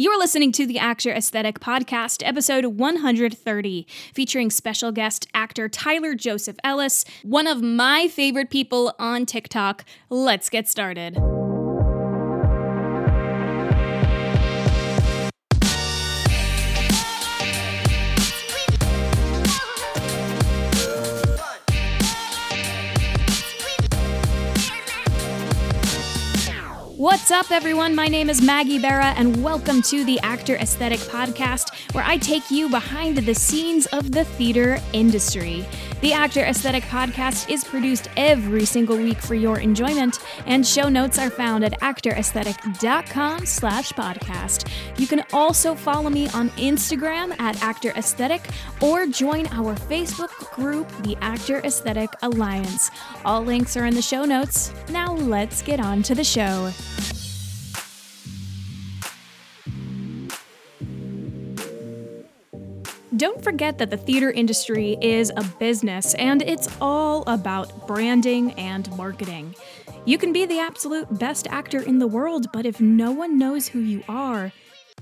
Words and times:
You're 0.00 0.18
listening 0.18 0.50
to 0.52 0.64
the 0.64 0.78
Actor 0.78 1.12
Aesthetic 1.12 1.60
Podcast, 1.60 2.26
episode 2.26 2.64
130, 2.64 3.86
featuring 4.14 4.48
special 4.48 4.92
guest 4.92 5.28
actor 5.34 5.68
Tyler 5.68 6.14
Joseph 6.14 6.56
Ellis, 6.64 7.04
one 7.22 7.46
of 7.46 7.60
my 7.60 8.08
favorite 8.08 8.48
people 8.48 8.94
on 8.98 9.26
TikTok. 9.26 9.84
Let's 10.08 10.48
get 10.48 10.68
started. 10.68 11.18
What's 27.30 27.46
up, 27.46 27.56
everyone? 27.56 27.94
My 27.94 28.08
name 28.08 28.28
is 28.28 28.42
Maggie 28.42 28.80
Barra, 28.80 29.14
and 29.16 29.40
welcome 29.40 29.82
to 29.82 30.04
the 30.04 30.18
Actor 30.18 30.56
Aesthetic 30.56 30.98
Podcast, 30.98 31.94
where 31.94 32.02
I 32.02 32.16
take 32.16 32.50
you 32.50 32.68
behind 32.68 33.18
the 33.18 33.34
scenes 33.36 33.86
of 33.86 34.10
the 34.10 34.24
theater 34.24 34.80
industry. 34.92 35.64
The 36.00 36.12
Actor 36.12 36.40
Aesthetic 36.40 36.82
Podcast 36.82 37.48
is 37.48 37.62
produced 37.62 38.08
every 38.16 38.64
single 38.64 38.96
week 38.96 39.18
for 39.18 39.36
your 39.36 39.60
enjoyment, 39.60 40.18
and 40.46 40.66
show 40.66 40.88
notes 40.88 41.20
are 41.20 41.30
found 41.30 41.62
at 41.62 41.80
actoraesthetic.com 41.80 43.46
slash 43.46 43.92
podcast. 43.92 44.68
You 44.98 45.06
can 45.06 45.22
also 45.32 45.76
follow 45.76 46.10
me 46.10 46.28
on 46.30 46.50
Instagram 46.50 47.38
at 47.38 47.62
Actor 47.62 47.90
Aesthetic 47.90 48.42
or 48.80 49.06
join 49.06 49.46
our 49.52 49.76
Facebook 49.76 50.30
group, 50.56 50.90
the 51.04 51.16
Actor 51.20 51.60
Aesthetic 51.60 52.10
Alliance. 52.22 52.90
All 53.24 53.44
links 53.44 53.76
are 53.76 53.86
in 53.86 53.94
the 53.94 54.02
show 54.02 54.24
notes. 54.24 54.72
Now 54.88 55.14
let's 55.14 55.62
get 55.62 55.78
on 55.78 56.02
to 56.02 56.16
the 56.16 56.24
show. 56.24 56.72
Don't 63.20 63.44
forget 63.44 63.76
that 63.76 63.90
the 63.90 63.98
theater 63.98 64.30
industry 64.30 64.96
is 65.02 65.30
a 65.36 65.44
business 65.58 66.14
and 66.14 66.40
it's 66.40 66.74
all 66.80 67.22
about 67.26 67.86
branding 67.86 68.52
and 68.52 68.90
marketing. 68.96 69.54
You 70.06 70.16
can 70.16 70.32
be 70.32 70.46
the 70.46 70.58
absolute 70.58 71.18
best 71.18 71.46
actor 71.48 71.82
in 71.82 71.98
the 71.98 72.06
world, 72.06 72.46
but 72.50 72.64
if 72.64 72.80
no 72.80 73.12
one 73.12 73.38
knows 73.38 73.68
who 73.68 73.80
you 73.80 74.02
are 74.08 74.52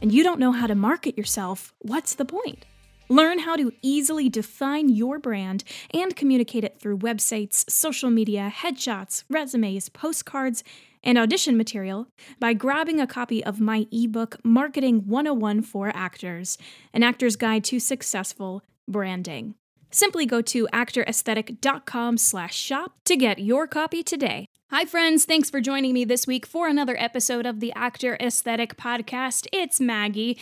and 0.03 0.11
you 0.12 0.25
don't 0.25 0.41
know 0.41 0.51
how 0.51 0.67
to 0.67 0.75
market 0.75 1.17
yourself, 1.17 1.73
what's 1.78 2.17
the 2.17 2.25
point? 2.25 2.65
Learn 3.09 3.39
how 3.39 3.55
to 3.55 3.70
easily 3.83 4.28
define 4.28 4.89
your 4.89 5.21
brand 5.21 5.62
and 5.95 6.17
communicate 6.17 6.65
it 6.65 6.81
through 6.81 6.98
websites, 6.98 7.71
social 7.71 8.11
media, 8.11 8.53
headshots, 8.53 9.23
resumes, 9.31 9.89
postcards, 9.91 10.65
and 11.03 11.19
audition 11.19 11.57
material 11.57 12.09
by 12.39 12.53
grabbing 12.53 13.01
a 13.01 13.07
copy 13.07 13.45
of 13.45 13.61
my 13.61 13.87
ebook 13.91 14.37
Marketing 14.45 15.07
101 15.07 15.63
for 15.63 15.91
Actors, 15.95 16.59
an 16.93 17.03
actor's 17.03 17.37
guide 17.37 17.65
to 17.65 17.81
successful 17.81 18.63
branding. 18.87 19.55
Simply 19.91 20.27
go 20.27 20.43
to 20.43 20.69
actoraesthetic.com 20.73 22.19
slash 22.19 22.57
shop 22.57 22.93
to 23.05 23.17
get 23.17 23.39
your 23.39 23.67
copy 23.67 24.03
today. 24.03 24.47
Hi, 24.71 24.85
friends. 24.85 25.25
Thanks 25.25 25.49
for 25.49 25.63
joining 25.63 25.95
me 25.95 26.05
this 26.05 26.27
week 26.27 26.45
for 26.45 26.69
another 26.69 26.95
episode 26.99 27.47
of 27.47 27.61
the 27.61 27.73
Actor 27.75 28.19
Aesthetic 28.21 28.77
Podcast. 28.77 29.47
It's 29.51 29.81
Maggie. 29.81 30.39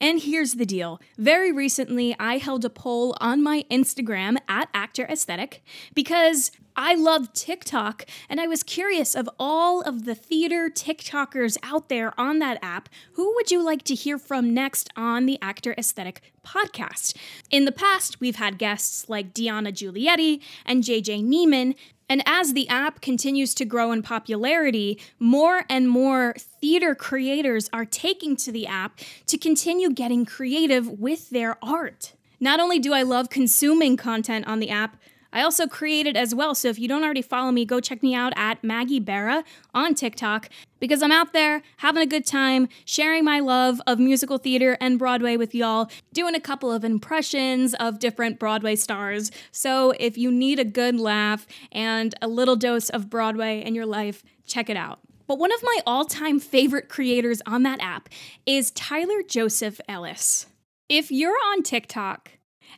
And 0.00 0.20
here's 0.20 0.54
the 0.54 0.66
deal. 0.66 1.00
Very 1.18 1.50
recently, 1.50 2.14
I 2.20 2.38
held 2.38 2.64
a 2.64 2.70
poll 2.70 3.16
on 3.20 3.42
my 3.42 3.64
Instagram 3.70 4.36
at 4.48 4.68
Actor 4.74 5.06
Aesthetic 5.06 5.64
because 5.94 6.52
I 6.76 6.94
love 6.94 7.32
TikTok 7.32 8.04
and 8.28 8.40
I 8.40 8.48
was 8.48 8.64
curious 8.64 9.14
of 9.14 9.30
all 9.38 9.80
of 9.82 10.04
the 10.04 10.14
theater 10.14 10.68
TikTokers 10.68 11.56
out 11.62 11.88
there 11.88 12.18
on 12.18 12.40
that 12.40 12.58
app, 12.62 12.88
who 13.12 13.32
would 13.36 13.52
you 13.52 13.62
like 13.62 13.84
to 13.84 13.94
hear 13.94 14.18
from 14.18 14.52
next 14.52 14.90
on 14.96 15.26
the 15.26 15.38
Actor 15.40 15.74
Aesthetic 15.78 16.20
podcast? 16.44 17.16
In 17.50 17.64
the 17.64 17.72
past, 17.72 18.20
we've 18.20 18.36
had 18.36 18.58
guests 18.58 19.08
like 19.08 19.32
Diana 19.32 19.70
Giulietti 19.70 20.40
and 20.66 20.82
JJ 20.82 21.22
Niemann, 21.22 21.76
and 22.08 22.22
as 22.26 22.52
the 22.52 22.68
app 22.68 23.00
continues 23.00 23.54
to 23.54 23.64
grow 23.64 23.92
in 23.92 24.02
popularity, 24.02 25.00
more 25.20 25.64
and 25.70 25.88
more 25.88 26.34
theater 26.38 26.94
creators 26.94 27.70
are 27.72 27.86
taking 27.86 28.36
to 28.36 28.52
the 28.52 28.66
app 28.66 28.98
to 29.26 29.38
continue 29.38 29.90
getting 29.90 30.24
creative 30.24 30.88
with 30.88 31.30
their 31.30 31.56
art. 31.62 32.14
Not 32.40 32.60
only 32.60 32.78
do 32.78 32.92
I 32.92 33.02
love 33.02 33.30
consuming 33.30 33.96
content 33.96 34.46
on 34.46 34.58
the 34.58 34.70
app, 34.70 34.96
I 35.34 35.42
also 35.42 35.66
created 35.66 36.16
as 36.16 36.34
well. 36.34 36.54
So 36.54 36.68
if 36.68 36.78
you 36.78 36.86
don't 36.86 37.02
already 37.02 37.20
follow 37.20 37.50
me, 37.50 37.64
go 37.64 37.80
check 37.80 38.02
me 38.02 38.14
out 38.14 38.32
at 38.36 38.62
Maggie 38.62 39.00
Barra 39.00 39.42
on 39.74 39.94
TikTok 39.94 40.48
because 40.78 41.02
I'm 41.02 41.10
out 41.10 41.32
there 41.32 41.60
having 41.78 42.02
a 42.02 42.06
good 42.06 42.24
time, 42.24 42.68
sharing 42.84 43.24
my 43.24 43.40
love 43.40 43.80
of 43.86 43.98
musical 43.98 44.38
theater 44.38 44.78
and 44.80 44.98
Broadway 44.98 45.36
with 45.36 45.52
y'all, 45.52 45.90
doing 46.12 46.36
a 46.36 46.40
couple 46.40 46.70
of 46.70 46.84
impressions 46.84 47.74
of 47.74 47.98
different 47.98 48.38
Broadway 48.38 48.76
stars. 48.76 49.32
So 49.50 49.92
if 49.98 50.16
you 50.16 50.30
need 50.30 50.60
a 50.60 50.64
good 50.64 51.00
laugh 51.00 51.48
and 51.72 52.14
a 52.22 52.28
little 52.28 52.56
dose 52.56 52.88
of 52.88 53.10
Broadway 53.10 53.60
in 53.60 53.74
your 53.74 53.86
life, 53.86 54.22
check 54.46 54.70
it 54.70 54.76
out. 54.76 55.00
But 55.26 55.38
one 55.38 55.52
of 55.52 55.62
my 55.64 55.78
all 55.84 56.04
time 56.04 56.38
favorite 56.38 56.88
creators 56.88 57.42
on 57.44 57.64
that 57.64 57.80
app 57.80 58.08
is 58.46 58.70
Tyler 58.70 59.22
Joseph 59.26 59.80
Ellis. 59.88 60.46
If 60.88 61.10
you're 61.10 61.36
on 61.46 61.62
TikTok, 61.62 62.30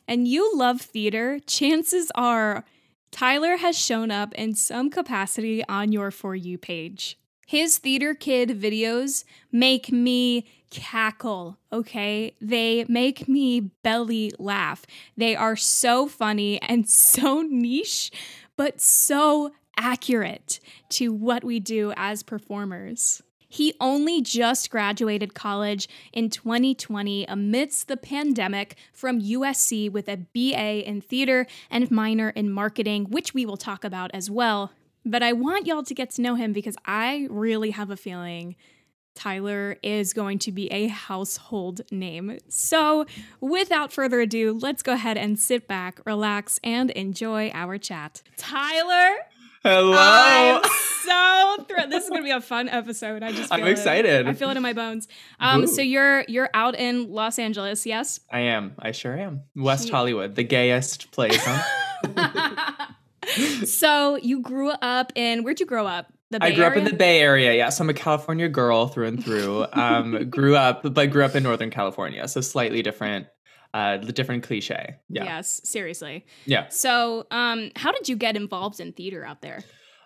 and 0.09 0.29
you 0.29 0.57
love 0.57 0.81
theater, 0.81 1.39
chances 1.47 2.11
are 2.15 2.65
Tyler 3.11 3.57
has 3.57 3.79
shown 3.79 4.11
up 4.11 4.35
in 4.35 4.55
some 4.55 4.91
capacity 4.91 5.65
on 5.69 5.93
your 5.93 6.11
For 6.11 6.35
You 6.35 6.59
page. 6.59 7.19
His 7.47 7.79
Theater 7.79 8.13
Kid 8.13 8.61
videos 8.61 9.25
make 9.53 9.93
me 9.93 10.47
cackle, 10.71 11.59
okay? 11.73 12.35
They 12.41 12.85
make 12.89 13.29
me 13.29 13.71
belly 13.83 14.33
laugh. 14.39 14.85
They 15.17 15.37
are 15.37 15.57
so 15.57 16.09
funny 16.09 16.61
and 16.61 16.89
so 16.91 17.43
niche, 17.43 18.11
but 18.57 18.81
so 18.81 19.53
accurate 19.79 20.61
to 20.89 21.13
what 21.13 21.45
we 21.45 21.61
do 21.61 21.93
as 21.97 22.23
performers. 22.23 23.23
He 23.49 23.75
only 23.81 24.21
just 24.23 24.71
graduated 24.71 25.35
college 25.35 25.89
in 26.13 26.31
2020 26.31 27.25
amidst 27.27 27.89
the 27.89 27.97
pandemic 27.97 28.77
from 28.93 29.21
USC 29.21 29.91
with 29.91 30.09
a 30.09 30.17
BA 30.17 30.89
in 30.89 31.01
theater 31.01 31.47
and 31.71 31.91
minor 31.91 32.31
in 32.31 32.51
marketing, 32.51 33.07
which 33.07 33.35
we 33.35 33.47
will 33.47 33.57
talk 33.57 33.85
about 33.85 34.11
as 34.13 34.31
well. 34.31 34.73
But 35.05 35.23
I 35.23 35.33
want 35.33 35.67
y'all 35.67 35.85
to 35.85 35.95
get 35.95 36.11
to 36.13 36.23
know 36.23 36.35
him 36.35 36.53
because 36.53 36.77
I 36.85 37.29
really 37.31 37.71
have 37.71 37.91
a 37.91 37.97
feeling 37.97 38.57
Tyler 39.17 39.77
is 39.83 40.13
going 40.13 40.39
to 40.41 40.53
be 40.53 40.71
a 40.71 40.87
household 40.89 41.81
name. 41.91 42.39
So, 42.49 43.07
without 43.41 43.93
further 43.93 44.21
ado, 44.21 44.57
let's 44.61 44.83
go 44.83 44.93
ahead 44.93 45.17
and 45.17 45.39
sit 45.39 45.67
back, 45.67 46.01
relax, 46.05 46.61
and 46.63 46.91
enjoy 46.91 47.51
our 47.55 47.79
chat. 47.79 48.23
Tyler, 48.37 49.17
Hello. 49.67 50.61
I'm 50.63 50.71
so 51.03 51.65
thrilled. 51.65 51.91
This 51.91 52.05
is 52.05 52.11
gonna 52.11 52.23
be 52.23 52.31
a 52.31 52.41
fun 52.41 52.69
episode. 52.69 53.25
I 53.25 53.33
just 53.33 53.53
I'm 53.53 53.67
excited. 53.67 54.25
It. 54.25 54.27
I 54.29 54.33
feel 54.33 54.49
it 54.51 54.57
in 54.57 54.63
my 54.63 54.73
bones. 54.73 55.09
Um, 55.41 55.63
Woo. 55.63 55.67
so 55.67 55.83
you're 55.83 56.25
you're 56.29 56.49
out 56.55 56.77
in 56.77 57.11
Los 57.11 57.37
Angeles, 57.41 57.85
yes? 57.85 58.21
I 58.31 58.43
am. 58.43 58.77
I 58.79 58.93
sure 58.93 59.19
am. 59.19 59.43
West 59.57 59.89
Hollywood, 59.89 60.37
the 60.37 60.45
gayest 60.45 61.11
place. 61.11 61.37
Huh? 61.45 62.87
so 63.65 64.15
you 64.15 64.41
grew 64.41 64.71
up 64.71 65.11
in 65.17 65.43
where'd 65.43 65.59
you 65.59 65.67
grow 65.67 65.89
up? 65.89 66.13
The 66.31 66.39
Bay 66.39 66.47
I 66.47 66.55
grew 66.55 66.65
up 66.65 66.77
in 66.77 66.85
the 66.85 66.93
Bay 66.93 67.21
Area. 67.21 67.53
Yes, 67.53 67.81
I'm 67.81 67.91
a 67.91 67.95
California 67.95 68.49
girl 68.49 68.87
through 68.87 69.09
and 69.09 69.25
through. 69.25 69.67
Um, 69.73 70.31
grew 70.31 70.55
up, 70.55 70.83
but 70.85 71.11
grew 71.11 71.25
up 71.25 71.35
in 71.35 71.43
Northern 71.43 71.71
California, 71.71 72.29
so 72.29 72.41
slightly 72.41 72.83
different. 72.83 73.27
Uh, 73.77 73.99
the 73.99 74.11
different 74.11 74.43
cliche. 74.43 74.97
Yeah. 75.11 75.25
Yes, 75.25 75.61
seriously. 75.63 76.25
Yeah. 76.47 76.67
So, 76.71 77.27
um, 77.31 77.73
how 77.77 77.93
did 77.93 78.09
you 78.09 78.17
get 78.17 78.35
involved 78.35 78.81
in 78.81 78.95
theater 78.95 79.23
out 79.23 79.43
there? 79.43 79.65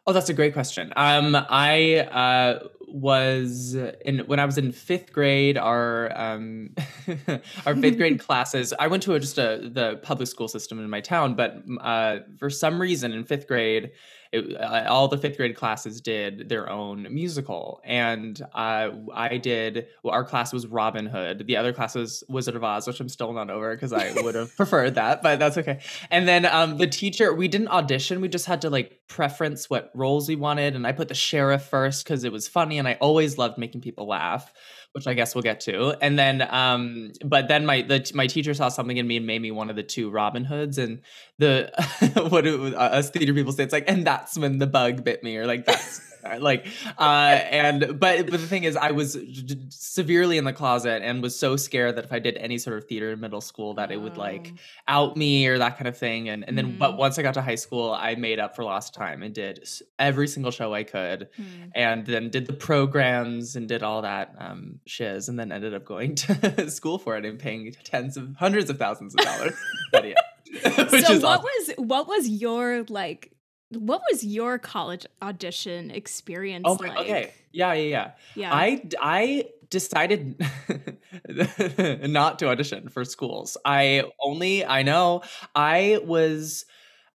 Oh, 0.09 0.13
that's 0.13 0.29
a 0.29 0.35
great 0.35 0.55
question. 0.55 0.93
Um, 0.97 1.37
I 1.37 1.99
uh, 1.99 2.67
was 2.89 3.77
in 4.05 4.19
when 4.27 4.41
I 4.41 4.45
was 4.45 4.59
in 4.59 4.73
fifth 4.73 5.13
grade. 5.13 5.57
Our 5.57 6.11
um, 6.19 6.75
our 7.65 7.77
fifth 7.77 7.97
grade 7.97 8.19
classes. 8.27 8.75
I 8.77 8.89
went 8.89 9.05
to 9.05 9.15
a, 9.15 9.21
just 9.21 9.39
a 9.39 9.71
the 9.73 10.01
public 10.03 10.27
school 10.27 10.49
system 10.49 10.81
in 10.81 10.91
my 10.91 11.01
town, 11.01 11.37
but 11.37 11.63
uh, 11.81 12.19
for 12.41 12.51
some 12.51 12.81
reason 12.81 13.13
in 13.13 13.23
fifth 13.23 13.47
grade, 13.47 13.93
it, 14.33 14.61
uh, 14.61 14.85
all 14.89 15.09
the 15.09 15.19
fifth 15.19 15.37
grade 15.37 15.57
classes 15.57 16.01
did 16.01 16.49
their 16.49 16.71
own 16.71 17.07
musical, 17.11 17.81
and 17.85 18.41
uh, 18.55 18.91
I 19.13 19.39
did. 19.39 19.89
Well, 20.03 20.15
our 20.15 20.25
class 20.25 20.53
was 20.53 20.67
Robin 20.67 21.07
Hood. 21.07 21.47
The 21.47 21.57
other 21.57 21.73
class 21.73 21.97
was 21.97 22.23
Wizard 22.29 22.55
of 22.55 22.63
Oz, 22.63 22.87
which 22.87 23.01
I'm 23.01 23.09
still 23.09 23.33
not 23.33 23.51
over 23.51 23.75
because 23.75 23.93
I 23.93 24.13
would 24.23 24.37
have 24.37 24.57
preferred 24.57 24.95
that, 24.95 25.23
but 25.23 25.41
that's 25.41 25.59
okay. 25.59 25.81
And 26.11 26.29
then 26.29 26.47
um, 26.47 26.79
the 26.79 26.87
teacher, 26.87 27.35
we 27.35 27.49
didn't 27.49 27.69
audition. 27.69 28.21
We 28.21 28.29
just 28.29 28.47
had 28.47 28.61
to 28.63 28.71
like 28.71 29.01
preference 29.09 29.69
what 29.69 29.91
roles 29.95 30.29
we 30.29 30.37
wanted, 30.37 30.77
and 30.77 30.87
I 30.87 30.93
put 30.93 31.09
the 31.09 31.15
sheriff 31.15 31.63
first 31.63 32.05
because 32.05 32.23
it 32.23 32.31
was 32.31 32.47
funny, 32.47 32.79
and 32.79 32.87
I 32.87 32.95
always 33.01 33.37
loved 33.37 33.59
making 33.59 33.81
people 33.81 34.07
laugh 34.07 34.53
which 34.93 35.07
I 35.07 35.15
guess 35.15 35.35
we'll 35.35 35.43
get 35.43 35.61
to. 35.61 35.97
And 36.01 36.19
then, 36.19 36.47
um, 36.51 37.13
but 37.25 37.49
then 37.49 37.65
my 37.65 37.83
the 37.83 38.11
my 38.15 38.27
teacher 38.27 38.55
saw 38.55 38.69
something 38.69 38.97
in 38.97 39.07
me 39.07 39.17
and 39.17 39.27
made 39.27 39.41
me 39.41 39.51
one 39.51 39.71
of 39.71 39.77
the 39.77 39.83
two 39.83 40.11
Robin 40.11 40.45
Hoods. 40.45 40.79
And 40.79 41.03
the 41.39 41.71
what 42.31 42.47
uh, 42.47 42.77
us 42.77 43.11
theater 43.11 43.35
people 43.35 43.53
say, 43.53 43.65
it's 43.65 43.73
like, 43.73 43.89
and 43.89 44.07
that's 44.07 44.37
when 44.37 44.59
the 44.59 44.67
bug 44.67 45.05
bit 45.05 45.23
me, 45.23 45.37
or 45.37 45.47
like 45.47 45.65
that's 45.65 46.01
like 46.39 46.67
uh 46.99 47.39
and 47.51 47.99
but 47.99 48.31
but 48.31 48.41
the 48.41 48.47
thing 48.47 48.65
is 48.65 48.77
i 48.77 48.91
was 48.91 49.17
severely 49.69 50.39
in 50.39 50.45
the 50.45 50.53
closet 50.53 51.03
and 51.03 51.23
was 51.23 51.39
so 51.39 51.57
scared 51.57 51.97
that 51.97 52.05
if 52.05 52.13
i 52.13 52.19
did 52.19 52.37
any 52.37 52.59
sort 52.59 52.77
of 52.77 52.85
theater 52.85 53.11
in 53.11 53.21
middle 53.21 53.41
school 53.41 53.75
that 53.75 53.91
it 53.91 54.01
would 54.01 54.17
like 54.17 54.53
oh. 54.53 54.59
out 54.89 55.17
me 55.17 55.47
or 55.47 55.59
that 55.59 55.77
kind 55.77 55.89
of 55.89 55.97
thing 55.97 56.29
and 56.29 56.45
and 56.47 56.57
then 56.57 56.73
mm. 56.73 56.79
but 56.79 56.97
once 56.97 57.19
i 57.19 57.23
got 57.23 57.35
to 57.35 57.43
high 57.43 57.55
school 57.55 57.93
i 57.93 58.15
made 58.15 58.39
up 58.39 58.55
for 58.55 58.65
lost 58.65 58.95
time 58.95 59.23
and 59.23 59.35
did 59.35 59.67
every 59.99 60.29
single 60.29 60.51
show 60.51 60.75
i 60.75 60.83
could 60.83 61.29
mm. 61.39 61.71
and 61.75 62.07
then 62.07 62.29
did 62.31 62.47
the 62.47 62.53
programs 62.53 63.57
and 63.57 63.69
did 63.69 63.83
all 63.83 64.03
that 64.03 64.35
um 64.39 64.81
shiz 64.87 65.29
and 65.29 65.39
then 65.39 65.53
ended 65.53 65.75
up 65.75 65.85
going 65.85 66.15
to 66.17 66.71
school 66.71 66.99
for 66.99 67.17
it 67.17 67.25
and 67.25 67.39
paying 67.39 67.75
tens 67.85 68.17
of 68.17 68.35
hundreds 68.37 68.71
of 68.71 68.79
thousands 68.79 69.15
of 69.15 69.21
dollars 69.21 69.55
so 70.63 70.71
what 70.71 71.25
awesome. 71.25 71.43
was 71.43 71.71
what 71.79 72.09
was 72.09 72.29
your 72.29 72.85
like 72.89 73.33
what 73.73 74.03
was 74.11 74.25
your 74.25 74.59
college 74.59 75.07
audition 75.23 75.91
experience 75.91 76.65
oh, 76.67 76.75
like? 76.75 76.97
Okay. 76.99 77.33
Yeah, 77.53 77.73
yeah, 77.73 77.83
yeah. 77.83 78.11
Yeah. 78.35 78.55
I 78.55 78.83
I 79.01 79.45
decided 79.69 80.45
not 82.09 82.39
to 82.41 82.49
audition 82.49 82.89
for 82.89 83.05
schools. 83.05 83.57
I 83.65 84.05
only 84.21 84.65
I 84.65 84.83
know 84.83 85.23
I 85.55 86.01
was 86.05 86.65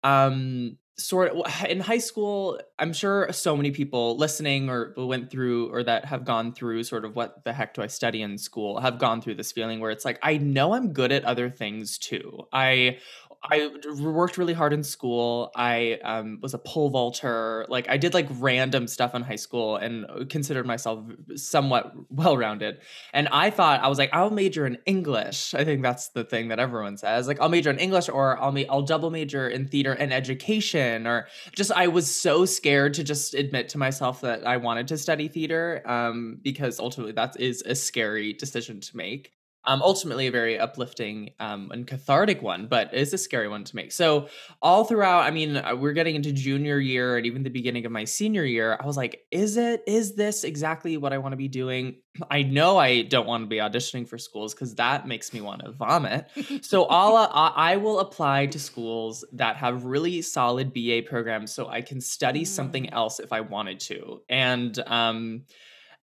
um 0.04 0.76
sort 0.98 1.32
of 1.32 1.64
in 1.68 1.80
high 1.80 1.98
school 1.98 2.60
i'm 2.78 2.92
sure 2.92 3.32
so 3.32 3.56
many 3.56 3.70
people 3.70 4.16
listening 4.18 4.68
or 4.68 4.92
went 4.96 5.30
through 5.30 5.72
or 5.72 5.82
that 5.82 6.04
have 6.04 6.24
gone 6.24 6.52
through 6.52 6.84
sort 6.84 7.04
of 7.04 7.16
what 7.16 7.42
the 7.44 7.52
heck 7.52 7.72
do 7.72 7.82
i 7.82 7.86
study 7.86 8.20
in 8.20 8.36
school 8.36 8.78
have 8.78 8.98
gone 8.98 9.20
through 9.20 9.34
this 9.34 9.50
feeling 9.50 9.80
where 9.80 9.90
it's 9.90 10.04
like 10.04 10.18
i 10.22 10.36
know 10.36 10.74
i'm 10.74 10.92
good 10.92 11.10
at 11.10 11.24
other 11.24 11.48
things 11.48 11.96
too 11.96 12.46
i 12.52 12.98
I 13.44 13.70
worked 14.00 14.38
really 14.38 14.52
hard 14.52 14.72
in 14.72 14.84
school. 14.84 15.50
I 15.56 15.98
um, 16.04 16.38
was 16.40 16.54
a 16.54 16.58
pole 16.58 16.90
vaulter. 16.90 17.66
Like 17.68 17.88
I 17.88 17.96
did 17.96 18.14
like 18.14 18.28
random 18.38 18.86
stuff 18.86 19.16
in 19.16 19.22
high 19.22 19.36
school 19.36 19.76
and 19.76 20.06
uh, 20.08 20.24
considered 20.28 20.64
myself 20.64 21.04
somewhat 21.34 21.92
well 22.08 22.36
rounded. 22.36 22.78
And 23.12 23.28
I 23.28 23.50
thought 23.50 23.82
I 23.82 23.88
was 23.88 23.98
like, 23.98 24.10
I'll 24.12 24.30
major 24.30 24.64
in 24.64 24.78
English. 24.86 25.54
I 25.54 25.64
think 25.64 25.82
that's 25.82 26.10
the 26.10 26.22
thing 26.22 26.48
that 26.48 26.60
everyone 26.60 26.96
says. 26.96 27.26
Like 27.26 27.40
I'll 27.40 27.48
major 27.48 27.70
in 27.70 27.78
English 27.78 28.08
or 28.08 28.40
I'll 28.40 28.52
ma- 28.52 28.62
I'll 28.70 28.82
double 28.82 29.10
major 29.10 29.48
in 29.48 29.66
theater 29.66 29.92
and 29.92 30.12
education. 30.12 31.08
Or 31.08 31.26
just 31.56 31.72
I 31.72 31.88
was 31.88 32.14
so 32.14 32.44
scared 32.44 32.94
to 32.94 33.04
just 33.04 33.34
admit 33.34 33.68
to 33.70 33.78
myself 33.78 34.20
that 34.20 34.46
I 34.46 34.56
wanted 34.58 34.86
to 34.88 34.98
study 34.98 35.26
theater 35.26 35.82
um, 35.84 36.38
because 36.42 36.78
ultimately 36.78 37.12
that 37.14 37.40
is 37.40 37.62
a 37.62 37.74
scary 37.74 38.34
decision 38.34 38.80
to 38.80 38.96
make 38.96 39.32
um, 39.64 39.80
ultimately 39.80 40.26
a 40.26 40.30
very 40.30 40.58
uplifting 40.58 41.30
um, 41.38 41.70
and 41.70 41.86
cathartic 41.86 42.42
one, 42.42 42.66
but 42.66 42.90
it's 42.92 43.12
a 43.12 43.18
scary 43.18 43.48
one 43.48 43.62
to 43.64 43.76
make. 43.76 43.92
So 43.92 44.28
all 44.60 44.84
throughout, 44.84 45.24
I 45.24 45.30
mean, 45.30 45.56
uh, 45.56 45.76
we're 45.76 45.92
getting 45.92 46.16
into 46.16 46.32
junior 46.32 46.78
year 46.78 47.16
and 47.16 47.26
even 47.26 47.44
the 47.44 47.50
beginning 47.50 47.86
of 47.86 47.92
my 47.92 48.04
senior 48.04 48.44
year, 48.44 48.76
I 48.80 48.86
was 48.86 48.96
like, 48.96 49.22
is 49.30 49.56
it, 49.56 49.84
is 49.86 50.16
this 50.16 50.42
exactly 50.42 50.96
what 50.96 51.12
I 51.12 51.18
want 51.18 51.32
to 51.32 51.36
be 51.36 51.46
doing? 51.46 51.96
I 52.28 52.42
know 52.42 52.76
I 52.76 53.02
don't 53.02 53.26
want 53.26 53.44
to 53.44 53.48
be 53.48 53.56
auditioning 53.56 54.08
for 54.08 54.18
schools 54.18 54.52
because 54.52 54.74
that 54.74 55.06
makes 55.06 55.32
me 55.32 55.40
want 55.40 55.64
to 55.64 55.70
vomit. 55.70 56.28
so 56.62 56.84
I'll, 56.90 57.16
uh, 57.16 57.28
I 57.28 57.76
will 57.76 58.00
apply 58.00 58.46
to 58.46 58.58
schools 58.58 59.24
that 59.32 59.56
have 59.56 59.84
really 59.84 60.22
solid 60.22 60.74
BA 60.74 61.02
programs 61.06 61.54
so 61.54 61.68
I 61.68 61.82
can 61.82 62.00
study 62.00 62.42
mm. 62.42 62.48
something 62.48 62.90
else 62.90 63.20
if 63.20 63.32
I 63.32 63.42
wanted 63.42 63.78
to. 63.80 64.22
And, 64.28 64.76
um, 64.86 65.44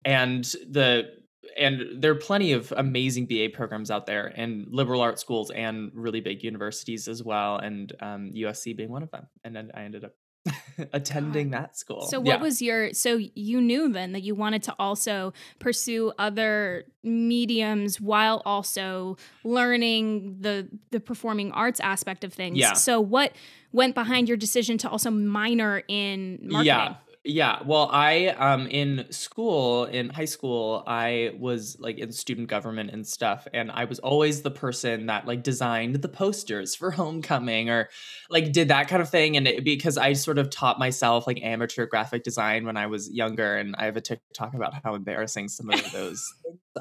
and 0.03 0.43
the 0.69 1.24
and 1.57 2.01
there 2.01 2.11
are 2.11 2.15
plenty 2.15 2.51
of 2.53 2.73
amazing 2.75 3.25
BA 3.25 3.49
programs 3.53 3.91
out 3.91 4.05
there, 4.05 4.31
and 4.35 4.67
liberal 4.69 5.01
arts 5.01 5.21
schools, 5.21 5.51
and 5.51 5.91
really 5.93 6.21
big 6.21 6.43
universities 6.43 7.07
as 7.07 7.23
well, 7.23 7.57
and 7.57 7.93
um, 8.01 8.31
USC 8.35 8.75
being 8.75 8.89
one 8.89 9.03
of 9.03 9.11
them. 9.11 9.27
And 9.43 9.55
then 9.55 9.71
I 9.73 9.81
ended 9.83 10.05
up 10.05 10.13
attending 10.93 11.49
God. 11.49 11.61
that 11.61 11.77
school. 11.77 12.01
So 12.01 12.19
what 12.19 12.37
yeah. 12.37 12.41
was 12.41 12.61
your 12.61 12.93
so 12.93 13.19
you 13.33 13.61
knew 13.61 13.91
then 13.91 14.11
that 14.11 14.21
you 14.21 14.35
wanted 14.35 14.63
to 14.63 14.75
also 14.77 15.33
pursue 15.59 16.11
other 16.19 16.85
mediums 17.03 17.99
while 17.99 18.41
also 18.45 19.17
learning 19.43 20.37
the 20.41 20.67
the 20.91 20.99
performing 20.99 21.51
arts 21.51 21.79
aspect 21.79 22.23
of 22.23 22.33
things. 22.33 22.57
Yeah. 22.57 22.73
So 22.73 23.01
what 23.01 23.33
went 23.71 23.95
behind 23.95 24.27
your 24.27 24.37
decision 24.37 24.77
to 24.79 24.89
also 24.89 25.09
minor 25.09 25.83
in 25.87 26.39
marketing? 26.43 26.65
Yeah. 26.65 26.95
Yeah, 27.27 27.63
well, 27.65 27.89
I 27.91 28.27
um 28.27 28.67
in 28.67 29.07
school, 29.09 29.85
in 29.85 30.09
high 30.09 30.25
school, 30.25 30.83
I 30.85 31.31
was 31.39 31.75
like 31.79 31.97
in 31.97 32.11
student 32.11 32.49
government 32.49 32.91
and 32.91 33.05
stuff, 33.05 33.47
and 33.51 33.71
I 33.71 33.85
was 33.85 33.97
always 33.97 34.43
the 34.43 34.51
person 34.51 35.07
that 35.07 35.25
like 35.25 35.41
designed 35.41 35.95
the 35.95 36.07
posters 36.07 36.75
for 36.75 36.91
homecoming 37.01 37.71
or 37.71 37.89
like 38.29 38.51
did 38.51 38.67
that 38.67 38.87
kind 38.89 39.01
of 39.01 39.09
thing 39.09 39.37
and 39.37 39.47
it, 39.47 39.63
because 39.63 39.97
I 39.97 40.13
sort 40.13 40.37
of 40.37 40.51
taught 40.51 40.77
myself 40.77 41.25
like 41.25 41.41
amateur 41.41 41.87
graphic 41.87 42.23
design 42.23 42.63
when 42.63 42.77
I 42.77 42.85
was 42.85 43.11
younger 43.11 43.57
and 43.57 43.75
I 43.75 43.85
have 43.85 43.97
a 43.97 44.01
TikTok 44.01 44.53
about 44.53 44.75
how 44.83 44.93
embarrassing 44.93 45.47
some 45.47 45.71
of 45.71 45.91
those 45.91 46.23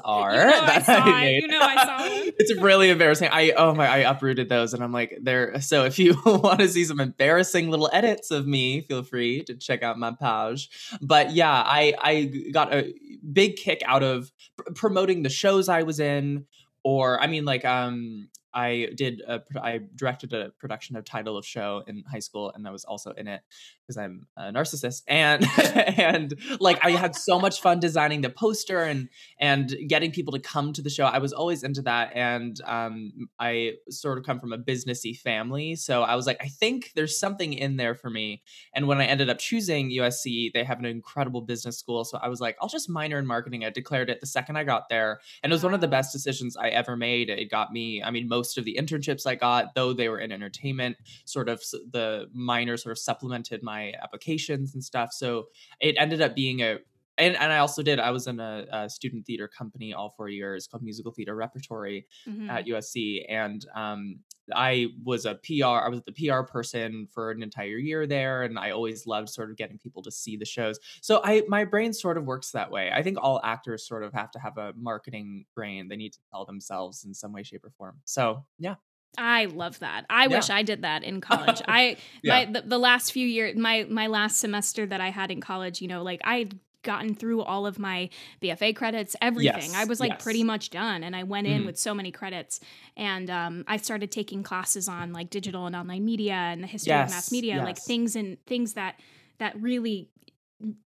are 0.03 0.33
you 0.33 0.37
know 0.37 0.51
that 0.65 0.89
I, 0.89 0.95
I 0.95 1.21
made. 1.21 1.41
You 1.43 1.47
know 1.47 1.59
I 1.59 1.85
saw 1.85 1.97
it. 2.05 2.35
it's 2.37 2.55
really 2.61 2.89
embarrassing. 2.89 3.29
I 3.31 3.51
oh 3.51 3.73
my 3.73 3.87
I 3.87 3.97
uprooted 3.97 4.49
those 4.49 4.73
and 4.73 4.83
I'm 4.83 4.91
like 4.91 5.17
there 5.21 5.59
so 5.61 5.85
if 5.85 5.99
you 5.99 6.19
want 6.25 6.59
to 6.59 6.67
see 6.67 6.85
some 6.85 6.99
embarrassing 6.99 7.69
little 7.69 7.89
edits 7.93 8.31
of 8.31 8.47
me, 8.47 8.81
feel 8.81 9.03
free 9.03 9.43
to 9.43 9.55
check 9.55 9.83
out 9.83 9.97
my 9.97 10.11
page 10.11 10.69
but 11.01 11.31
yeah, 11.31 11.51
I 11.51 11.93
I 11.99 12.31
got 12.51 12.73
a 12.73 12.93
big 13.31 13.55
kick 13.55 13.81
out 13.85 14.03
of 14.03 14.31
pr- 14.57 14.73
promoting 14.73 15.23
the 15.23 15.29
shows 15.29 15.69
I 15.69 15.83
was 15.83 15.99
in 15.99 16.45
or 16.83 17.21
I 17.21 17.27
mean 17.27 17.45
like 17.45 17.65
um 17.65 18.29
I 18.55 18.87
did 18.95 19.21
a, 19.27 19.41
I 19.61 19.81
directed 19.95 20.33
a 20.33 20.51
production 20.57 20.95
of 20.95 21.03
Title 21.03 21.37
of 21.37 21.45
Show 21.45 21.83
in 21.87 22.05
high 22.09 22.19
school, 22.19 22.53
and 22.55 22.65
I 22.65 22.71
was 22.71 22.85
also 22.85 23.11
in 23.11 23.27
it 23.27 23.41
because 23.85 23.97
I'm 23.97 24.27
a 24.37 24.51
narcissist. 24.51 25.03
And 25.07 25.45
and 25.97 26.33
like 26.59 26.83
I 26.83 26.91
had 26.91 27.15
so 27.15 27.39
much 27.39 27.61
fun 27.61 27.79
designing 27.79 28.21
the 28.21 28.29
poster 28.29 28.83
and 28.83 29.09
and 29.39 29.75
getting 29.87 30.11
people 30.11 30.33
to 30.33 30.39
come 30.39 30.73
to 30.73 30.81
the 30.81 30.89
show. 30.89 31.05
I 31.05 31.19
was 31.19 31.33
always 31.33 31.63
into 31.63 31.81
that, 31.83 32.11
and 32.15 32.59
um, 32.65 33.29
I 33.39 33.73
sort 33.89 34.17
of 34.17 34.25
come 34.25 34.39
from 34.39 34.53
a 34.53 34.57
businessy 34.57 35.17
family, 35.17 35.75
so 35.75 36.03
I 36.03 36.15
was 36.15 36.25
like, 36.25 36.37
I 36.41 36.47
think 36.47 36.91
there's 36.95 37.19
something 37.19 37.53
in 37.53 37.77
there 37.77 37.95
for 37.95 38.09
me. 38.09 38.41
And 38.73 38.87
when 38.87 38.99
I 38.99 39.05
ended 39.05 39.29
up 39.29 39.39
choosing 39.39 39.91
USC, 39.91 40.53
they 40.53 40.63
have 40.63 40.79
an 40.79 40.85
incredible 40.85 41.41
business 41.41 41.77
school, 41.77 42.05
so 42.05 42.17
I 42.21 42.29
was 42.29 42.39
like, 42.39 42.57
I'll 42.61 42.69
just 42.69 42.89
minor 42.89 43.19
in 43.19 43.27
marketing. 43.27 43.65
I 43.65 43.69
declared 43.69 44.09
it 44.09 44.21
the 44.21 44.27
second 44.27 44.57
I 44.57 44.63
got 44.63 44.89
there, 44.89 45.19
and 45.43 45.51
it 45.51 45.55
was 45.55 45.63
one 45.63 45.73
of 45.73 45.81
the 45.81 45.87
best 45.87 46.11
decisions 46.13 46.57
I 46.57 46.69
ever 46.69 46.95
made. 46.95 47.29
It 47.29 47.51
got 47.51 47.71
me, 47.71 48.01
I 48.01 48.11
mean, 48.11 48.27
most 48.27 48.55
most 48.55 48.59
of 48.59 48.65
the 48.65 48.77
internships 48.79 49.25
I 49.25 49.35
got, 49.35 49.73
though 49.75 49.91
they 49.91 50.07
were 50.07 50.19
in 50.19 50.31
entertainment, 50.31 50.97
sort 51.25 51.49
of 51.49 51.61
the 51.91 52.29
minor 52.33 52.77
sort 52.77 52.91
of 52.91 52.99
supplemented 52.99 53.63
my 53.63 53.74
applications 54.01 54.73
and 54.73 54.83
stuff. 54.83 55.13
So 55.13 55.47
it 55.79 55.95
ended 55.97 56.21
up 56.21 56.35
being 56.35 56.61
a 56.61 56.77
and, 57.17 57.35
and 57.37 57.53
I 57.53 57.59
also 57.59 57.81
did. 57.81 57.99
I 57.99 58.11
was 58.11 58.27
in 58.27 58.39
a, 58.39 58.65
a, 58.71 58.89
student 58.89 59.25
theater 59.25 59.47
company 59.47 59.93
all 59.93 60.09
four 60.09 60.27
years 60.27 60.67
called 60.67 60.83
Musical 60.83 61.11
Theater 61.11 61.35
Repertory 61.35 62.07
mm-hmm. 62.27 62.49
at 62.49 62.65
USC, 62.65 63.23
and 63.29 63.65
um, 63.73 64.19
I 64.53 64.87
was 65.03 65.25
a 65.25 65.35
PR. 65.35 65.65
I 65.65 65.89
was 65.89 66.01
the 66.05 66.11
PR 66.11 66.41
person 66.41 67.07
for 67.11 67.31
an 67.31 67.41
entire 67.41 67.77
year 67.77 68.05
there, 68.05 68.43
and 68.43 68.59
I 68.59 68.71
always 68.71 69.07
loved 69.07 69.29
sort 69.29 69.49
of 69.49 69.57
getting 69.57 69.77
people 69.77 70.03
to 70.03 70.11
see 70.11 70.35
the 70.35 70.45
shows. 70.45 70.77
So 71.01 71.21
I 71.23 71.43
my 71.47 71.63
brain 71.63 71.93
sort 71.93 72.17
of 72.17 72.25
works 72.25 72.51
that 72.51 72.69
way. 72.69 72.91
I 72.93 73.01
think 73.01 73.17
all 73.21 73.39
actors 73.43 73.87
sort 73.87 74.03
of 74.03 74.13
have 74.13 74.31
to 74.31 74.39
have 74.39 74.57
a 74.57 74.73
marketing 74.75 75.45
brain. 75.55 75.87
They 75.87 75.95
need 75.95 76.13
to 76.13 76.19
sell 76.31 76.45
themselves 76.45 77.05
in 77.05 77.13
some 77.13 77.31
way, 77.31 77.43
shape, 77.43 77.63
or 77.63 77.71
form. 77.77 77.95
So 78.05 78.45
yeah. 78.59 78.75
I 79.17 79.45
love 79.45 79.79
that. 79.79 80.05
I 80.09 80.27
yeah. 80.27 80.35
wish 80.35 80.49
I 80.49 80.63
did 80.63 80.81
that 80.83 81.03
in 81.03 81.21
college. 81.21 81.61
I 81.67 81.97
yeah. 82.21 82.45
my 82.45 82.45
the, 82.45 82.61
the, 82.61 82.77
last 82.77 83.11
few 83.11 83.27
years 83.27 83.55
my 83.55 83.85
my 83.89 84.07
last 84.07 84.39
semester 84.39 84.85
that 84.85 85.01
I 85.01 85.09
had 85.09 85.31
in 85.31 85.41
college, 85.41 85.81
you 85.81 85.87
know, 85.87 86.03
like 86.03 86.21
I 86.23 86.49
gotten 86.85 87.15
through 87.15 87.41
all 87.41 87.65
of 87.65 87.77
my 87.77 88.09
BFA 88.41 88.73
credits, 88.75 89.15
everything. 89.21 89.71
Yes, 89.71 89.75
I 89.75 89.83
was 89.83 89.99
like 89.99 90.11
yes. 90.11 90.23
pretty 90.23 90.43
much 90.43 90.69
done, 90.69 91.03
and 91.03 91.15
I 91.15 91.23
went 91.23 91.47
in 91.47 91.63
mm. 91.63 91.65
with 91.65 91.77
so 91.77 91.93
many 91.93 92.11
credits. 92.11 92.61
And 92.95 93.29
um, 93.29 93.65
I 93.67 93.77
started 93.77 94.11
taking 94.11 94.43
classes 94.43 94.87
on 94.87 95.11
like 95.11 95.29
digital 95.29 95.65
and 95.65 95.75
online 95.75 96.05
media 96.05 96.35
and 96.35 96.63
the 96.63 96.67
history 96.67 96.91
yes, 96.91 97.09
of 97.09 97.15
mass 97.15 97.31
media, 97.31 97.57
like 97.57 97.77
things 97.77 98.15
and 98.15 98.37
things 98.45 98.73
that 98.73 98.99
that 99.39 99.59
really 99.61 100.07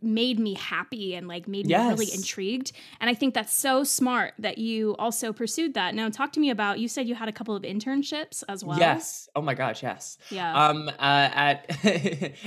made 0.02 0.38
me 0.38 0.54
happy 0.54 1.14
and 1.14 1.26
like 1.26 1.48
made 1.48 1.66
yes. 1.66 1.82
me 1.82 1.90
really 1.90 2.12
intrigued 2.12 2.72
and 3.00 3.08
i 3.08 3.14
think 3.14 3.32
that's 3.32 3.56
so 3.56 3.82
smart 3.82 4.34
that 4.38 4.58
you 4.58 4.94
also 4.98 5.32
pursued 5.32 5.74
that. 5.74 5.94
Now 5.94 6.08
talk 6.08 6.32
to 6.32 6.40
me 6.40 6.50
about 6.50 6.78
you 6.78 6.88
said 6.88 7.08
you 7.08 7.14
had 7.14 7.28
a 7.28 7.32
couple 7.32 7.56
of 7.56 7.62
internships 7.62 8.42
as 8.48 8.64
well. 8.64 8.78
Yes. 8.78 9.28
Oh 9.34 9.42
my 9.42 9.54
gosh 9.54 9.82
yes. 9.82 10.18
Yeah. 10.30 10.68
Um 10.68 10.88
uh, 10.88 10.92
at 10.98 11.66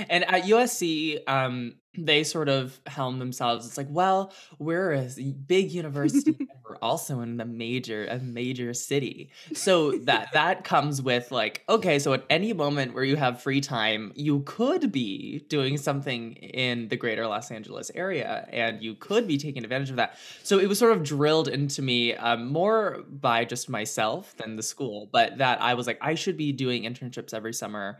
and 0.08 0.24
at 0.24 0.44
usc 0.44 1.18
um 1.28 1.74
they 2.06 2.24
sort 2.24 2.48
of 2.48 2.80
helm 2.86 3.18
themselves. 3.18 3.66
It's 3.66 3.76
like, 3.76 3.88
well, 3.90 4.32
we're 4.58 4.92
a 4.92 5.08
big 5.46 5.72
university, 5.72 6.36
and 6.38 6.48
we're 6.68 6.76
also 6.82 7.20
in 7.20 7.36
the 7.36 7.44
major, 7.44 8.06
a 8.06 8.18
major 8.18 8.74
city. 8.74 9.30
So 9.54 9.92
that 9.98 10.32
that 10.32 10.64
comes 10.64 11.02
with 11.02 11.30
like, 11.30 11.64
okay, 11.68 11.98
so 11.98 12.12
at 12.12 12.24
any 12.30 12.52
moment 12.52 12.94
where 12.94 13.04
you 13.04 13.16
have 13.16 13.42
free 13.42 13.60
time, 13.60 14.12
you 14.14 14.40
could 14.40 14.92
be 14.92 15.44
doing 15.48 15.76
something 15.76 16.34
in 16.34 16.88
the 16.88 16.96
greater 16.96 17.26
Los 17.26 17.50
Angeles 17.50 17.90
area, 17.94 18.48
and 18.50 18.82
you 18.82 18.94
could 18.94 19.26
be 19.26 19.38
taking 19.38 19.64
advantage 19.64 19.90
of 19.90 19.96
that. 19.96 20.16
So 20.42 20.58
it 20.58 20.68
was 20.68 20.78
sort 20.78 20.92
of 20.92 21.02
drilled 21.02 21.48
into 21.48 21.82
me 21.82 22.14
um, 22.14 22.52
more 22.52 23.04
by 23.08 23.44
just 23.44 23.68
myself 23.68 24.36
than 24.36 24.56
the 24.56 24.62
school, 24.62 25.08
but 25.12 25.38
that 25.38 25.60
I 25.60 25.74
was 25.74 25.86
like, 25.86 25.98
I 26.00 26.14
should 26.14 26.36
be 26.36 26.52
doing 26.52 26.84
internships 26.84 27.34
every 27.34 27.52
summer 27.52 27.98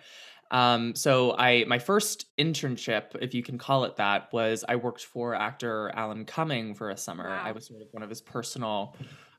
Um, 0.50 0.94
so 0.94 1.36
I 1.36 1.64
my 1.66 1.78
first 1.78 2.26
internship, 2.38 3.16
if 3.20 3.34
you 3.34 3.42
can 3.42 3.58
call 3.58 3.84
it 3.84 3.96
that, 3.96 4.32
was 4.32 4.64
I 4.68 4.76
worked 4.76 5.04
for 5.04 5.34
actor 5.34 5.90
Alan 5.94 6.24
Cumming 6.24 6.74
for 6.74 6.90
a 6.90 6.96
summer. 6.96 7.28
Wow. 7.28 7.42
I 7.44 7.52
was 7.52 7.66
sort 7.66 7.82
of 7.82 7.88
one 7.92 8.02
of 8.02 8.08
his 8.08 8.20
personal 8.20 8.96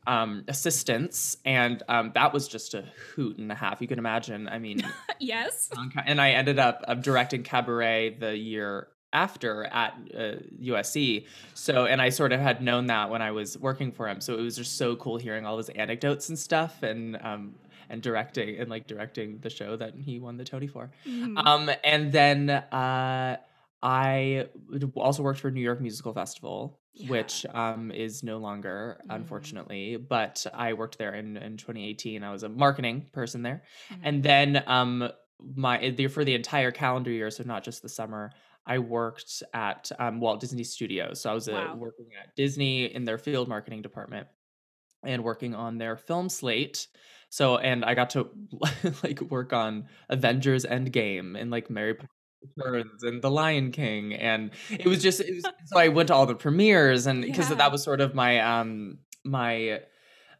um, 0.08 0.44
assistants, 0.48 1.38
and 1.46 1.84
um, 1.88 2.12
that 2.16 2.34
was 2.34 2.48
just 2.48 2.74
a 2.74 2.86
hoot 3.16 3.38
and 3.38 3.52
a 3.52 3.56
half. 3.56 3.82
You 3.82 3.88
can 3.88 4.00
imagine. 4.00 4.48
I 4.48 4.60
mean, 4.60 4.82
yes. 5.20 5.70
and 6.06 6.22
I 6.22 6.32
ended 6.32 6.60
up 6.60 6.84
uh, 6.88 6.96
directing 6.96 7.44
Cabaret 7.44 8.18
the 8.20 8.36
year 8.36 8.88
after 9.12 9.66
at 9.66 9.94
uh, 10.16 10.36
USC. 10.62 11.26
So, 11.54 11.86
and 11.86 12.02
I 12.02 12.10
sort 12.10 12.32
of 12.32 12.40
had 12.40 12.62
known 12.62 12.88
that 12.88 13.10
when 13.10 13.22
I 13.22 13.32
was 13.32 13.58
working 13.58 13.92
for 13.92 14.08
him. 14.08 14.22
So 14.22 14.36
it 14.36 14.42
was 14.42 14.56
just 14.56 14.78
so 14.78 14.96
cool 14.96 15.18
hearing 15.18 15.46
all 15.46 15.58
his 15.58 15.70
anecdotes 15.70 16.30
and 16.30 16.38
stuff, 16.38 16.84
and 16.84 17.18
um, 17.22 17.56
and 17.90 18.02
directing 18.02 18.58
and 18.60 18.70
like 18.70 18.88
directing 18.88 19.40
the 19.40 19.50
show 19.50 19.76
that 19.76 19.96
he 19.96 20.20
won 20.20 20.38
the 20.38 20.44
Tony 20.46 20.68
for. 20.68 20.92
Mhm. 21.08 21.38
Um, 21.46 21.70
and 21.84 22.12
then 22.12 22.50
uh, 22.50 23.38
I 23.82 24.48
also 24.96 25.24
worked 25.24 25.40
for 25.40 25.52
New 25.52 25.62
York 25.62 25.82
Musical 25.82 26.14
Festival, 26.14 26.80
Yeah. 26.94 27.10
which 27.10 27.46
um, 27.54 27.92
is 27.92 28.24
no 28.24 28.38
longer, 28.38 29.00
Mhm. 29.08 29.16
unfortunately. 29.16 29.96
But 29.98 30.46
I 30.54 30.74
worked 30.74 30.98
there 30.98 31.16
in, 31.16 31.38
in 31.38 31.58
2018. 31.58 32.24
I 32.24 32.32
was 32.32 32.44
a 32.44 32.50
marketing 32.50 33.10
person 33.14 33.42
there, 33.42 33.64
Mhm. 33.92 34.00
and 34.04 34.24
then 34.24 34.64
um, 34.68 35.10
my 35.56 35.96
for 36.10 36.26
the 36.26 36.36
entire 36.36 36.72
calendar 36.72 37.12
year, 37.12 37.32
so 37.32 37.44
not 37.44 37.64
just 37.64 37.82
the 37.82 37.90
summer. 37.90 38.32
I 38.66 38.78
worked 38.78 39.42
at 39.54 39.90
um, 39.98 40.20
Walt 40.20 40.42
Disney 40.42 40.64
Studios, 40.64 41.22
so 41.22 41.32
I 41.32 41.34
was 41.34 41.48
uh, 41.48 41.54
Wow. 41.54 41.76
working 41.78 42.08
at 42.22 42.36
Disney 42.36 42.94
in 42.94 43.06
their 43.06 43.18
field 43.18 43.48
marketing 43.48 43.82
department 43.82 44.28
and 45.04 45.24
working 45.24 45.56
on 45.56 45.78
their 45.78 45.96
film 45.96 46.28
slate. 46.30 46.88
So 47.30 47.58
and 47.58 47.86
I 47.86 47.94
got 47.94 48.10
to 48.12 48.30
like 49.04 49.22
work 49.22 49.54
on 49.54 49.88
Avengers 50.10 50.66
Endgame 50.66 51.40
and 51.40 51.52
like 51.52 51.70
Mary 51.70 51.94
Poppins 51.94 52.10
Returns 52.58 53.04
and 53.04 53.22
The 53.22 53.30
Lion 53.30 53.72
King 53.72 54.14
and 54.14 54.52
it 54.70 54.86
was 54.86 55.02
just 55.02 55.20
it 55.20 55.36
was 55.36 55.44
so 55.66 55.78
I 55.78 55.90
went 55.90 56.08
to 56.08 56.14
all 56.16 56.26
the 56.26 56.36
premieres 56.36 57.06
and 57.06 57.22
because 57.22 57.50
Yeah. 57.50 57.58
that 57.58 57.72
was 57.72 57.84
sort 57.84 58.02
of 58.02 58.16
my 58.16 58.40
um 58.40 59.00
my 59.24 59.82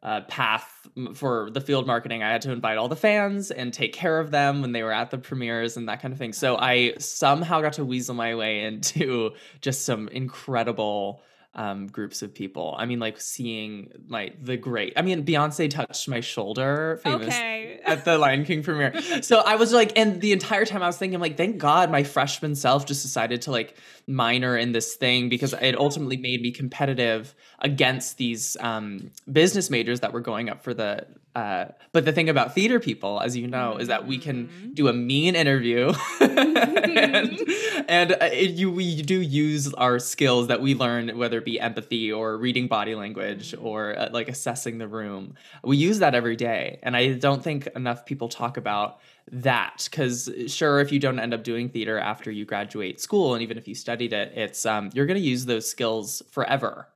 uh, 0.02 0.22
path 0.30 0.88
for 1.14 1.50
the 1.52 1.60
field 1.60 1.86
marketing. 1.86 2.24
I 2.24 2.32
had 2.32 2.42
to 2.44 2.54
invite 2.54 2.78
all 2.78 2.88
the 2.88 2.96
fans 2.96 3.52
and 3.52 3.74
take 3.74 3.92
care 3.92 4.18
of 4.22 4.32
them 4.32 4.62
when 4.62 4.72
they 4.72 4.82
were 4.82 4.94
at 4.94 5.12
the 5.12 5.18
premieres 5.18 5.76
and 5.76 5.90
that 5.90 6.02
kind 6.02 6.14
of 6.14 6.18
thing. 6.18 6.32
So 6.32 6.56
I 6.56 6.94
somehow 7.00 7.60
got 7.60 7.74
to 7.74 7.84
weasel 7.84 8.16
my 8.16 8.34
way 8.36 8.62
into 8.64 9.32
just 9.60 9.84
some 9.86 10.08
incredible 10.08 11.22
um 11.56 11.88
groups 11.88 12.22
of 12.22 12.34
people. 12.34 12.76
I 12.78 12.86
mean 12.86 13.00
like 13.00 13.20
seeing 13.20 13.92
like 14.08 14.44
the 14.44 14.58
great 14.58 14.94
I 14.96 15.02
mean 15.02 15.26
Beyonce 15.26 15.70
touched 15.70 16.08
my 16.08 16.22
shoulder 16.22 17.00
famous 17.04 17.28
Okay. 17.28 17.80
at 17.86 18.06
the 18.06 18.18
Lion 18.18 18.46
King 18.46 18.64
premiere. 18.64 18.94
So 19.22 19.40
I 19.40 19.56
was 19.56 19.74
like, 19.74 19.98
and 19.98 20.22
the 20.22 20.32
entire 20.32 20.66
time 20.66 20.84
I 20.84 20.88
was 20.88 20.98
thinking, 20.98 21.20
like, 21.20 21.38
thank 21.38 21.58
God 21.58 21.92
my 21.92 22.04
freshman 22.04 22.56
self 22.56 22.86
just 22.86 23.02
decided 23.02 23.42
to 23.44 23.52
like 23.52 23.76
minor 24.08 24.58
in 24.58 24.72
this 24.72 24.96
thing 24.96 25.30
because 25.30 25.54
it 25.54 25.78
ultimately 25.78 26.18
made 26.18 26.42
me 26.42 26.52
competitive 26.52 27.34
against 27.60 28.18
these 28.18 28.58
um, 28.60 29.12
business 29.32 29.70
majors 29.70 30.02
that 30.02 30.14
were 30.14 30.22
going 30.22 30.50
up 30.50 30.64
for 30.64 30.74
the. 30.74 31.06
Uh, 31.40 31.72
but 31.92 32.04
the 32.06 32.12
thing 32.12 32.28
about 32.30 32.54
theater 32.54 32.80
people, 32.80 33.20
as 33.22 33.36
you 33.38 33.48
know, 33.48 33.78
is 33.78 33.88
that 33.88 34.06
we 34.06 34.18
can 34.18 34.38
Mhm. 34.48 34.76
do 34.76 34.88
a 34.90 34.94
mean 34.94 35.36
interview, 35.44 35.94
and, 36.20 37.40
and 37.88 38.12
uh, 38.12 38.18
it, 38.44 38.52
you 38.60 38.70
we 38.72 39.02
do 39.02 39.20
use 39.22 39.74
our 39.86 40.00
skills 40.00 40.48
that 40.48 40.62
we 40.62 40.76
learn, 40.76 41.18
whether 41.18 41.38
it 41.38 41.46
be 41.46 41.58
empathy 41.60 42.12
or 42.12 42.38
reading 42.38 42.68
body 42.68 42.94
language 43.04 43.46
Mhm. 43.54 43.64
or 43.64 43.98
uh, 43.98 44.10
like 44.12 44.28
assessing 44.36 44.76
the 44.84 44.88
room 44.88 45.24
we 45.64 45.78
use 45.78 46.00
that 46.00 46.14
every 46.22 46.36
day 46.50 46.80
and 46.84 46.96
i 46.96 47.04
don't 47.26 47.44
think 47.44 47.68
enough 47.82 48.06
people 48.06 48.28
talk 48.42 48.56
about 48.58 49.00
that 49.32 49.88
because 49.90 50.30
sure 50.48 50.80
if 50.80 50.92
you 50.92 51.00
don't 51.00 51.20
end 51.20 51.34
up 51.34 51.44
doing 51.44 51.70
theater 51.70 51.98
after 52.00 52.30
you 52.32 52.44
graduate 52.54 53.00
school 53.08 53.34
and 53.34 53.42
even 53.46 53.58
if 53.58 53.68
you 53.68 53.76
studied 53.76 54.14
it 54.14 54.28
it's 54.44 54.66
um, 54.66 54.90
you're 54.94 55.06
going 55.12 55.22
to 55.24 55.30
use 55.34 55.44
those 55.46 55.66
skills 55.70 56.22
forever 56.36 56.88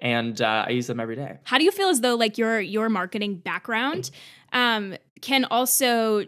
and 0.00 0.40
uh, 0.42 0.64
i 0.66 0.70
use 0.70 0.86
them 0.86 1.00
every 1.00 1.16
day 1.16 1.38
How 1.44 1.58
do 1.58 1.64
you 1.64 1.70
feel 1.72 1.88
as 1.88 2.00
though 2.00 2.14
like 2.14 2.38
your 2.38 2.60
your 2.60 2.88
marketing 2.88 3.36
background 3.36 4.10
um, 4.52 4.96
can 5.20 5.44
also 5.44 6.24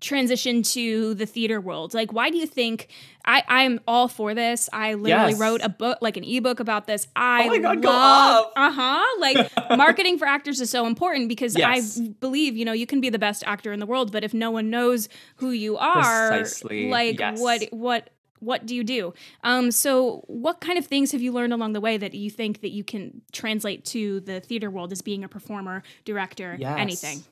transition 0.00 0.62
to 0.62 1.12
the 1.14 1.26
theater 1.26 1.60
world? 1.60 1.92
Like, 1.92 2.10
why 2.12 2.30
do 2.30 2.38
you 2.38 2.46
think 2.46 2.88
I 3.24 3.42
I'm 3.48 3.80
all 3.86 4.08
for 4.08 4.32
this? 4.34 4.68
I 4.72 4.94
literally 4.94 5.32
Yes. 5.32 5.38
wrote 5.40 5.60
a 5.62 5.68
book, 5.68 5.98
like 6.00 6.16
an 6.16 6.24
ebook 6.24 6.58
about 6.58 6.86
this. 6.86 7.06
I 7.14 7.44
Oh 7.44 7.48
my 7.50 7.58
God, 7.58 7.84
love, 7.84 8.46
off. 8.46 8.52
uh 8.56 8.70
huh. 8.72 9.04
Like 9.20 9.50
marketing 9.76 10.16
for 10.18 10.26
actors 10.26 10.60
is 10.60 10.70
so 10.70 10.86
important 10.86 11.28
because 11.28 11.56
Yes. 11.56 12.00
I 12.00 12.08
believe 12.20 12.56
you 12.56 12.64
know 12.64 12.72
you 12.72 12.86
can 12.86 13.00
be 13.02 13.10
the 13.10 13.18
best 13.18 13.42
actor 13.46 13.72
in 13.72 13.80
the 13.80 13.86
world, 13.86 14.10
but 14.10 14.24
if 14.24 14.32
no 14.32 14.50
one 14.50 14.70
knows 14.70 15.08
who 15.36 15.50
you 15.50 15.76
are, 15.76 16.28
Precisely, 16.30 16.88
like 16.90 17.18
yes. 17.20 17.38
what 17.38 17.62
what 17.70 18.08
what 18.40 18.66
do 18.66 18.74
you 18.74 18.84
do? 18.84 19.14
Um, 19.44 19.70
so 19.70 20.24
what 20.26 20.60
kind 20.60 20.78
of 20.78 20.86
things 20.86 21.12
have 21.12 21.20
you 21.20 21.32
learned 21.32 21.52
along 21.52 21.72
the 21.72 21.80
way 21.80 21.96
that 21.96 22.14
you 22.14 22.30
think 22.30 22.60
that 22.62 22.70
you 22.70 22.84
can 22.84 23.22
translate 23.32 23.84
to 23.86 24.20
the 24.20 24.40
theater 24.40 24.70
world 24.70 24.92
as 24.92 25.02
being 25.02 25.24
a 25.24 25.28
performer, 25.28 25.82
director, 26.04 26.56
yes 26.58 26.78
anything? 26.78 27.24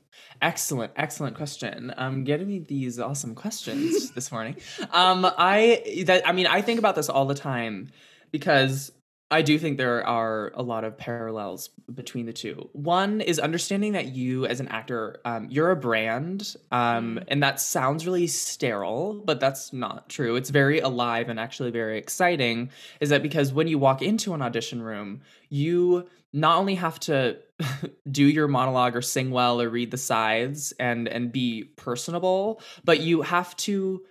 excellent 0.42 0.90
excellent 0.96 1.36
question 1.36 1.94
um 1.96 2.24
getting 2.24 2.48
me 2.48 2.58
these 2.58 2.98
awesome 2.98 3.36
questions 3.36 4.10
this 4.14 4.32
morning 4.32 4.56
um 4.90 5.24
i 5.38 6.02
that 6.06 6.26
i 6.26 6.32
mean 6.32 6.46
i 6.46 6.60
think 6.60 6.78
about 6.78 6.96
this 6.96 7.08
all 7.08 7.24
the 7.24 7.36
time 7.36 7.88
because 8.32 8.90
I 9.30 9.42
do 9.42 9.58
think 9.58 9.76
there 9.76 10.06
are 10.06 10.52
a 10.54 10.62
lot 10.62 10.84
of 10.84 10.96
parallels 10.96 11.68
between 11.92 12.24
the 12.24 12.32
two. 12.32 12.70
One 12.72 13.20
is 13.20 13.38
understanding 13.38 13.92
that 13.92 14.06
you, 14.06 14.46
as 14.46 14.58
an 14.60 14.68
actor, 14.68 15.20
um, 15.26 15.48
you're 15.50 15.70
a 15.70 15.76
brand, 15.76 16.56
um, 16.72 17.16
Mm. 17.16 17.24
and 17.28 17.42
that 17.42 17.60
sounds 17.60 18.06
really 18.06 18.26
sterile, 18.26 19.20
but 19.22 19.38
that's 19.38 19.70
not 19.72 20.08
true. 20.08 20.36
It's 20.36 20.48
very 20.48 20.80
alive 20.80 21.28
and 21.28 21.38
actually 21.38 21.70
very 21.70 21.98
exciting. 21.98 22.70
Is 23.00 23.10
that 23.10 23.22
because 23.22 23.52
when 23.52 23.68
you 23.68 23.78
walk 23.78 24.00
into 24.00 24.32
an 24.32 24.40
audition 24.40 24.80
room, 24.80 25.20
you 25.50 26.08
not 26.32 26.58
only 26.58 26.76
have 26.76 26.98
to 27.00 27.36
do 28.10 28.24
your 28.24 28.48
monologue 28.48 28.96
or 28.96 29.02
sing 29.02 29.30
well 29.30 29.60
or 29.60 29.68
read 29.68 29.90
the 29.90 29.96
sides 29.98 30.72
and 30.78 31.06
and 31.06 31.32
be 31.32 31.64
personable, 31.76 32.62
but 32.84 33.00
you 33.00 33.22
have 33.22 33.54
to 33.56 34.02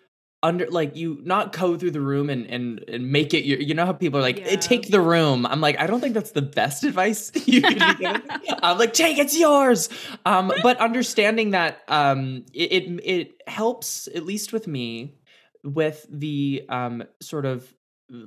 under 0.44 0.67
like 0.67 0.96
you 0.96 1.20
not 1.24 1.51
go 1.51 1.77
through 1.77 1.91
the 1.91 2.01
room 2.01 2.29
and 2.29 2.46
and, 2.48 2.84
and 2.88 3.12
make 3.12 3.34
it 3.34 3.44
your, 3.44 3.60
you 3.60 3.74
know 3.74 3.86
how 3.86 3.94
people 3.94 4.20
are 4.20 4.24
like 4.24 4.39
"Eh, 4.46 4.51
Yeah. 4.51 4.56
take 4.58 4.89
the 4.89 5.01
room 5.01 5.46
i'm 5.48 5.62
like 5.62 5.79
i 5.79 5.88
don't 5.88 6.00
think 6.00 6.13
that's 6.13 6.32
the 6.32 6.41
best 6.41 6.84
advice 6.84 7.32
you 7.48 7.62
could 7.62 7.84
be 7.84 7.96
given 7.96 8.22
i'm 8.63 8.77
like 8.77 8.94
take 8.94 9.17
it's 9.17 9.38
yours 9.38 9.89
um 10.25 10.51
but 10.62 10.77
understanding 10.77 11.51
that 11.51 11.82
um 11.88 12.46
it, 12.53 12.72
it 12.72 13.01
it 13.03 13.41
helps 13.48 14.08
at 14.13 14.25
least 14.25 14.53
with 14.53 14.67
me 14.67 15.15
with 15.63 16.06
the 16.10 16.63
um 16.70 17.03
sort 17.20 17.46
of 17.46 17.74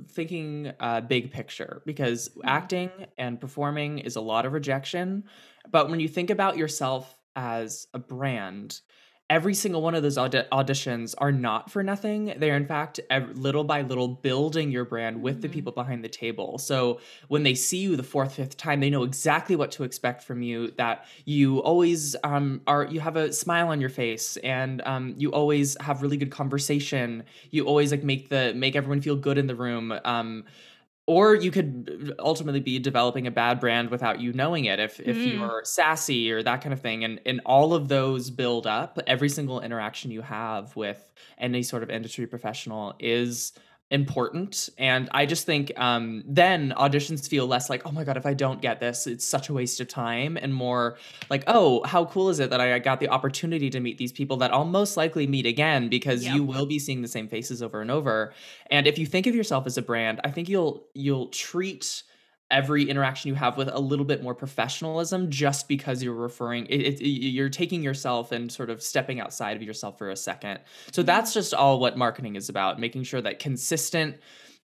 thinking 0.08 0.72
uh 0.80 1.00
big 1.00 1.30
picture 1.32 1.80
because 1.86 2.28
Mm-hmm. 2.30 2.48
acting 2.48 2.90
and 3.18 3.40
performing 3.40 3.98
is 3.98 4.16
a 4.16 4.20
lot 4.20 4.44
of 4.46 4.52
rejection 4.52 5.24
but 5.70 5.88
when 5.90 6.00
you 6.00 6.08
think 6.08 6.28
about 6.30 6.56
yourself 6.56 7.16
as 7.36 7.86
a 7.94 7.98
brand 7.98 8.80
every 9.30 9.54
single 9.54 9.80
one 9.80 9.94
of 9.94 10.02
those 10.02 10.18
audi- 10.18 10.42
auditions 10.52 11.14
are 11.18 11.32
not 11.32 11.70
for 11.70 11.82
nothing. 11.82 12.34
They're 12.36 12.56
in 12.56 12.66
fact 12.66 13.00
ev- 13.10 13.38
little 13.38 13.64
by 13.64 13.82
little 13.82 14.08
building 14.08 14.72
your 14.72 14.84
brand 14.84 15.22
with 15.22 15.40
the 15.40 15.48
Mhm. 15.48 15.52
people 15.52 15.72
behind 15.72 16.04
the 16.04 16.08
table. 16.08 16.58
So 16.58 17.00
when 17.28 17.44
they 17.44 17.54
see 17.54 17.78
you 17.78 17.96
the 17.96 18.02
fourth, 18.02 18.34
fifth 18.34 18.56
time, 18.56 18.80
they 18.80 18.90
know 18.90 19.04
exactly 19.04 19.56
what 19.56 19.70
to 19.72 19.84
expect 19.84 20.24
from 20.24 20.42
you. 20.42 20.72
That 20.76 21.06
you 21.24 21.60
always 21.62 22.16
um, 22.24 22.60
are, 22.66 22.84
you 22.86 23.00
have 23.00 23.16
a 23.16 23.32
smile 23.32 23.68
on 23.68 23.80
your 23.80 23.90
face, 23.90 24.36
and 24.38 24.82
um, 24.84 25.14
you 25.16 25.30
always 25.30 25.76
have 25.80 26.02
really 26.02 26.16
good 26.16 26.30
conversation. 26.32 27.22
You 27.52 27.64
always 27.66 27.92
like 27.92 28.02
make 28.04 28.28
the 28.30 28.52
make 28.54 28.76
everyone 28.76 29.00
feel 29.00 29.16
good 29.16 29.38
in 29.38 29.46
the 29.46 29.54
room. 29.54 29.94
Um, 30.04 30.44
or 31.10 31.34
you 31.34 31.50
could 31.50 32.14
ultimately 32.20 32.60
be 32.60 32.78
developing 32.78 33.26
a 33.26 33.30
bad 33.32 33.58
brand 33.58 33.90
without 33.90 34.20
you 34.20 34.32
knowing 34.32 34.66
it 34.66 34.78
if 34.78 35.00
if 35.00 35.16
Mm. 35.16 35.32
you're 35.32 35.60
sassy 35.64 36.30
or 36.30 36.42
that 36.44 36.60
kind 36.62 36.72
of 36.72 36.80
thing 36.80 37.02
and 37.04 37.20
and 37.26 37.40
all 37.44 37.74
of 37.74 37.88
those 37.88 38.30
build 38.30 38.66
up 38.66 38.98
every 39.08 39.28
single 39.28 39.60
interaction 39.60 40.10
you 40.12 40.22
have 40.22 40.74
with 40.76 41.12
any 41.38 41.62
sort 41.64 41.82
of 41.82 41.90
industry 41.90 42.26
professional 42.26 42.94
is 43.00 43.52
important 43.90 44.68
and 44.78 45.08
i 45.12 45.26
just 45.26 45.46
think 45.46 45.72
um 45.76 46.22
then 46.26 46.72
auditions 46.76 47.28
feel 47.28 47.46
less 47.46 47.68
like 47.68 47.82
oh 47.84 47.90
my 47.90 48.04
god 48.04 48.16
if 48.16 48.24
i 48.24 48.32
don't 48.32 48.62
get 48.62 48.78
this 48.78 49.06
it's 49.06 49.26
such 49.26 49.48
a 49.48 49.52
waste 49.52 49.80
of 49.80 49.88
time 49.88 50.36
and 50.36 50.54
more 50.54 50.96
like 51.28 51.42
oh 51.48 51.82
how 51.84 52.04
cool 52.04 52.28
is 52.28 52.38
it 52.38 52.50
that 52.50 52.60
i 52.60 52.78
got 52.78 53.00
the 53.00 53.08
opportunity 53.08 53.68
to 53.68 53.80
meet 53.80 53.98
these 53.98 54.12
people 54.12 54.36
that 54.36 54.52
i'll 54.52 54.64
most 54.64 54.96
likely 54.96 55.26
meet 55.26 55.44
again 55.44 55.88
because 55.88 56.24
Yep. 56.24 56.34
you 56.34 56.44
will 56.44 56.66
be 56.66 56.78
seeing 56.78 57.02
the 57.02 57.08
same 57.08 57.26
faces 57.26 57.62
over 57.62 57.80
and 57.80 57.90
over 57.90 58.32
and 58.70 58.86
if 58.86 58.96
you 58.98 59.06
think 59.06 59.26
of 59.26 59.34
yourself 59.34 59.66
as 59.66 59.76
a 59.76 59.82
brand, 59.82 60.20
I 60.22 60.30
think 60.30 60.48
you'll 60.48 60.84
you'll 60.94 61.26
treat 61.28 62.04
every 62.50 62.88
interaction 62.88 63.28
you 63.28 63.34
have 63.34 63.56
with 63.56 63.68
a 63.68 63.78
little 63.78 64.04
bit 64.04 64.22
more 64.22 64.34
professionalism 64.34 65.30
just 65.30 65.68
because 65.68 66.02
you're 66.02 66.14
referring 66.14 66.66
it, 66.66 66.80
it, 66.80 67.06
you're 67.06 67.48
taking 67.48 67.82
yourself 67.82 68.32
and 68.32 68.50
sort 68.50 68.70
of 68.70 68.82
stepping 68.82 69.20
outside 69.20 69.56
of 69.56 69.62
yourself 69.62 69.98
for 69.98 70.10
a 70.10 70.16
second. 70.16 70.60
So 70.92 71.02
that's 71.02 71.32
just 71.32 71.54
all 71.54 71.78
what 71.78 71.96
marketing 71.96 72.36
is 72.36 72.48
about, 72.48 72.80
making 72.80 73.04
sure 73.04 73.20
that 73.20 73.38
consistent 73.38 74.16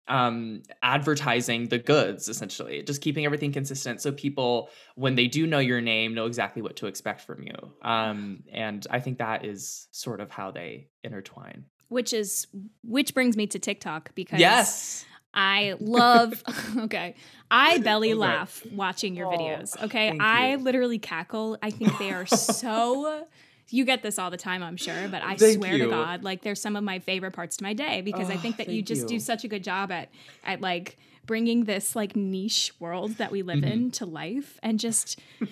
um 0.09 0.63
advertising 0.85 1.67
the 1.67 1.79
goods 1.79 2.29
essentially 2.29 2.81
just 2.81 3.03
keeping 3.03 3.25
everything 3.25 3.51
consistent 3.51 4.01
so 4.01 4.13
people 4.13 4.71
when 4.95 5.17
they 5.17 5.27
do 5.27 5.49
know 5.49 5.59
your 5.59 5.81
name 5.81 6.15
know 6.15 6.27
exactly 6.27 6.63
what 6.63 6.77
to 6.77 6.87
expect 6.87 7.23
from 7.23 7.43
you 7.43 7.73
um 7.83 8.41
and 8.53 8.87
i 8.89 9.01
think 9.01 9.19
that 9.19 9.45
is 9.45 9.89
sort 9.91 10.21
of 10.21 10.31
how 10.31 10.53
they 10.53 10.87
intertwine 11.03 11.65
which 11.89 12.13
is 12.13 12.47
which 12.83 13.15
brings 13.15 13.37
me 13.37 13.47
to 13.47 13.59
TikTok 13.59 14.15
because 14.15 14.41
yes. 14.41 15.05
I 15.37 15.75
love 15.79 16.43
okay. 16.79 17.15
I 17.51 17.79
belly 17.79 18.15
laugh 18.15 18.63
watching 18.73 19.15
your 19.15 19.27
Oh, 19.33 19.37
videos. 19.37 19.81
Okay. 19.85 20.17
I 20.19 20.53
you. 20.53 20.57
literally 20.59 20.99
cackle. 20.99 21.59
I 21.63 21.71
think 21.71 21.97
they 21.99 22.11
are 22.11 22.27
so 22.27 23.27
you 23.71 23.85
get 23.85 24.03
this 24.03 24.19
all 24.19 24.31
the 24.31 24.37
time, 24.37 24.63
I'm 24.63 24.77
sure, 24.77 25.09
but 25.09 25.23
I 25.23 25.37
Thank 25.37 25.59
swear 25.59 25.77
to. 25.79 25.89
God, 25.89 26.25
like 26.25 26.43
they're 26.43 26.55
some 26.55 26.75
of 26.77 26.83
my 26.85 26.99
favorite 27.01 27.33
parts 27.33 27.57
to 27.59 27.63
my 27.65 27.75
day 27.75 28.01
because 28.01 28.31
I 28.31 28.35
Oh, 28.35 28.39
think 28.39 28.57
that 28.57 28.69
you 28.69 28.81
just 28.83 29.07
do 29.09 29.19
such 29.21 29.45
a 29.45 29.49
good 29.49 29.63
job 29.63 29.93
at 29.93 30.09
at 30.45 30.61
like 30.61 30.97
bringing 31.27 31.65
this 31.65 31.95
like 31.97 32.15
niche 32.17 32.73
world 32.81 33.13
that 33.19 33.31
we 33.33 33.43
live 33.43 33.59
Mhm. 33.59 33.73
in 33.73 33.91
to 33.93 34.07
life 34.07 34.59
and 34.63 34.79
just 34.81 35.19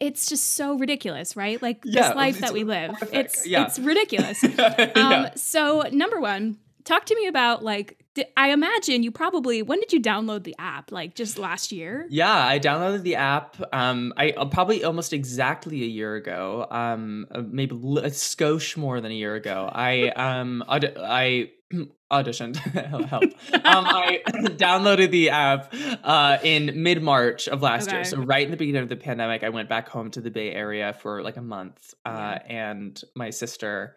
it's 0.00 0.26
just 0.26 0.52
so 0.52 0.76
ridiculous, 0.76 1.36
right? 1.36 1.60
Like 1.62 1.82
Yeah, 1.84 2.08
this 2.08 2.16
life 2.16 2.38
that 2.40 2.52
we 2.52 2.64
live. 2.64 2.90
horrific. 2.90 3.14
It's 3.14 3.46
Yeah. 3.46 3.64
it's 3.66 3.78
ridiculous. 3.78 4.42
yeah. 4.42 4.90
Um, 4.96 5.26
so 5.36 5.84
number 5.92 6.20
one, 6.20 6.58
talk 6.84 7.06
to 7.06 7.14
me 7.14 7.26
about 7.26 7.62
like 7.62 8.03
I 8.36 8.50
imagine 8.50 9.02
you 9.02 9.10
probably 9.10 9.62
when 9.62 9.80
did 9.80 9.92
you 9.92 10.00
download 10.00 10.44
the 10.44 10.54
app? 10.58 10.92
Like 10.92 11.14
just 11.14 11.38
last 11.38 11.72
year? 11.72 12.06
Yeah, 12.10 12.32
I 12.46 12.58
downloaded 12.58 13.02
the 13.02 13.16
app. 13.16 13.56
Um, 13.72 14.12
I 14.16 14.30
uh, 14.30 14.44
probably 14.46 14.84
almost 14.84 15.12
exactly 15.12 15.82
a 15.82 15.86
year 15.86 16.14
ago. 16.14 16.66
Um, 16.70 17.26
uh, 17.30 17.42
maybe 17.46 17.74
l- 17.74 17.98
a 17.98 18.10
skosh 18.10 18.76
more 18.76 19.00
than 19.00 19.10
a 19.10 19.14
year 19.14 19.34
ago. 19.34 19.68
I 19.72 20.08
um, 20.10 20.62
aud- 20.68 20.96
I 20.96 21.50
auditioned. 22.12 22.56
Help. 23.06 23.24
Um, 23.24 23.30
I 23.52 24.22
downloaded 24.28 25.10
the 25.10 25.30
app 25.30 25.74
uh 26.04 26.38
in 26.42 26.82
mid 26.82 27.02
March 27.02 27.48
of 27.48 27.62
last 27.62 27.90
year. 27.90 28.04
So 28.04 28.18
right 28.18 28.44
in 28.44 28.50
the 28.52 28.56
beginning 28.56 28.82
of 28.82 28.88
the 28.88 28.96
pandemic, 28.96 29.42
I 29.42 29.48
went 29.48 29.68
back 29.68 29.88
home 29.88 30.10
to 30.12 30.20
the 30.20 30.30
Bay 30.30 30.52
Area 30.52 30.92
for 30.92 31.22
like 31.22 31.36
a 31.36 31.42
month. 31.42 31.94
Uh, 32.04 32.38
and 32.46 33.02
my 33.16 33.30
sister. 33.30 33.96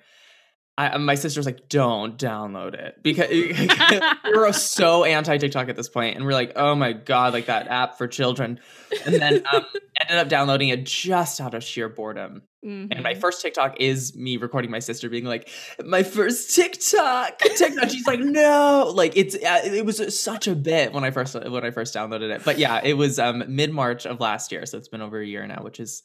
I, 0.80 0.96
my 0.98 1.16
sister's 1.16 1.46
like, 1.48 1.70
don't 1.70 2.18
download 2.20 2.76
it 2.76 3.02
because 3.02 3.30
we 3.30 3.56
were 4.32 4.54
so 4.54 5.04
anti 5.06 5.38
TikTok 5.38 5.70
at 5.70 5.76
this 5.76 5.90
point, 5.90 6.16
and 6.16 6.24
we're 6.26 6.34
like, 6.34 6.54
oh 6.56 6.76
my 6.76 6.94
god, 6.94 7.34
like 7.34 7.48
that 7.48 7.68
app 7.68 7.98
for 7.98 8.08
children. 8.08 8.60
And 9.06 9.16
then 9.16 9.44
um, 9.52 9.66
ended 10.00 10.18
up 10.18 10.30
downloading 10.30 10.70
it 10.70 10.86
just 10.86 11.42
out 11.42 11.56
of 11.56 11.64
sheer 11.64 11.90
boredom. 11.90 12.44
And 12.64 13.02
my 13.02 13.14
Mhm. 13.14 13.22
first 13.22 13.42
TikTok 13.42 13.80
is 13.80 14.14
me 14.16 14.36
recording 14.38 14.70
my 14.70 14.80
sister 14.80 15.10
being 15.10 15.24
like, 15.24 15.50
my 15.86 16.04
first 16.04 16.54
TikTok, 16.54 17.40
TikTok. 17.40 17.90
She's 17.90 18.06
like, 18.06 18.20
no, 18.20 18.92
like 18.94 19.16
it's 19.16 19.36
uh, 19.36 19.62
it 19.64 19.86
was 19.86 20.22
such 20.22 20.48
a 20.48 20.56
bit 20.56 20.92
when 20.94 21.04
I 21.06 21.12
first 21.12 21.34
when 21.34 21.64
I 21.66 21.72
first 21.72 21.96
downloaded 21.96 22.30
it. 22.30 22.44
But 22.44 22.60
yeah, 22.60 22.82
it 22.84 22.94
was 22.94 23.20
um, 23.20 23.44
mid 23.48 23.72
March 23.72 24.06
of 24.06 24.20
last 24.20 24.52
year, 24.52 24.66
so 24.66 24.78
it's 24.78 24.90
been 24.90 25.02
over 25.02 25.20
a 25.20 25.26
year 25.26 25.48
now, 25.48 25.62
which 25.64 25.80
is 25.80 26.04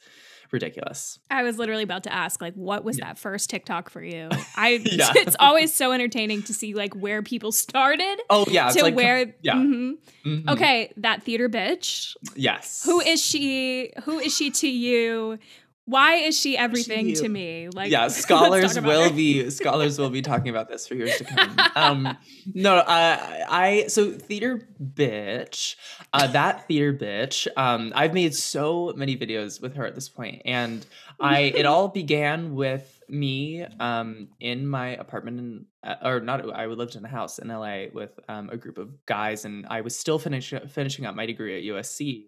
ridiculous. 0.53 1.19
I 1.31 1.43
was 1.43 1.59
literally 1.59 1.83
about 1.83 2.05
to 2.05 2.13
ask 2.13 2.41
like 2.41 2.55
what 2.55 2.85
was 2.85 2.99
that 2.99 3.19
first 3.19 3.51
TikTok 3.51 3.91
for 3.91 4.03
you? 4.03 4.29
I 4.57 4.81
Yeah. 4.85 5.13
it's 5.17 5.37
always 5.41 5.75
so 5.75 5.93
entertaining 5.93 6.43
to 6.45 6.55
see 6.55 6.75
like 6.75 6.95
where 6.95 7.23
people 7.23 7.53
started 7.53 8.21
Oh 8.31 8.45
yeah, 8.49 8.69
to 8.71 8.83
like 8.83 8.95
where 8.95 9.35
yeah. 9.43 9.55
Mhm. 9.55 9.95
mhm, 10.25 10.49
Okay, 10.51 10.93
that 10.99 11.23
theater 11.23 11.49
bitch. 11.49 12.15
yes. 12.37 12.83
Who 12.85 13.01
is 13.01 13.25
she? 13.25 13.93
Who 14.05 14.19
is 14.19 14.35
she 14.37 14.51
to 14.51 14.69
you? 14.69 15.39
Why 15.85 16.15
is 16.15 16.39
she 16.39 16.57
everything 16.57 17.09
you? 17.09 17.17
to 17.17 17.29
me? 17.29 17.69
Like 17.69 17.91
yeah, 17.91 18.09
scholars 18.09 18.81
will 18.81 19.09
her. 19.09 19.11
be 19.11 19.51
scholars 19.51 19.99
will 19.99 20.11
be 20.11 20.23
talking 20.23 20.49
about 20.49 20.69
this 20.69 20.87
for 20.87 20.95
years 20.95 21.17
to 21.19 21.25
come. 21.25 21.57
Um, 21.75 22.19
no, 22.55 22.77
uh, 22.77 23.47
I 23.49 23.87
so 23.89 24.11
theater 24.11 24.69
bitch, 24.81 25.77
uh, 26.13 26.27
that 26.29 26.69
theater 26.69 26.93
bitch. 26.93 27.49
Um, 27.57 27.93
I've 27.97 28.13
made 28.13 28.35
so 28.35 28.93
many 28.95 29.17
videos 29.17 29.61
with 29.61 29.75
her 29.75 29.87
at 29.87 29.95
this 29.95 30.09
point, 30.09 30.43
and 30.45 30.85
I 31.19 31.41
it 31.41 31.67
all 31.67 31.89
began 32.03 32.55
with 32.55 33.03
me 33.09 33.65
um, 33.81 34.29
in 34.39 34.67
my 34.67 34.89
apartment 34.89 35.39
in 35.39 35.67
uh, 35.83 35.95
or 36.03 36.21
not 36.21 36.55
I 36.55 36.67
lived 36.67 36.95
in 36.95 37.05
a 37.05 37.09
house 37.09 37.39
in 37.39 37.49
LA 37.49 37.85
with 37.93 38.19
um, 38.29 38.51
a 38.51 38.57
group 38.57 38.79
of 38.79 39.05
guys, 39.07 39.45
and 39.45 39.67
I 39.69 39.81
was 39.81 39.99
still 39.99 40.19
finish, 40.19 40.53
finishing 40.69 41.07
up 41.07 41.15
my 41.15 41.27
degree 41.27 41.57
at 41.57 41.75
USC 41.75 42.27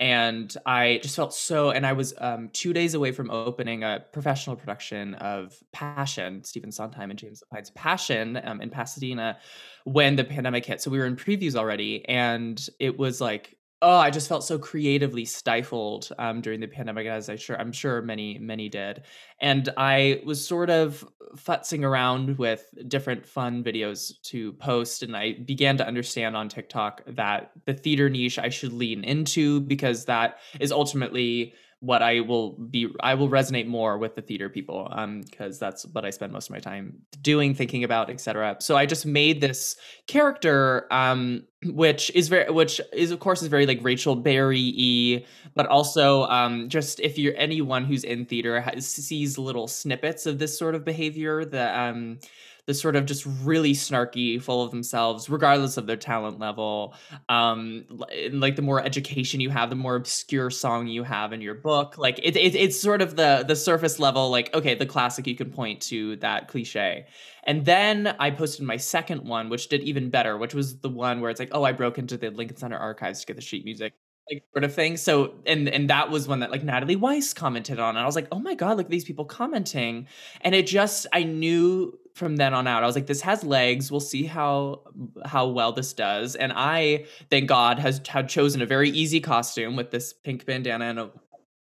and 0.00 0.56
I 0.64 0.98
just 1.02 1.14
felt 1.14 1.34
so. 1.34 1.70
And 1.70 1.86
I 1.86 1.92
was 1.92 2.14
um, 2.18 2.48
two 2.54 2.72
days 2.72 2.94
away 2.94 3.12
from 3.12 3.30
opening 3.30 3.84
a 3.84 4.02
professional 4.12 4.56
production 4.56 5.14
of 5.16 5.54
Passion, 5.72 6.42
Stephen 6.42 6.72
Sondheim 6.72 7.10
and 7.10 7.18
James 7.18 7.42
Lapine's 7.50 7.70
Passion 7.70 8.40
um, 8.42 8.62
in 8.62 8.70
Pasadena 8.70 9.38
when 9.84 10.16
the 10.16 10.24
pandemic 10.24 10.64
hit. 10.64 10.80
So 10.80 10.90
we 10.90 10.98
were 10.98 11.06
in 11.06 11.16
previews 11.16 11.54
already, 11.54 12.04
and 12.08 12.66
it 12.80 12.98
was 12.98 13.20
like. 13.20 13.56
Oh, 13.82 13.96
I 13.96 14.10
just 14.10 14.28
felt 14.28 14.44
so 14.44 14.58
creatively 14.58 15.24
stifled 15.24 16.10
um, 16.18 16.42
during 16.42 16.60
the 16.60 16.66
pandemic, 16.66 17.06
as 17.06 17.30
I 17.30 17.36
sure 17.36 17.58
I'm 17.58 17.72
sure 17.72 18.02
many 18.02 18.38
many 18.38 18.68
did, 18.68 19.04
and 19.40 19.70
I 19.74 20.20
was 20.22 20.46
sort 20.46 20.68
of 20.68 21.02
futzing 21.34 21.82
around 21.82 22.36
with 22.36 22.66
different 22.88 23.24
fun 23.24 23.64
videos 23.64 24.20
to 24.24 24.52
post, 24.54 25.02
and 25.02 25.16
I 25.16 25.32
began 25.32 25.78
to 25.78 25.86
understand 25.86 26.36
on 26.36 26.50
TikTok 26.50 27.04
that 27.06 27.52
the 27.64 27.72
theater 27.72 28.10
niche 28.10 28.38
I 28.38 28.50
should 28.50 28.74
lean 28.74 29.02
into 29.02 29.60
because 29.62 30.04
that 30.04 30.40
is 30.60 30.72
ultimately 30.72 31.54
what 31.80 32.02
I 32.02 32.20
will 32.20 32.52
be 32.52 32.88
I 33.00 33.14
will 33.14 33.30
resonate 33.30 33.66
more 33.66 33.96
with 33.96 34.14
the 34.14 34.20
theater 34.20 34.50
people 34.50 34.88
um 34.92 35.22
because 35.22 35.58
that's 35.58 35.86
what 35.86 36.04
I 36.04 36.10
spend 36.10 36.30
most 36.32 36.48
of 36.48 36.50
my 36.52 36.60
time 36.60 37.00
doing 37.22 37.54
thinking 37.54 37.84
about 37.84 38.10
etc 38.10 38.56
so 38.60 38.76
I 38.76 38.84
just 38.84 39.06
made 39.06 39.40
this 39.40 39.76
character 40.06 40.86
um 40.92 41.44
which 41.64 42.10
is 42.14 42.28
very 42.28 42.50
which 42.50 42.82
is 42.92 43.10
of 43.10 43.20
course 43.20 43.40
is 43.40 43.48
very 43.48 43.66
like 43.66 43.78
Rachel 43.82 44.14
Berry 44.14 44.74
y 44.76 45.26
but 45.54 45.66
also 45.66 46.24
um 46.24 46.68
just 46.68 47.00
if 47.00 47.18
you're 47.18 47.34
anyone 47.36 47.86
who's 47.86 48.04
in 48.04 48.26
theater 48.26 48.60
has, 48.60 48.86
sees 48.86 49.38
little 49.38 49.66
snippets 49.66 50.26
of 50.26 50.38
this 50.38 50.58
sort 50.58 50.74
of 50.74 50.84
behavior 50.84 51.46
the 51.46 51.78
um 51.80 52.18
the 52.66 52.74
sort 52.74 52.96
of 52.96 53.06
just 53.06 53.26
really 53.42 53.72
snarky 53.72 54.40
full 54.40 54.62
of 54.62 54.70
themselves 54.70 55.28
regardless 55.28 55.76
of 55.76 55.86
their 55.86 55.96
talent 55.96 56.38
level. 56.38 56.94
Um 57.28 57.84
like 58.32 58.56
the 58.56 58.62
more 58.62 58.82
education 58.82 59.40
you 59.40 59.50
have 59.50 59.70
the 59.70 59.76
more 59.76 59.96
obscure 59.96 60.50
song 60.50 60.86
you 60.86 61.02
have 61.02 61.32
in 61.32 61.40
your 61.40 61.54
book. 61.54 61.98
Like 61.98 62.18
it, 62.22 62.36
it, 62.36 62.54
it's 62.54 62.80
sort 62.80 63.02
of 63.02 63.16
the 63.16 63.44
the 63.46 63.56
surface 63.56 63.98
level 63.98 64.30
like 64.30 64.54
okay 64.54 64.74
the 64.74 64.86
classic 64.86 65.26
you 65.26 65.36
can 65.36 65.50
point 65.50 65.80
to 65.82 66.16
that 66.16 66.48
cliche. 66.48 67.06
And 67.44 67.64
then 67.64 68.14
i 68.18 68.30
posted 68.30 68.64
my 68.64 68.76
second 68.76 69.26
one 69.26 69.48
which 69.48 69.68
did 69.68 69.82
even 69.82 70.10
better 70.10 70.36
which 70.36 70.54
was 70.54 70.78
the 70.80 70.90
one 70.90 71.20
where 71.20 71.30
it's 71.30 71.40
like 71.40 71.50
oh 71.52 71.64
i 71.64 71.72
broke 71.72 71.98
into 71.98 72.16
the 72.16 72.30
lincoln 72.30 72.56
center 72.56 72.76
archives 72.76 73.20
to 73.20 73.26
get 73.26 73.36
the 73.36 73.42
sheet 73.42 73.64
music 73.64 73.94
like 74.30 74.44
sort 74.52 74.64
of 74.64 74.74
thing. 74.74 74.96
So 74.96 75.34
and 75.46 75.68
and 75.68 75.90
that 75.90 76.10
was 76.10 76.28
one 76.28 76.40
that 76.40 76.50
like 76.50 76.62
natalie 76.62 76.96
weiss 76.96 77.32
commented 77.32 77.78
on. 77.78 77.90
And 77.90 77.98
i 77.98 78.06
was 78.06 78.14
like 78.14 78.28
oh 78.32 78.38
my 78.38 78.54
god 78.54 78.76
look 78.76 78.86
at 78.86 78.90
these 78.90 79.04
people 79.04 79.24
commenting. 79.24 80.06
And 80.42 80.54
it 80.54 80.66
just 80.66 81.06
i 81.12 81.22
knew 81.22 81.98
from 82.20 82.36
then 82.36 82.54
on 82.54 82.68
out. 82.68 82.84
I 82.84 82.86
was 82.86 82.94
like 82.94 83.06
this 83.06 83.22
has 83.22 83.42
legs. 83.42 83.90
We'll 83.90 83.98
see 83.98 84.24
how 84.24 84.82
how 85.24 85.48
well 85.48 85.72
this 85.72 85.92
does. 85.92 86.36
And 86.36 86.52
i 86.54 87.06
thank 87.30 87.48
god 87.48 87.80
has 87.80 88.00
had 88.06 88.28
chosen 88.28 88.62
a 88.62 88.66
very 88.66 88.90
easy 88.90 89.20
costume 89.20 89.74
with 89.74 89.90
this 89.90 90.12
pink 90.12 90.46
bandana 90.46 90.84
and 90.84 90.98
a 91.00 91.10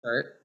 shirt. 0.04 0.42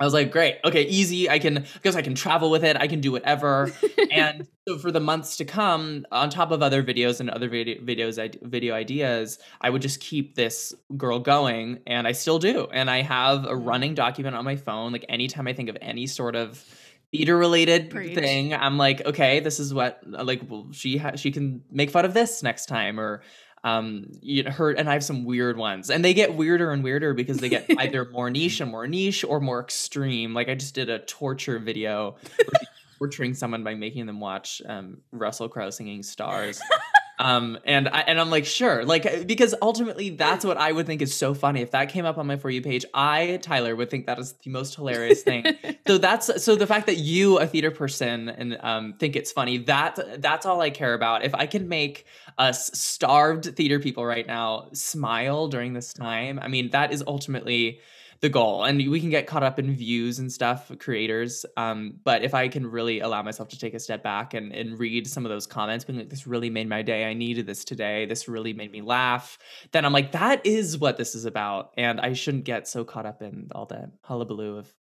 I 0.00 0.04
was 0.04 0.14
like 0.14 0.32
great. 0.32 0.58
Okay 0.64 0.84
easy. 0.84 1.28
I 1.28 1.38
can 1.40 1.66
because 1.74 1.96
i 1.96 2.02
can 2.02 2.14
travel 2.14 2.50
with 2.50 2.64
it. 2.64 2.76
I 2.76 2.86
can 2.86 3.00
do 3.00 3.12
whatever. 3.12 3.70
And 4.12 4.46
so 4.68 4.76
for 4.78 4.92
the 4.92 5.00
months 5.00 5.38
to 5.38 5.46
come 5.46 6.04
on 6.12 6.28
top 6.28 6.50
of 6.50 6.62
other 6.62 6.82
videos 6.82 7.18
and 7.18 7.30
other 7.30 7.48
video 7.48 7.80
videos 7.80 8.16
video 8.42 8.74
ideas 8.74 9.38
i 9.60 9.70
would 9.70 9.80
just 9.80 10.00
keep 10.00 10.34
this 10.34 10.74
girl 10.96 11.18
going 11.18 11.80
and 11.86 12.06
i 12.06 12.12
still 12.12 12.38
do. 12.38 12.68
And 12.72 12.88
i 12.88 13.02
have 13.02 13.44
a 13.44 13.48
mm-hmm. 13.48 13.64
running 13.64 13.94
document 13.94 14.36
on 14.36 14.44
my 14.44 14.56
phone. 14.56 14.92
Like 14.92 15.06
anytime 15.08 15.48
i 15.48 15.52
think 15.52 15.68
of 15.68 15.76
any 15.80 16.06
sort 16.06 16.36
of 16.36 16.64
theater 17.12 17.36
related 17.36 17.90
Preach. 17.90 18.14
thing 18.14 18.54
i'm 18.54 18.78
like 18.78 19.04
okay 19.06 19.40
this 19.40 19.60
is 19.60 19.72
what 19.72 20.00
like 20.06 20.42
well, 20.48 20.68
she 20.72 20.96
ha- 20.96 21.16
she 21.16 21.30
can 21.30 21.62
make 21.70 21.90
fun 21.90 22.04
of 22.04 22.14
this 22.14 22.42
next 22.42 22.66
time 22.66 22.98
or 22.98 23.22
um 23.64 24.06
you 24.20 24.42
know 24.42 24.50
her 24.50 24.70
and 24.70 24.88
i 24.88 24.92
have 24.92 25.04
some 25.04 25.24
weird 25.24 25.56
ones. 25.56 25.90
And 25.90 26.04
they 26.04 26.14
get 26.14 26.34
weirder 26.34 26.72
and 26.72 26.82
weirder 26.82 27.14
because 27.14 27.38
they 27.38 27.48
get 27.48 27.66
either 27.78 28.04
more 28.06 28.30
niche 28.30 28.60
and 28.60 28.70
more 28.70 28.86
niche 28.86 29.24
or 29.24 29.40
more 29.40 29.60
extreme. 29.60 30.34
Like 30.34 30.48
i 30.48 30.54
just 30.54 30.74
did 30.74 30.90
a 30.90 30.98
torture 31.00 31.58
video 31.58 32.16
torturing 32.98 33.34
someone 33.34 33.64
by 33.64 33.74
making 33.74 34.06
them 34.06 34.20
watch 34.20 34.62
um 34.68 34.98
russell 35.10 35.48
crowe 35.48 35.70
singing 35.70 36.02
stars 36.02 36.60
um 37.22 37.58
and 37.64 37.88
i 37.88 38.00
and 38.00 38.20
i'm 38.20 38.30
like 38.30 38.44
sure. 38.44 38.84
Like 38.84 39.26
because 39.26 39.54
ultimately 39.62 40.10
that's 40.10 40.44
what 40.44 40.56
i 40.56 40.70
would 40.72 40.86
think 40.86 41.00
is 41.02 41.14
so 41.14 41.34
funny. 41.34 41.60
If 41.62 41.70
that 41.70 41.88
came 41.88 42.04
up 42.04 42.18
on 42.18 42.26
my 42.26 42.36
for 42.36 42.50
you 42.50 42.60
page 42.62 42.84
i 42.92 43.38
tyler 43.42 43.74
would 43.76 43.90
think 43.90 44.06
that 44.06 44.18
is 44.18 44.32
the 44.44 44.50
most 44.50 44.74
hilarious 44.74 45.22
thing. 45.22 45.44
So 45.86 45.98
that's 45.98 46.42
so 46.44 46.54
the 46.54 46.66
fact 46.66 46.86
that 46.86 46.98
you 46.98 47.38
a 47.38 47.46
theater 47.46 47.70
person 47.70 48.28
and 48.28 48.58
um 48.60 48.94
think 48.98 49.16
it's 49.16 49.32
funny 49.32 49.58
that 49.58 49.98
that's 50.20 50.46
all 50.46 50.60
i 50.60 50.70
care 50.70 50.94
about. 50.94 51.24
If 51.24 51.34
i 51.34 51.46
can 51.46 51.68
make 51.68 52.06
us 52.38 52.70
starved 52.78 53.56
theater 53.56 53.78
people 53.78 54.04
right 54.04 54.26
now 54.26 54.68
smile 54.72 55.48
during 55.48 55.74
this 55.74 55.92
time 55.92 56.38
i 56.40 56.48
mean 56.48 56.70
that 56.70 56.92
is 56.92 57.02
ultimately 57.06 57.80
the 58.22 58.28
goal 58.28 58.62
and 58.62 58.78
we 58.88 59.00
can 59.00 59.10
get 59.10 59.26
caught 59.26 59.42
up 59.42 59.58
in 59.58 59.74
views 59.74 60.20
and 60.20 60.32
stuff 60.32 60.70
creators 60.78 61.44
um 61.56 61.94
but 62.04 62.22
if 62.22 62.34
i 62.34 62.46
can 62.46 62.64
really 62.64 63.00
allow 63.00 63.20
myself 63.20 63.48
to 63.48 63.58
take 63.58 63.74
a 63.74 63.80
step 63.80 64.00
back 64.00 64.32
and, 64.32 64.52
and 64.52 64.78
read 64.78 65.08
some 65.08 65.26
of 65.26 65.30
those 65.30 65.44
comments 65.44 65.84
being 65.84 65.98
like 65.98 66.08
this 66.08 66.24
really 66.26 66.48
made 66.48 66.68
my 66.68 66.82
day. 66.82 67.04
I 67.04 67.14
needed 67.14 67.46
this 67.46 67.64
today. 67.64 68.06
This 68.06 68.28
really 68.28 68.52
made 68.52 68.70
me 68.70 68.80
laugh 68.80 69.38
then 69.72 69.84
i'm 69.84 69.92
like 69.92 70.12
that 70.12 70.44
is 70.46 70.78
what 70.78 70.96
this 70.96 71.16
is 71.16 71.24
about 71.24 71.72
and 71.76 72.00
i 72.00 72.12
shouldn't 72.12 72.44
get 72.44 72.68
so 72.68 72.84
caught 72.84 73.06
up 73.06 73.22
in 73.22 73.48
all 73.54 73.66
that 73.66 73.90
hullabaloo 74.04 74.56
of 74.56 74.72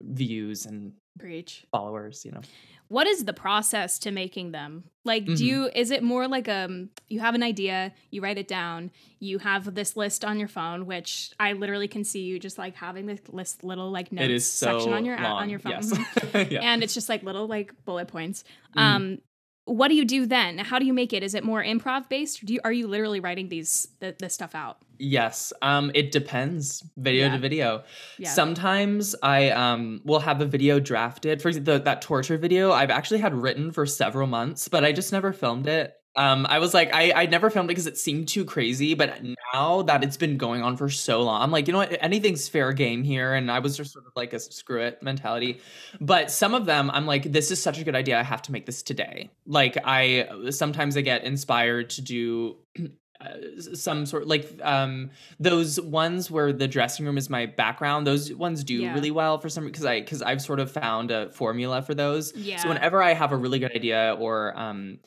views 0.00 0.66
and 0.66 0.92
Preach. 1.18 1.66
followers 1.72 2.24
you 2.24 2.30
know 2.30 2.42
what 2.88 3.06
is 3.06 3.24
the 3.24 3.32
process 3.32 3.98
to 4.00 4.10
making 4.10 4.52
them? 4.52 4.84
Like, 5.04 5.24
Mhm. 5.24 5.36
do 5.36 5.44
you 5.44 5.70
is 5.74 5.90
it 5.90 6.02
more 6.02 6.28
like 6.28 6.48
um 6.48 6.90
you 7.08 7.20
have 7.20 7.34
an 7.34 7.42
idea, 7.42 7.92
you 8.10 8.20
write 8.22 8.38
it 8.38 8.48
down, 8.48 8.90
you 9.20 9.38
have 9.38 9.74
this 9.74 9.96
list 9.96 10.24
on 10.24 10.38
your 10.38 10.48
phone, 10.48 10.86
which 10.86 11.32
I 11.40 11.52
literally 11.52 11.88
can 11.88 12.04
see 12.04 12.22
you 12.22 12.38
just 12.38 12.56
like 12.58 12.74
having 12.76 13.06
this 13.06 13.20
list 13.28 13.64
little 13.64 13.90
like 13.90 14.12
notes 14.12 14.44
so 14.46 14.66
section 14.78 14.92
on 14.92 15.04
your 15.04 15.16
long. 15.16 15.42
on 15.42 15.50
your 15.50 15.58
phone. 15.58 15.72
Yes. 15.72 15.92
Yeah. 16.50 16.60
and 16.62 16.82
it's 16.82 16.94
just 16.94 17.08
like 17.08 17.22
little 17.22 17.46
like 17.46 17.72
bullet 17.84 18.08
points. 18.08 18.44
Mhm. 18.76 18.80
Um, 18.80 19.18
what 19.66 19.88
do 19.88 19.94
you 19.94 20.04
do 20.04 20.26
then? 20.26 20.58
How 20.58 20.78
do 20.78 20.84
you 20.86 20.92
make 20.92 21.12
it? 21.12 21.22
Is 21.22 21.34
it 21.34 21.44
more 21.44 21.62
improv 21.62 22.08
based? 22.08 22.44
Do 22.44 22.52
you 22.54 22.60
are 22.64 22.72
you 22.72 22.86
literally 22.86 23.20
writing 23.20 23.48
these 23.48 23.88
th- 24.00 24.18
this 24.18 24.34
stuff 24.34 24.54
out? 24.54 24.78
Yes. 24.98 25.52
Um, 25.62 25.90
it 25.94 26.12
depends, 26.12 26.84
video 26.96 27.26
Yeah. 27.26 27.32
to 27.32 27.38
video. 27.38 27.82
Yeah. 28.18 28.30
Sometimes 28.30 29.14
I 29.22 29.50
um 29.50 30.00
will 30.04 30.20
have 30.20 30.40
a 30.40 30.46
video 30.46 30.80
drafted. 30.80 31.40
For 31.42 31.48
example, 31.48 31.74
the, 31.74 31.80
that 31.80 32.02
torture 32.02 32.36
video, 32.38 32.72
I've 32.72 32.90
actually 32.90 33.20
had 33.20 33.34
written 33.34 33.72
for 33.72 33.86
several 33.86 34.26
months, 34.26 34.68
but 34.68 34.84
I 34.84 34.92
just 34.92 35.12
never 35.12 35.32
filmed 35.32 35.66
it. 35.66 35.94
Um, 36.16 36.46
I 36.48 36.58
was 36.60 36.72
like, 36.74 36.94
I 36.94 37.12
I 37.12 37.26
never 37.26 37.50
filmed 37.50 37.68
it 37.68 37.72
because 37.72 37.86
it 37.86 37.98
seemed 37.98 38.28
too 38.28 38.44
crazy. 38.44 38.94
But 38.94 39.20
now 39.52 39.82
that 39.82 40.04
it's 40.04 40.16
been 40.16 40.36
going 40.36 40.62
on 40.62 40.76
for 40.76 40.88
so 40.88 41.22
long, 41.22 41.42
I'm 41.42 41.50
like, 41.50 41.66
you 41.66 41.72
know 41.72 41.78
what? 41.78 41.96
Anything's 42.00 42.48
fair 42.48 42.72
game 42.72 43.02
here. 43.02 43.34
And 43.34 43.50
I 43.50 43.58
was 43.58 43.76
just 43.76 43.92
sort 43.92 44.06
of 44.06 44.12
like 44.14 44.32
a 44.32 44.38
screw 44.38 44.80
it 44.82 45.02
mentality. 45.02 45.60
But 46.00 46.30
some 46.30 46.54
of 46.54 46.66
them, 46.66 46.90
I'm 46.90 47.06
like, 47.06 47.24
this 47.32 47.50
is 47.50 47.60
such 47.60 47.78
a 47.80 47.84
good 47.84 47.96
idea. 47.96 48.18
I 48.18 48.22
have 48.22 48.42
to 48.42 48.52
make 48.52 48.66
this 48.66 48.82
today. 48.82 49.30
Like 49.46 49.76
I 49.84 50.28
sometimes 50.50 50.96
I 50.96 51.00
get 51.00 51.24
inspired 51.24 51.90
to 51.90 52.02
do 52.02 52.56
uh, 53.20 53.28
some 53.74 54.04
sort 54.06 54.26
like 54.26 54.58
um 54.62 55.10
those 55.38 55.80
ones 55.80 56.30
where 56.30 56.52
the 56.52 56.66
dressing 56.68 57.06
room 57.06 57.16
is 57.16 57.30
my 57.30 57.46
background 57.46 58.04
those 58.06 58.34
ones 58.34 58.64
do 58.64 58.82
Yeah. 58.82 58.92
really 58.92 59.12
well 59.12 59.38
for 59.38 59.48
some 59.48 59.64
because 59.66 59.84
i 59.84 60.00
because 60.00 60.20
i've 60.20 60.42
sort 60.42 60.58
of 60.58 60.70
found 60.72 61.12
a 61.12 61.30
formula 61.30 61.80
for 61.80 61.94
those 61.94 62.34
Yeah. 62.34 62.56
so 62.56 62.68
whenever 62.68 63.00
i 63.00 63.14
have 63.14 63.30
a 63.30 63.36
really 63.36 63.60
good 63.60 63.70
idea 63.74 64.16
or 64.18 64.58
um 64.58 64.98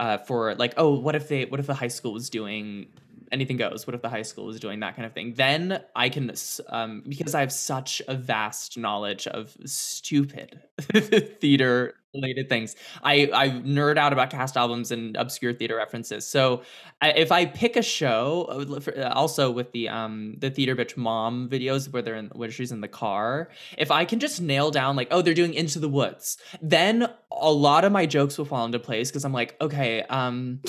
uh 0.00 0.16
for 0.18 0.54
like 0.56 0.72
oh 0.78 0.98
what 0.98 1.14
if 1.14 1.28
they 1.28 1.44
what 1.44 1.60
if 1.60 1.66
the 1.66 1.74
high 1.74 1.88
school 1.88 2.12
was 2.14 2.30
doing 2.30 2.86
anything 3.32 3.56
goes 3.56 3.86
what 3.86 3.94
if 3.94 4.02
the 4.02 4.08
high 4.08 4.22
school 4.22 4.46
was 4.46 4.60
doing 4.60 4.80
that 4.80 4.96
kind 4.96 5.06
of 5.06 5.12
thing? 5.12 5.34
Then 5.34 5.82
i 5.94 6.08
can 6.08 6.32
um 6.68 7.02
because 7.08 7.34
i 7.34 7.40
have 7.40 7.52
such 7.52 8.02
a 8.08 8.14
vast 8.14 8.78
knowledge 8.78 9.26
of 9.26 9.56
stupid 9.64 10.60
theater 11.40 11.94
related 12.12 12.48
things 12.48 12.74
i 13.04 13.30
i 13.32 13.48
nerd 13.50 13.96
out 13.96 14.12
about 14.12 14.30
cast 14.30 14.56
albums 14.56 14.90
and 14.90 15.16
obscure 15.16 15.52
theater 15.52 15.76
references. 15.76 16.26
So 16.26 16.62
if 17.02 17.30
i 17.32 17.46
pick 17.46 17.76
a 17.76 17.82
show 17.82 18.46
uh, 18.50 19.00
uh, 19.00 19.12
also 19.14 19.50
with 19.50 19.72
the 19.72 19.88
um 19.88 20.34
the 20.38 20.50
theater 20.50 20.74
bitch 20.76 20.96
mom 20.96 21.48
videos 21.48 21.90
where 21.92 22.02
they're 22.02 22.16
in 22.16 22.26
where 22.28 22.50
she's 22.50 22.72
in 22.72 22.80
the 22.80 22.88
car 22.88 23.50
if 23.78 23.90
i 23.90 24.04
can 24.04 24.18
just 24.18 24.40
nail 24.40 24.70
down 24.70 24.96
like 24.96 25.08
oh 25.10 25.22
they're 25.22 25.34
doing 25.34 25.54
into 25.54 25.78
the 25.78 25.88
woods 25.88 26.38
then 26.60 27.08
a 27.30 27.52
lot 27.52 27.84
of 27.84 27.92
my 27.92 28.06
jokes 28.06 28.36
will 28.36 28.44
fall 28.44 28.64
into 28.64 28.78
place 28.78 29.10
because 29.10 29.24
i'm 29.24 29.32
like 29.32 29.56
okay 29.60 30.02
um 30.04 30.60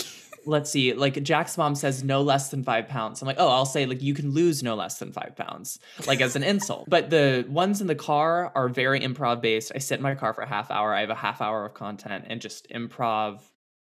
let's 0.45 0.69
see 0.69 0.93
like 0.93 1.21
jack's 1.23 1.57
mom 1.57 1.75
says 1.75 2.03
no 2.03 2.21
less 2.21 2.49
than 2.49 2.63
five 2.63 2.87
pounds. 2.87 3.21
I'm 3.21 3.27
like 3.27 3.37
oh 3.39 3.49
i'll 3.49 3.65
say 3.65 3.85
like 3.85 4.01
you 4.01 4.13
can 4.13 4.31
lose 4.31 4.63
no 4.63 4.75
less 4.75 4.99
than 4.99 5.11
five 5.11 5.35
pounds 5.35 5.79
like 6.07 6.21
as 6.21 6.35
an 6.35 6.43
insult. 6.43 6.89
But 6.89 7.09
the 7.09 7.45
ones 7.47 7.81
in 7.81 7.87
the 7.87 7.95
car 7.95 8.51
are 8.55 8.69
very 8.69 8.99
improv 8.99 9.41
based 9.41 9.71
i 9.75 9.77
sit 9.77 9.95
in 9.95 10.03
my 10.03 10.15
car 10.15 10.33
for 10.33 10.41
a 10.41 10.47
half 10.47 10.71
hour. 10.71 10.93
I 10.93 11.01
have 11.01 11.09
a 11.09 11.15
half 11.15 11.41
hour 11.41 11.65
of 11.65 11.73
content 11.73 12.25
and 12.27 12.41
just 12.41 12.69
improv 12.69 13.41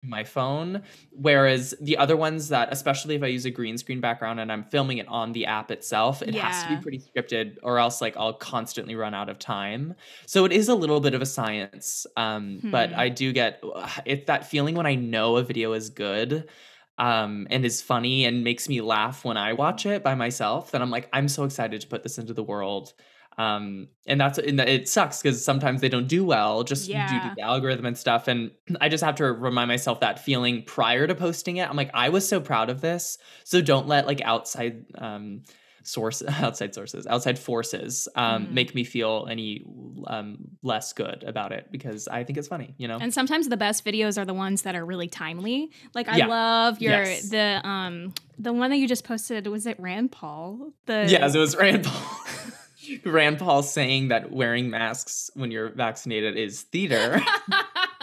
my 0.04 0.24
phone 0.24 0.82
whereas 1.12 1.76
the 1.80 1.96
other 1.96 2.18
ones 2.18 2.50
that 2.50 2.68
especially 2.72 3.14
if 3.14 3.22
i 3.22 3.28
use 3.28 3.46
a 3.46 3.52
green 3.52 3.78
screen 3.78 4.02
background 4.02 4.40
and 4.40 4.52
i'm 4.52 4.64
filming 4.64 4.98
it 4.98 5.08
on 5.08 5.32
the 5.34 5.46
app 5.46 5.70
itself 5.70 6.24
it 6.24 6.34
has 6.34 6.60
to 6.64 6.68
be 6.68 6.76
pretty 6.76 6.98
scripted 7.00 7.58
or 7.62 7.78
else 7.78 8.02
like 8.02 8.18
i'll 8.18 8.34
constantly 8.34 8.96
run 8.96 9.14
out 9.14 9.30
of 9.30 9.38
time. 9.38 9.94
So 10.26 10.44
it 10.46 10.52
is 10.52 10.70
a 10.70 10.76
little 10.76 11.02
bit 11.02 11.14
of 11.14 11.22
a 11.22 11.26
science 11.28 12.08
um 12.18 12.64
but 12.72 12.92
Hmm. 12.92 12.98
i 12.98 13.10
do 13.10 13.32
get 13.32 13.62
it's 14.08 14.26
that 14.26 14.48
feeling 14.50 14.74
when 14.74 14.88
i 14.88 14.96
know 14.96 15.38
a 15.38 15.44
video 15.44 15.74
is 15.74 15.92
good 15.92 16.50
um 16.98 17.48
and 17.50 17.64
is 17.66 17.82
funny 17.82 18.26
and 18.26 18.44
makes 18.44 18.68
me 18.68 18.82
laugh 18.82 19.24
when 19.24 19.38
i 19.38 19.54
watch 19.54 19.86
it 19.86 20.04
by 20.04 20.16
myself 20.16 20.72
then 20.72 20.82
i'm 20.82 20.90
like 20.92 21.10
i'm 21.14 21.28
so 21.28 21.44
excited 21.44 21.80
to 21.82 21.88
put 21.88 22.04
this 22.04 22.18
into 22.18 22.34
the 22.34 22.44
world 22.44 22.94
um 23.38 23.88
and 24.08 24.20
that's 24.20 24.38
and 24.38 24.60
it 24.60 24.89
sucks 24.89 25.22
because 25.22 25.44
sometimes 25.44 25.80
they 25.82 25.89
don't 25.89 26.08
do 26.08 26.24
well 26.26 26.63
just 26.63 26.89
due 26.89 27.20
to 27.22 27.32
the 27.36 27.41
algorithm 27.41 27.86
and 27.86 27.98
stuff 27.98 28.28
and 28.28 28.52
i 28.82 28.89
just 28.89 29.04
have 29.04 29.15
to 29.15 29.26
remind 29.26 29.67
myself 29.70 30.00
that 30.02 30.20
feeling 30.20 30.63
prior 30.63 31.08
to 31.08 31.15
posting 31.15 31.58
it 31.58 31.70
i'm 31.70 31.78
like 31.78 31.91
i 31.94 32.10
was 32.10 32.28
so 32.28 32.39
proud 32.41 32.70
of 32.70 32.82
this 32.82 33.17
so 33.46 33.62
don't 33.62 33.88
let 33.88 34.06
like 34.06 34.22
outside 34.22 34.84
um 34.98 35.44
source 35.84 36.22
outside 36.28 36.76
sources 36.76 37.08
outside 37.08 37.39
forces 37.39 38.08
um 38.15 38.48
Mhm. 38.48 38.52
make 38.52 38.76
me 38.76 38.84
feel 38.84 39.28
any 39.32 39.63
um 40.08 40.38
less 40.62 40.94
good 40.94 41.24
about 41.26 41.52
it 41.54 41.70
because 41.72 42.08
i 42.10 42.24
think 42.24 42.38
it's 42.38 42.48
funny 42.50 42.76
you 42.78 42.88
know 42.88 43.00
And 43.00 43.13
sometimes 43.13 43.48
the 43.50 43.58
best 43.58 43.84
videos 43.86 44.17
are 44.22 44.26
the 44.26 44.34
ones 44.34 44.62
that 44.63 44.76
are 44.76 44.86
really 44.86 45.08
timely. 45.08 45.72
Like 45.96 46.08
I 46.08 46.17
Yeah. 46.17 46.28
love 46.28 46.82
your 46.82 46.91
Yes. 47.04 47.30
the 47.30 47.62
um 47.67 48.13
the 48.38 48.54
one 48.54 48.70
that 48.72 48.78
you 48.78 48.88
just 48.88 49.04
posted. 49.04 49.48
Was 49.48 49.65
it 49.65 49.80
Rand 49.80 50.12
Paul? 50.12 50.74
The 50.86 51.08
Yes, 51.10 51.34
it 51.34 51.39
was 51.39 51.56
Rand 51.56 51.84
Paul. 51.86 52.04
Rand 53.06 53.40
Paul 53.40 53.64
saying 53.64 54.10
that 54.10 54.32
wearing 54.32 54.70
masks 54.70 55.30
when 55.36 55.52
you're 55.52 55.70
vaccinated 55.70 56.38
is 56.38 56.62
theater. 56.64 57.22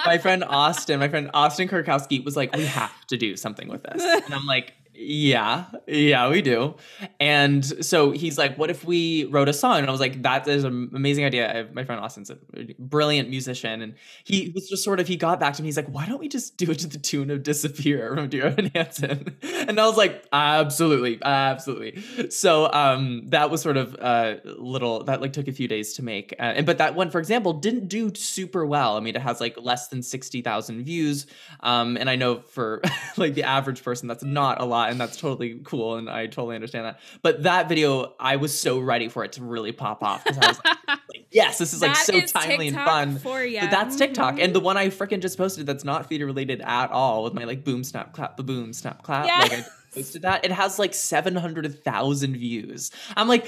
my 0.07 0.19
friend 0.19 0.45
Austin, 0.49 1.01
my 1.01 1.09
friend 1.09 1.31
Austin 1.35 1.69
Kurkowski 1.69 2.25
was 2.25 2.37
like, 2.37 2.55
"We 2.57 2.65
have 2.67 3.07
to 3.09 3.17
do 3.17 3.37
something 3.37 3.69
with 3.69 3.83
this," 3.83 4.03
and 4.03 4.35
I'm 4.35 4.47
like, 4.47 4.75
"Yeah, 5.01 5.67
yeah, 5.87 6.29
we 6.29 6.43
do." 6.43 6.75
And 7.21 7.65
so 7.85 8.11
he's 8.11 8.37
like, 8.37 8.59
"What 8.59 8.71
if 8.71 8.85
we 8.85 9.25
wrote 9.27 9.49
a 9.49 9.53
song?" 9.53 9.79
And 9.79 9.89
I 9.89 9.91
was 9.93 10.01
like, 10.01 10.23
"That 10.23 10.49
is 10.49 10.65
an 10.65 10.91
amazing 10.93 11.25
idea." 11.25 11.69
My 11.73 11.85
friend 11.85 12.01
Austin's 12.01 12.31
a 12.31 12.39
brilliant 12.79 13.31
musician, 13.31 13.81
and 13.81 13.95
he 14.25 14.51
was 14.55 14.69
just 14.69 14.83
sort 14.83 14.99
of 14.99 15.07
he 15.07 15.17
got 15.17 15.39
back 15.39 15.55
to 15.55 15.63
me. 15.63 15.69
He's 15.69 15.77
like, 15.77 15.89
"Why 15.89 16.07
don't 16.07 16.19
we 16.19 16.29
just 16.29 16.57
do 16.57 16.71
it 16.71 16.81
to 16.81 16.89
the 16.89 16.99
tune 16.99 17.31
of 17.31 17.43
"Disappear" 17.45 18.15
from 18.17 18.29
Dear 18.29 18.47
Evan 18.47 18.67
Hansen?" 18.75 19.37
And 19.43 19.79
I 19.81 19.87
was 19.87 19.97
like, 19.97 20.27
"Absolutely, 20.33 21.21
absolutely." 21.23 22.03
So 22.31 22.73
um, 22.73 23.29
that 23.29 23.51
was 23.51 23.63
sort 23.63 23.77
of 23.77 23.95
a 23.95 24.41
little 24.45 25.05
that 25.05 25.21
like 25.21 25.33
took 25.33 25.49
a 25.49 25.53
few 25.53 25.69
days 25.69 25.93
to 25.95 26.03
make, 26.03 26.35
uh, 26.39 26.43
and 26.43 26.67
but 26.67 26.79
that 26.79 26.95
one, 26.95 27.11
for 27.11 27.19
example, 27.19 27.53
didn't 27.53 27.89
do 27.89 28.13
super 28.15 28.67
well. 28.67 28.97
I 28.97 29.01
mean, 29.01 29.15
it 29.15 29.23
has 29.23 29.41
like 29.41 29.57
less 29.61 29.89
than 29.89 30.03
sixty 30.03 30.43
thousand 30.43 30.83
views, 30.85 31.27
um, 31.61 31.97
and 31.97 32.11
I 32.11 32.17
know 32.17 32.41
for 32.41 32.83
like 33.17 33.35
the 33.35 33.45
average 33.45 33.83
person, 33.83 34.09
that's 34.09 34.25
not 34.25 34.61
a 34.61 34.65
lot, 34.65 34.88
and 34.89 35.01
that's 35.01 35.17
totally 35.17 35.61
cool, 35.65 35.97
and 35.97 36.09
I 36.11 36.27
totally 36.27 36.55
understand 36.55 36.87
that. 36.87 37.01
But 37.23 37.43
that 37.45 37.69
video, 37.69 38.15
I 38.19 38.37
was 38.37 38.59
so 38.59 38.79
ready 38.79 39.09
for 39.09 39.25
it 39.25 39.33
to 39.33 39.43
really 39.45 39.73
pop 39.73 40.03
off 40.03 40.25
because 40.25 40.39
I 40.39 40.49
was 40.49 40.61
like, 40.65 40.99
"Yes, 41.31 41.59
this 41.59 41.73
is 41.73 41.81
like 41.83 41.95
That 41.95 42.07
so 42.07 42.15
is 42.15 42.33
timely 42.33 42.71
TikTok 42.71 42.89
and 42.89 43.13
fun." 43.15 43.19
for 43.19 43.43
you. 43.45 43.61
But 43.61 43.71
that's 43.71 43.97
TikTok, 43.97 44.37
Mhm. 44.37 44.45
and 44.45 44.55
the 44.55 44.61
one 44.61 44.77
I 44.77 44.89
freaking 44.89 45.21
just 45.21 45.37
posted 45.39 45.67
that's 45.67 45.85
not 45.85 46.09
theater 46.09 46.27
related 46.27 46.61
at 46.63 46.91
all 46.91 47.25
with 47.25 47.35
my 47.35 47.45
like 47.45 47.65
boom 47.65 47.85
snap 47.85 48.13
clap 48.13 48.37
boom 48.37 48.73
snap 48.73 49.03
clap. 49.03 49.27
Yeah. 49.27 49.39
Like 49.41 49.53
I 49.53 49.65
posted 49.95 50.23
that. 50.23 50.45
It 50.45 50.53
has 50.53 50.79
like 50.79 50.95
seven 50.95 51.35
hundred 51.37 51.83
thousand 51.85 52.35
views. 52.37 52.91
I'm 53.17 53.29
like, 53.29 53.47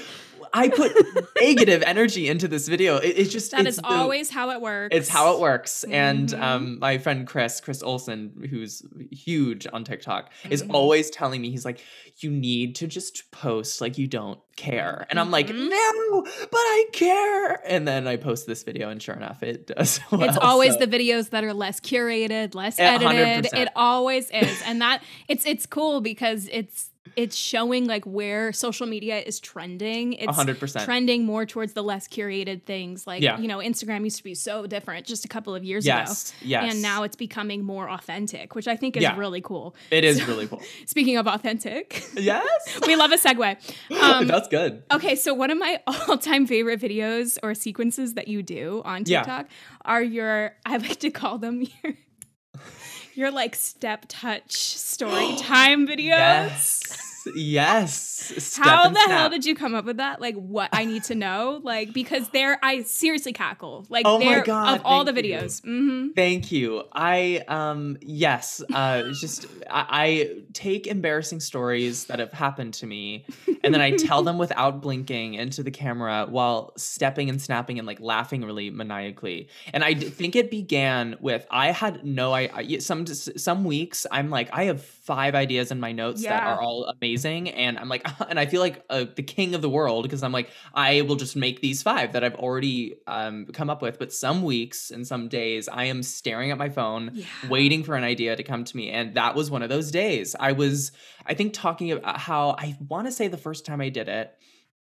I 0.53 0.69
put 0.69 0.91
negative 1.39 1.83
energy 1.85 2.27
into 2.27 2.47
this 2.47 2.67
video. 2.67 2.97
It, 2.97 3.17
it's 3.17 3.31
just 3.31 3.51
That 3.51 3.61
it's 3.61 3.77
is 3.77 3.77
the- 3.77 3.87
always 3.87 4.29
how 4.29 4.51
it 4.51 4.61
works. 4.61 4.95
it's 4.95 5.09
how 5.09 5.33
it 5.35 5.39
works. 5.39 5.83
And 5.85 6.29
Mhm. 6.29 6.41
um, 6.41 6.79
my 6.79 6.97
friend 6.97 7.25
Chris, 7.27 7.59
Chris 7.61 7.81
Olsen, 7.83 8.47
who's 8.49 8.81
huge 9.11 9.67
on 9.71 9.83
TikTok, 9.83 10.31
is 10.49 10.63
Mhm. 10.63 10.73
always 10.73 11.09
telling 11.09 11.41
me, 11.41 11.49
he's 11.51 11.65
like, 11.65 11.79
you 12.19 12.29
need 12.29 12.75
to 12.75 12.87
just 12.87 13.31
post 13.31 13.81
like 13.81 13.97
you 13.97 14.05
don't 14.07 14.39
care. 14.55 15.07
And 15.09 15.19
I'm 15.19 15.31
like, 15.31 15.47
Mhm. 15.47 15.69
no, 15.69 16.21
but 16.23 16.57
I 16.57 16.85
care. 16.93 17.61
And 17.67 17.87
then 17.87 18.07
I 18.07 18.15
post 18.17 18.45
this 18.45 18.61
video, 18.63 18.89
and 18.89 19.01
sure 19.01 19.15
enough, 19.15 19.41
it 19.41 19.67
does. 19.67 19.99
Well, 20.11 20.23
it's 20.23 20.37
always 20.37 20.73
so- 20.73 20.85
the 20.85 20.87
videos 20.87 21.29
that 21.31 21.43
are 21.43 21.53
less 21.53 21.79
curated, 21.79 22.53
less 22.53 22.77
edited. 22.79 23.43
percent. 23.45 23.61
It 23.63 23.69
always 23.75 24.29
is. 24.29 24.61
And 24.65 24.81
that 24.81 25.01
it's 25.27 25.45
it's 25.45 25.65
cool 25.65 26.01
because 26.01 26.47
it's 26.51 26.90
it's 27.15 27.35
showing 27.35 27.87
like 27.87 28.05
where 28.05 28.53
social 28.53 28.85
media 28.87 29.19
is 29.19 29.39
trending. 29.39 30.13
It's 30.13 30.37
100%. 30.37 30.85
trending 30.85 31.25
more 31.25 31.45
towards 31.45 31.73
the 31.73 31.81
less 31.83 32.07
curated 32.07 32.63
things. 32.63 33.05
Like, 33.07 33.21
Yeah. 33.21 33.39
you 33.39 33.47
know, 33.47 33.57
Instagram 33.57 34.03
used 34.03 34.17
to 34.17 34.23
be 34.23 34.35
so 34.35 34.67
different 34.67 35.05
just 35.07 35.25
a 35.25 35.27
couple 35.27 35.53
of 35.55 35.63
years 35.63 35.85
Yes, 35.85 36.29
ago. 36.29 36.37
yes. 36.43 36.71
And 36.73 36.81
now 36.81 37.03
it's 37.03 37.15
becoming 37.15 37.63
more 37.63 37.89
authentic, 37.89 38.53
which 38.55 38.67
I 38.67 38.75
think 38.77 38.95
is 38.97 39.03
Yeah. 39.03 39.17
really 39.17 39.41
cool. 39.41 39.75
It 39.89 40.03
is 40.03 40.23
really 40.27 40.47
cool. 40.47 40.61
Speaking 40.85 41.17
of 41.17 41.27
authentic, 41.27 42.03
yes. 42.15 42.45
we 42.87 42.95
love 42.95 43.11
a 43.11 43.17
segue. 43.17 43.57
Um, 44.01 44.27
That's 44.27 44.47
good. 44.47 44.83
Okay, 44.91 45.15
so 45.15 45.33
one 45.33 45.49
of 45.49 45.57
my 45.57 45.81
all-time 45.87 46.45
favorite 46.45 46.79
videos 46.79 47.37
or 47.43 47.55
sequences 47.55 48.13
that 48.13 48.27
you 48.27 48.43
do 48.43 48.81
on 48.85 49.03
Yeah. 49.07 49.21
TikTok 49.23 49.47
are 49.85 50.03
your 50.03 50.55
I 50.65 50.77
like 50.77 50.99
to 50.99 51.09
call 51.09 51.39
them 51.39 51.61
your 51.83 51.93
your 53.21 53.31
like 53.31 53.55
step 53.55 54.05
touch 54.09 54.51
story 54.53 55.35
time 55.37 55.87
videos. 55.87 56.09
Yes. 56.09 57.10
Yes. 57.33 58.33
Step 58.37 58.63
How 58.65 58.89
the 58.89 58.99
hell 58.99 59.29
did 59.29 59.45
you 59.45 59.55
come 59.55 59.75
up 59.75 59.85
with 59.85 59.97
that? 59.97 60.21
Like, 60.21 60.35
what 60.35 60.69
I 60.73 60.85
need 60.85 61.03
to 61.05 61.15
know, 61.15 61.59
like, 61.63 61.93
because 61.93 62.29
there, 62.29 62.59
I 62.63 62.83
seriously 62.83 63.33
cackle. 63.33 63.85
Like, 63.89 64.05
Oh 64.05 64.19
my 64.19 64.25
there 64.35 64.43
God, 64.43 64.79
of 64.79 64.85
all 64.85 65.03
the 65.03 65.13
you. 65.13 65.21
videos. 65.37 65.61
hmm 65.63 66.09
Thank 66.15 66.51
you. 66.51 66.83
I 66.93 67.43
um 67.47 67.97
yes, 68.01 68.61
uh 68.73 69.03
just 69.11 69.45
I, 69.69 69.85
I 69.89 70.35
take 70.53 70.87
embarrassing 70.87 71.39
stories 71.39 72.05
that 72.05 72.19
have 72.19 72.33
happened 72.33 72.73
to 72.75 72.85
me 72.87 73.25
and 73.63 73.73
then 73.73 73.81
I 73.81 73.91
tell 73.91 74.23
them 74.23 74.37
without 74.45 74.81
blinking 74.81 75.35
into 75.35 75.63
the 75.63 75.71
camera 75.71 76.25
while 76.29 76.73
stepping 76.77 77.29
and 77.29 77.41
snapping 77.41 77.77
and 77.79 77.87
like 77.87 77.99
laughing 77.99 78.43
really 78.43 78.69
maniacally. 78.69 79.47
And 79.73 79.83
I 79.83 79.93
d- 79.93 80.09
think 80.09 80.35
it 80.35 80.51
began 80.51 81.15
with 81.21 81.45
I 81.49 81.71
had 81.71 82.03
no 82.05 82.33
I 82.33 82.49
I- 82.53 82.77
some 82.79 83.05
some 83.05 83.63
weeks 83.63 84.05
I'm 84.11 84.29
like 84.29 84.49
I 84.51 84.65
have 84.65 84.83
five 85.13 85.33
ideas 85.45 85.67
in 85.71 85.79
my 85.87 85.91
notes 86.03 86.21
that 86.31 86.43
are 86.51 86.61
all 86.65 86.79
amazing 86.95 87.49
and 87.49 87.73
I'm 87.79 87.89
like 87.89 88.03
and 88.29 88.39
I 88.39 88.45
feel 88.51 88.61
like 88.67 88.77
uh, 88.89 89.05
the 89.19 89.23
king 89.23 89.55
of 89.55 89.61
the 89.61 89.69
world 89.69 90.03
because 90.03 90.23
I'm 90.25 90.31
like 90.39 90.49
I 90.73 91.01
will 91.07 91.17
just 91.25 91.35
make 91.35 91.57
these 91.67 91.81
five 91.89 92.07
that 92.13 92.23
I've 92.23 92.35
already 92.45 92.95
um, 93.07 93.45
come 93.57 93.69
up 93.69 93.81
with. 93.81 93.99
But 93.99 94.13
some 94.13 94.43
weeks 94.43 94.91
and 94.91 95.05
some 95.05 95.27
days, 95.27 95.67
I 95.67 95.85
am 95.85 96.03
staring 96.03 96.51
at 96.51 96.57
my 96.57 96.69
phone, 96.69 97.11
Yeah. 97.13 97.25
waiting 97.49 97.83
for 97.83 97.95
an 97.95 98.03
idea 98.03 98.35
to 98.35 98.43
come 98.43 98.63
to 98.63 98.77
me. 98.77 98.89
And 98.89 99.15
that 99.15 99.35
was 99.35 99.51
one 99.51 99.63
of 99.63 99.69
those 99.69 99.91
days. 99.91 100.35
I 100.39 100.51
was, 100.53 100.91
I 101.25 101.33
think, 101.33 101.53
talking 101.53 101.91
about 101.91 102.17
how 102.17 102.55
I 102.57 102.77
want 102.87 103.07
to 103.07 103.11
say 103.11 103.27
the 103.27 103.37
first 103.37 103.65
time 103.65 103.81
I 103.81 103.89
did 103.89 104.07
it, 104.07 104.31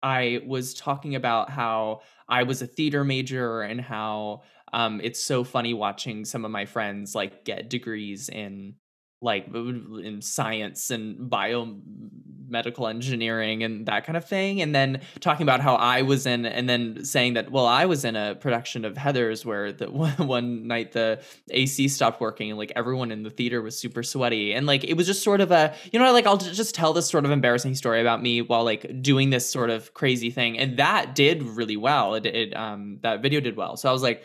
I 0.01 0.41
was 0.45 0.73
talking 0.73 1.15
about 1.15 1.49
how 1.49 2.01
I 2.27 2.43
was 2.43 2.61
a 2.61 2.67
theater 2.67 3.03
major 3.03 3.61
and 3.61 3.81
how 3.81 4.43
um, 4.71 5.01
it's 5.03 5.21
so 5.31 5.43
funny 5.43 5.73
watching 5.73 6.25
some 6.25 6.45
of 6.45 6.51
my 6.51 6.65
friends 6.65 7.15
like 7.15 7.43
get 7.43 7.69
degrees 7.69 8.29
in 8.29 8.75
like 9.21 9.47
in 9.53 10.21
science 10.21 10.91
and 10.91 11.29
biomedical 11.29 12.89
engineering 12.89 13.63
and 13.63 13.85
that 13.85 14.05
kind 14.05 14.15
of 14.15 14.23
thing 14.23 14.61
and 14.61 14.73
then 14.73 15.01
talking 15.19 15.43
about 15.43 15.59
how 15.59 15.75
I 15.75 16.03
was 16.03 16.25
in 16.25 16.45
and 16.45 16.69
then 16.69 17.03
saying 17.03 17.33
that 17.33 17.51
well 17.51 17.65
I 17.65 17.85
was 17.85 18.05
in 18.05 18.15
a 18.15 18.35
production 18.35 18.85
of 18.85 18.93
Heathers 18.93 19.43
where 19.43 19.73
the 19.73 19.87
one, 19.91 20.67
night 20.67 20.93
the 20.93 21.21
AC 21.51 21.89
stopped 21.89 22.21
working 22.21 22.49
and 22.49 22.57
like 22.57 22.71
everyone 22.77 23.11
in 23.11 23.23
the 23.23 23.29
theater 23.29 23.61
was 23.61 23.77
super 23.77 24.03
sweaty. 24.03 24.53
And 24.53 24.65
like 24.65 24.85
it 24.85 24.93
was 24.93 25.05
just 25.05 25.21
sort 25.21 25.41
of 25.41 25.51
a 25.51 25.75
you 25.91 25.99
know 25.99 26.13
like 26.13 26.25
I'll 26.25 26.37
just 26.37 26.73
tell 26.73 26.93
this 26.93 27.09
sort 27.09 27.25
of 27.25 27.31
embarrassing 27.31 27.75
story 27.75 27.99
about 27.99 28.23
me 28.23 28.41
while 28.41 28.63
like 28.63 29.01
doing 29.01 29.31
this 29.31 29.49
sort 29.49 29.69
of 29.69 29.93
crazy 29.93 30.31
thing 30.31 30.57
and 30.57 30.77
that 30.77 31.13
did 31.13 31.43
really 31.43 31.77
well. 31.77 32.15
It, 32.15 32.25
it 32.25 32.55
um 32.55 32.99
that 33.01 33.21
video 33.21 33.41
did 33.41 33.57
well. 33.57 33.75
So 33.75 33.89
I 33.89 33.91
was 33.91 34.01
like 34.01 34.23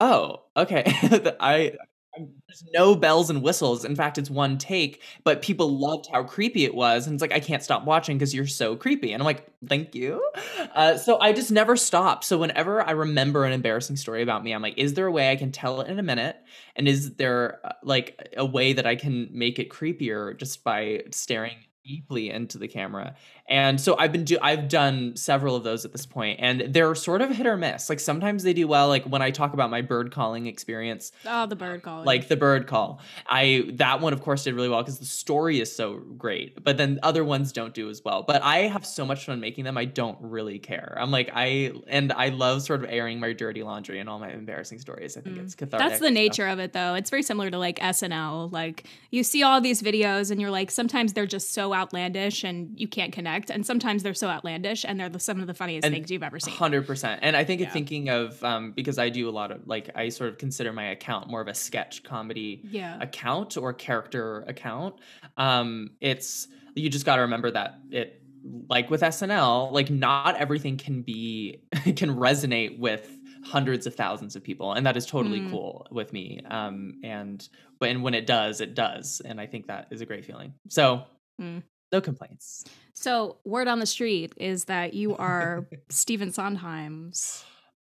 oh 0.00 0.44
okay. 0.56 0.84
I 1.40 1.72
there's 2.18 2.64
no 2.72 2.94
bells 2.94 3.30
and 3.30 3.42
whistles. 3.42 3.84
In 3.84 3.94
fact, 3.96 4.18
it's 4.18 4.30
one 4.30 4.58
take, 4.58 5.02
but 5.24 5.42
people 5.42 5.78
loved 5.78 6.08
how 6.12 6.22
creepy 6.22 6.64
it 6.64 6.74
was. 6.74 7.06
And 7.06 7.14
it's 7.14 7.20
like, 7.20 7.32
I 7.32 7.40
can't 7.40 7.62
stop 7.62 7.84
watching 7.84 8.18
because 8.18 8.34
you're 8.34 8.46
so 8.46 8.76
creepy. 8.76 9.12
And 9.12 9.22
I'm 9.22 9.26
like, 9.26 9.46
thank 9.68 9.94
you. 9.94 10.22
Uh, 10.74 10.96
so 10.96 11.18
I 11.20 11.32
just 11.32 11.50
never 11.50 11.76
stop. 11.76 12.24
So 12.24 12.38
whenever 12.38 12.82
I 12.82 12.92
remember 12.92 13.44
an 13.44 13.52
embarrassing 13.52 13.96
story 13.96 14.22
about 14.22 14.44
me, 14.44 14.52
I'm 14.52 14.62
like, 14.62 14.78
is 14.78 14.94
there 14.94 15.06
a 15.06 15.12
way 15.12 15.30
I 15.30 15.36
can 15.36 15.52
tell 15.52 15.80
it 15.80 15.88
in 15.88 15.98
a 15.98 16.02
minute? 16.02 16.36
And 16.76 16.86
is 16.88 17.14
there 17.14 17.60
uh, 17.64 17.72
like 17.82 18.32
a 18.36 18.44
way 18.46 18.72
that 18.72 18.86
I 18.86 18.96
can 18.96 19.28
make 19.32 19.58
it 19.58 19.70
creepier 19.70 20.36
just 20.36 20.64
by 20.64 21.04
staring 21.10 21.56
deeply 21.84 22.30
into 22.30 22.58
the 22.58 22.68
camera? 22.68 23.14
And 23.48 23.80
so 23.80 23.96
I've 23.98 24.12
been 24.12 24.24
do 24.24 24.36
I've 24.42 24.68
done 24.68 25.16
several 25.16 25.56
of 25.56 25.64
those 25.64 25.84
at 25.84 25.92
this 25.92 26.04
point, 26.06 26.40
and 26.42 26.72
they're 26.74 26.94
sort 26.94 27.22
of 27.22 27.30
hit 27.30 27.46
or 27.46 27.56
miss. 27.56 27.88
Like 27.88 28.00
sometimes 28.00 28.42
they 28.42 28.52
do 28.52 28.68
well. 28.68 28.88
Like 28.88 29.04
when 29.04 29.22
I 29.22 29.30
talk 29.30 29.54
about 29.54 29.70
my 29.70 29.80
bird 29.80 30.12
calling 30.12 30.46
experience, 30.46 31.12
Oh, 31.26 31.46
the 31.46 31.56
bird 31.56 31.82
call. 31.82 32.04
like 32.04 32.28
the 32.28 32.36
bird 32.36 32.66
call 32.66 33.00
i 33.26 33.64
that 33.74 34.00
one 34.00 34.12
of 34.12 34.20
course 34.22 34.44
did 34.44 34.54
really 34.54 34.68
well 34.68 34.82
because 34.82 34.98
the 34.98 35.04
story 35.04 35.60
is 35.60 35.74
so 35.74 35.94
great 36.16 36.62
but 36.64 36.76
then 36.76 36.98
other 37.02 37.24
ones 37.24 37.52
don't 37.52 37.74
do 37.74 37.88
as 37.90 38.02
well 38.04 38.22
but 38.22 38.42
i 38.42 38.58
have 38.60 38.84
so 38.86 39.04
much 39.04 39.24
fun 39.26 39.40
making 39.40 39.64
them 39.64 39.76
i 39.76 39.84
don't 39.84 40.16
really 40.20 40.58
care 40.58 40.96
i'm 41.00 41.10
like 41.10 41.30
i 41.34 41.72
and 41.88 42.12
i 42.12 42.28
love 42.28 42.62
sort 42.62 42.82
of 42.82 42.90
airing 42.90 43.20
my 43.20 43.32
dirty 43.32 43.62
laundry 43.62 43.98
and 44.00 44.08
all 44.08 44.18
my 44.18 44.30
embarrassing 44.30 44.78
stories 44.78 45.16
i 45.16 45.20
think 45.20 45.36
Mm. 45.36 45.44
it's 45.44 45.54
cathartic 45.54 45.88
That's 45.88 46.00
the 46.00 46.06
so- 46.06 46.12
nature 46.12 46.46
of 46.48 46.58
it, 46.58 46.72
though. 46.72 46.94
It's 46.94 47.10
very 47.10 47.22
similar 47.22 47.50
to 47.50 47.58
like 47.58 47.78
SNL. 47.78 48.50
Like 48.50 48.84
you 49.10 49.22
see 49.22 49.42
all 49.42 49.60
these 49.60 49.82
videos, 49.82 50.30
and 50.30 50.40
you're 50.40 50.50
like, 50.50 50.70
sometimes 50.70 51.12
they're 51.12 51.26
just 51.26 51.52
so 51.52 51.74
outlandish, 51.74 52.44
and 52.44 52.72
you 52.80 52.88
can't 52.88 53.12
connect, 53.12 53.37
and 53.50 53.64
sometimes 53.66 54.02
they're 54.02 54.14
so 54.14 54.28
outlandish, 54.28 54.84
and 54.84 54.98
they're 54.98 55.08
the, 55.08 55.18
some 55.20 55.40
of 55.40 55.46
the 55.46 55.54
funniest 55.54 55.84
And 55.86 55.94
things 55.94 56.10
you've 56.10 56.22
ever 56.22 56.38
seen. 56.40 56.54
Hundred 56.54 56.86
percent, 56.86 57.20
and 57.22 57.36
I 57.36 57.44
think 57.44 57.60
Yeah. 57.60 57.70
thinking 57.70 58.08
of 58.10 58.42
um, 58.44 58.72
because 58.72 58.98
I 58.98 59.08
do 59.08 59.28
a 59.28 59.30
lot 59.32 59.50
of 59.50 59.66
like 59.66 59.90
I 59.94 60.08
sort 60.10 60.30
of 60.30 60.38
consider 60.38 60.72
my 60.72 60.90
account 60.90 61.28
more 61.28 61.40
of 61.40 61.48
a 61.48 61.54
sketch 61.54 62.02
comedy 62.02 62.62
Yeah. 62.64 62.98
account 63.00 63.56
or 63.56 63.72
character 63.72 64.44
account. 64.48 64.96
Um, 65.36 65.90
it's 66.00 66.48
you 66.74 66.88
just 66.90 67.04
got 67.06 67.16
to 67.16 67.22
remember 67.22 67.50
that 67.50 67.80
it 67.90 68.22
like 68.68 68.88
with 68.90 69.02
SNL, 69.02 69.72
like 69.72 69.90
not 69.90 70.36
everything 70.36 70.76
can 70.76 71.02
be 71.02 71.64
can 71.96 72.10
resonate 72.16 72.78
with 72.78 73.18
hundreds 73.42 73.86
of 73.86 73.94
thousands 73.94 74.36
of 74.36 74.42
people, 74.44 74.72
and 74.72 74.86
that 74.86 74.96
is 74.96 75.06
totally 75.06 75.40
Mm. 75.40 75.50
cool 75.50 75.86
with 75.90 76.12
me. 76.12 76.40
Um, 76.50 76.94
and 77.02 77.46
and 77.82 78.02
when 78.02 78.14
it 78.14 78.26
does, 78.26 78.60
it 78.60 78.74
does, 78.74 79.20
and 79.24 79.40
I 79.40 79.46
think 79.46 79.66
that 79.68 79.88
is 79.90 80.00
a 80.00 80.06
great 80.06 80.24
feeling. 80.24 80.54
So 80.68 81.04
Mm. 81.40 81.62
No 81.92 82.00
complaints. 82.00 82.64
So, 82.94 83.36
word 83.44 83.68
on 83.68 83.78
the 83.78 83.86
street 83.86 84.32
is 84.36 84.64
that 84.64 84.94
you 84.94 85.16
are 85.16 85.66
Stephen 85.88 86.32
Sondheim's 86.32 87.44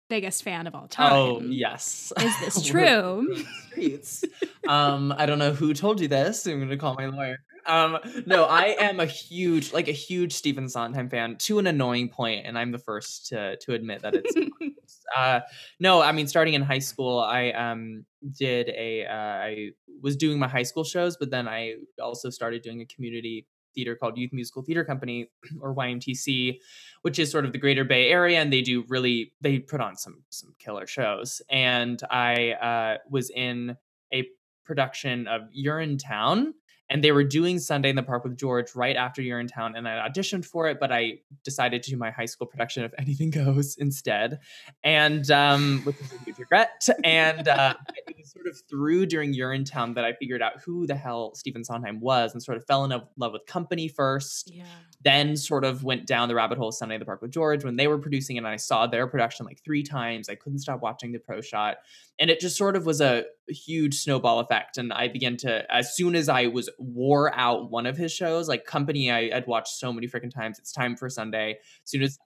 biggest 0.10 0.44
fan 0.44 0.68
of 0.68 0.76
all 0.76 0.88
time. 0.88 1.12
Oh 1.14 1.42
yes, 1.42 2.14
Is 2.20 2.40
this 2.40 2.66
true? 2.68 3.44
streets. 3.70 4.24
um, 4.68 5.14
I 5.18 5.26
don't 5.26 5.40
know 5.40 5.52
who 5.54 5.74
told 5.74 6.00
you 6.00 6.08
this. 6.08 6.46
I'm 6.46 6.60
gonna 6.60 6.78
call 6.78 6.96
my 6.96 7.08
lawyer. 7.08 7.38
Um, 7.68 7.98
no, 8.28 8.44
I 8.46 8.76
am 8.80 9.00
a 9.00 9.08
huge, 9.08 9.74
like 9.74 9.88
a 9.88 9.92
huge 9.94 10.34
Stephen 10.34 10.70
Sondheim 10.70 11.10
fan 11.10 11.38
to 11.40 11.58
an 11.58 11.66
annoying 11.66 12.10
point, 12.10 12.46
and 12.46 12.58
I'm 12.58 12.72
the 12.72 12.78
first 12.80 13.28
to 13.28 13.58
to 13.58 13.74
admit 13.74 14.02
that 14.04 14.14
it's. 14.16 14.36
uh, 15.16 15.40
no, 15.80 16.02
I 16.02 16.12
mean, 16.12 16.28
starting 16.28 16.54
in 16.54 16.62
high 16.62 16.80
school, 16.80 17.20
I 17.20 17.50
um 17.52 18.06
did 18.38 18.70
a 18.70 19.06
uh, 19.06 19.14
I 19.14 19.70
was 20.02 20.16
doing 20.16 20.38
my 20.38 20.48
high 20.48 20.64
school 20.64 20.84
shows, 20.84 21.18
but 21.18 21.32
then 21.32 21.48
I 21.48 21.76
also 22.02 22.30
started 22.30 22.62
doing 22.62 22.82
a 22.82 22.86
community 22.86 23.48
theater 23.76 23.96
called 23.96 24.18
Youth 24.18 24.34
Musical 24.34 24.64
Theater 24.64 24.84
Company 24.84 25.30
or 25.62 25.76
YMTC, 25.76 26.60
which 27.02 27.20
is 27.20 27.30
sort 27.30 27.46
of 27.46 27.52
the 27.52 27.60
Greater 27.60 27.84
Bay 27.84 28.10
Area, 28.10 28.40
and 28.40 28.52
they 28.52 28.62
do 28.62 28.84
really 28.88 29.34
they 29.42 29.60
put 29.60 29.82
on 29.82 29.96
some 29.96 30.24
some 30.30 30.56
killer 30.58 30.88
shows. 30.88 31.42
And 31.50 32.02
I 32.10 32.52
uh, 32.54 32.98
was 33.10 33.30
in 33.30 33.78
a 34.14 34.28
production 34.64 35.28
of 35.28 35.42
Urinetown, 35.56 36.54
and 36.90 37.04
they 37.04 37.12
were 37.12 37.24
doing 37.24 37.60
Sunday 37.60 37.90
in 37.90 37.96
the 37.96 38.04
Park 38.04 38.24
with 38.24 38.38
George 38.38 38.76
right 38.76 38.96
after 38.96 39.22
Urinetown, 39.22 39.76
and 39.76 39.88
I 39.88 40.08
auditioned 40.08 40.46
for 40.46 40.68
it, 40.68 40.80
but 40.80 40.92
I 40.92 41.20
decided 41.44 41.82
to 41.84 41.92
do 41.92 41.98
my 41.98 42.12
high 42.12 42.26
school 42.26 42.48
production 42.48 42.84
of 42.84 42.94
Anything 43.00 43.32
Goes 43.32 43.76
instead, 43.78 44.40
and 44.84 45.30
um, 45.32 45.84
is 45.88 46.14
a 46.14 46.24
huge 46.24 46.38
regret. 46.38 46.88
And 47.04 47.48
uh, 47.48 47.76
it 48.08 48.16
was 48.18 48.32
sort 48.32 48.48
of 48.48 48.60
through 48.70 49.08
during 49.08 49.34
Urinetown 49.34 49.96
that 49.96 50.06
I 50.06 50.14
figured 50.14 50.42
out 50.42 50.62
who 50.64 50.86
the 50.86 50.96
hell 50.96 51.34
Stephen 51.36 51.64
Sondheim 51.64 52.00
was, 52.00 52.34
and 52.34 52.42
sort 52.42 52.58
of 52.58 52.66
fell 52.66 52.84
in 52.84 52.92
love- 52.92 53.08
love 53.18 53.34
with 53.34 53.46
Company 53.46 53.88
first 53.88 54.52
yeah. 54.54 54.66
then 55.04 55.36
sort 55.36 55.64
of 55.64 55.84
went 55.84 56.06
down 56.06 56.28
the 56.28 56.36
rabbit 56.36 56.58
hole 56.58 56.70
of 56.70 56.76
Sunday 56.76 56.96
in 56.96 57.00
the 57.00 57.06
Park 57.06 57.22
with 57.22 57.32
George 57.32 57.64
when 57.64 57.76
they 57.76 57.88
were 57.88 57.98
producing 57.98 58.36
it. 58.36 58.40
And 58.40 58.48
I 58.48 58.58
saw 58.58 58.88
their 58.88 59.08
production 59.08 59.46
like 59.46 59.64
three 59.64 59.84
times. 59.84 60.30
I 60.30 60.36
couldn't 60.36 60.60
stop 60.60 60.82
watching 60.82 61.12
the 61.12 61.20
pro 61.20 61.42
shot. 61.42 61.78
And 62.20 62.30
it 62.30 62.40
just 62.40 62.58
sort 62.58 62.76
of 62.76 62.86
was 62.86 63.02
a 63.02 63.26
huge 63.52 63.96
snowball 63.96 64.40
effect. 64.40 64.78
And 64.78 64.92
I 64.94 65.08
began 65.08 65.38
to, 65.38 65.64
as 65.74 65.96
soon 65.96 66.16
as 66.16 66.30
I 66.30 66.48
was 66.48 66.70
wore 66.80 67.34
out 67.36 67.70
one 67.70 67.86
of 67.86 67.98
his 67.98 68.12
shows, 68.12 68.48
like 68.48 68.66
Company, 68.66 69.12
I 69.12 69.34
had 69.34 69.48
watched 69.48 69.76
so 69.78 69.92
many 69.94 70.08
freaking 70.08 70.34
times. 70.34 70.60
It's 70.60 70.72
time 70.72 70.96
for 70.96 71.10
Sunday. 71.10 71.58
As 71.84 71.92
soon 71.92 72.04
as 72.04 72.18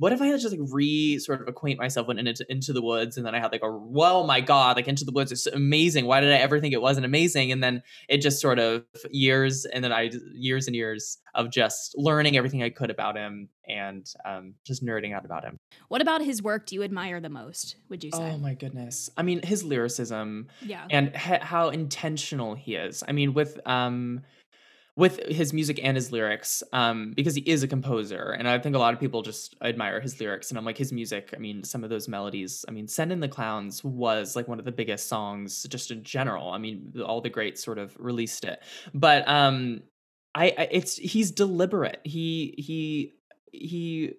what 0.00 0.14
if 0.14 0.22
I 0.22 0.26
had 0.26 0.36
to 0.36 0.38
just 0.38 0.56
like 0.56 0.66
re 0.72 1.18
sort 1.18 1.42
of 1.42 1.48
acquaint 1.48 1.78
myself 1.78 2.08
with 2.08 2.16
into, 2.16 2.46
into 2.48 2.72
the 2.72 2.80
woods 2.80 3.18
and 3.18 3.26
then 3.26 3.34
I 3.34 3.38
had 3.38 3.52
like 3.52 3.62
a 3.62 3.70
well 3.70 4.26
my 4.26 4.40
god 4.40 4.76
like 4.76 4.88
into 4.88 5.04
the 5.04 5.12
woods 5.12 5.30
is 5.30 5.46
amazing 5.46 6.06
why 6.06 6.20
did 6.20 6.32
I 6.32 6.36
ever 6.36 6.58
think 6.58 6.72
it 6.72 6.80
wasn't 6.80 7.04
amazing 7.04 7.52
and 7.52 7.62
then 7.62 7.82
it 8.08 8.22
just 8.22 8.40
sort 8.40 8.58
of 8.58 8.84
years 9.10 9.66
and 9.66 9.84
then 9.84 9.92
I 9.92 10.10
years 10.32 10.66
and 10.66 10.74
years 10.74 11.18
of 11.34 11.50
just 11.50 11.94
learning 11.98 12.38
everything 12.38 12.62
I 12.62 12.70
could 12.70 12.90
about 12.90 13.14
him 13.14 13.50
and 13.68 14.06
um, 14.24 14.54
just 14.66 14.84
nerding 14.84 15.14
out 15.14 15.24
about 15.24 15.44
him. 15.44 15.58
What 15.88 16.00
about 16.00 16.22
his 16.22 16.42
work 16.42 16.66
do 16.66 16.74
you 16.74 16.82
admire 16.82 17.20
the 17.20 17.28
most, 17.28 17.76
would 17.88 18.02
you 18.02 18.10
say? 18.10 18.32
Oh 18.32 18.38
my 18.38 18.54
goodness! 18.54 19.10
I 19.16 19.22
mean 19.22 19.42
his 19.42 19.62
lyricism 19.62 20.48
yeah. 20.62 20.86
and 20.90 21.12
h- 21.14 21.42
how 21.42 21.68
intentional 21.68 22.54
he 22.54 22.74
is. 22.74 23.04
I 23.06 23.12
mean 23.12 23.34
with 23.34 23.60
um 23.66 24.22
with 25.00 25.18
his 25.26 25.54
music 25.54 25.80
and 25.82 25.96
his 25.96 26.12
lyrics 26.12 26.62
um 26.74 27.12
because 27.16 27.34
he 27.34 27.40
is 27.42 27.62
a 27.62 27.68
composer 27.68 28.36
and 28.38 28.46
i 28.46 28.58
think 28.58 28.76
a 28.76 28.78
lot 28.78 28.92
of 28.92 29.00
people 29.00 29.22
just 29.22 29.56
admire 29.62 29.98
his 29.98 30.20
lyrics 30.20 30.50
and 30.50 30.58
i'm 30.58 30.64
like 30.64 30.76
his 30.76 30.92
music 30.92 31.30
i 31.34 31.38
mean 31.38 31.64
some 31.64 31.82
of 31.82 31.88
those 31.88 32.06
melodies 32.06 32.64
i 32.68 32.70
mean 32.70 32.86
send 32.86 33.10
in 33.10 33.18
the 33.18 33.28
clowns 33.28 33.82
was 33.82 34.36
like 34.36 34.46
one 34.46 34.58
of 34.58 34.66
the 34.66 34.72
biggest 34.72 35.08
songs 35.08 35.64
just 35.70 35.90
in 35.90 36.04
general 36.04 36.50
i 36.50 36.58
mean 36.58 36.92
all 37.04 37.22
the 37.22 37.30
greats 37.30 37.64
sort 37.64 37.78
of 37.78 37.96
released 37.98 38.44
it 38.44 38.62
but 38.92 39.26
um 39.26 39.80
i, 40.34 40.54
I 40.58 40.68
it's 40.70 40.96
he's 40.96 41.30
deliberate 41.30 42.00
he 42.04 42.54
he 42.58 43.14
he 43.52 44.14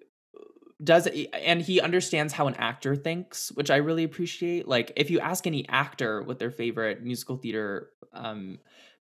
does 0.83 1.07
and 1.33 1.61
he 1.61 1.79
understands 1.79 2.33
how 2.33 2.47
an 2.47 2.55
actor 2.55 2.95
thinks 2.95 3.51
which 3.51 3.69
i 3.69 3.75
really 3.75 4.03
appreciate 4.03 4.67
like 4.67 4.91
if 4.95 5.11
you 5.11 5.19
ask 5.19 5.45
any 5.45 5.67
actor 5.69 6.23
what 6.23 6.39
their 6.39 6.49
favorite 6.49 7.03
musical 7.03 7.37
theater 7.37 7.89
um 8.13 8.57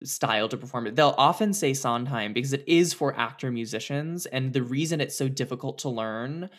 style 0.04 0.48
to 0.50 0.58
perform 0.58 0.88
it. 0.88 0.96
They'll 0.96 1.16
often 1.18 1.54
say 1.54 1.74
Sondheim 1.74 2.34
because 2.34 2.54
it 2.54 2.64
is 2.68 2.94
for 2.94 3.18
actor 3.18 3.52
musicians. 3.52 4.26
And 4.26 4.54
the 4.54 4.64
reason 4.64 5.02
it's 5.02 5.18
so 5.18 5.28
difficult 5.28 5.80
to 5.80 5.90
learn 5.90 6.50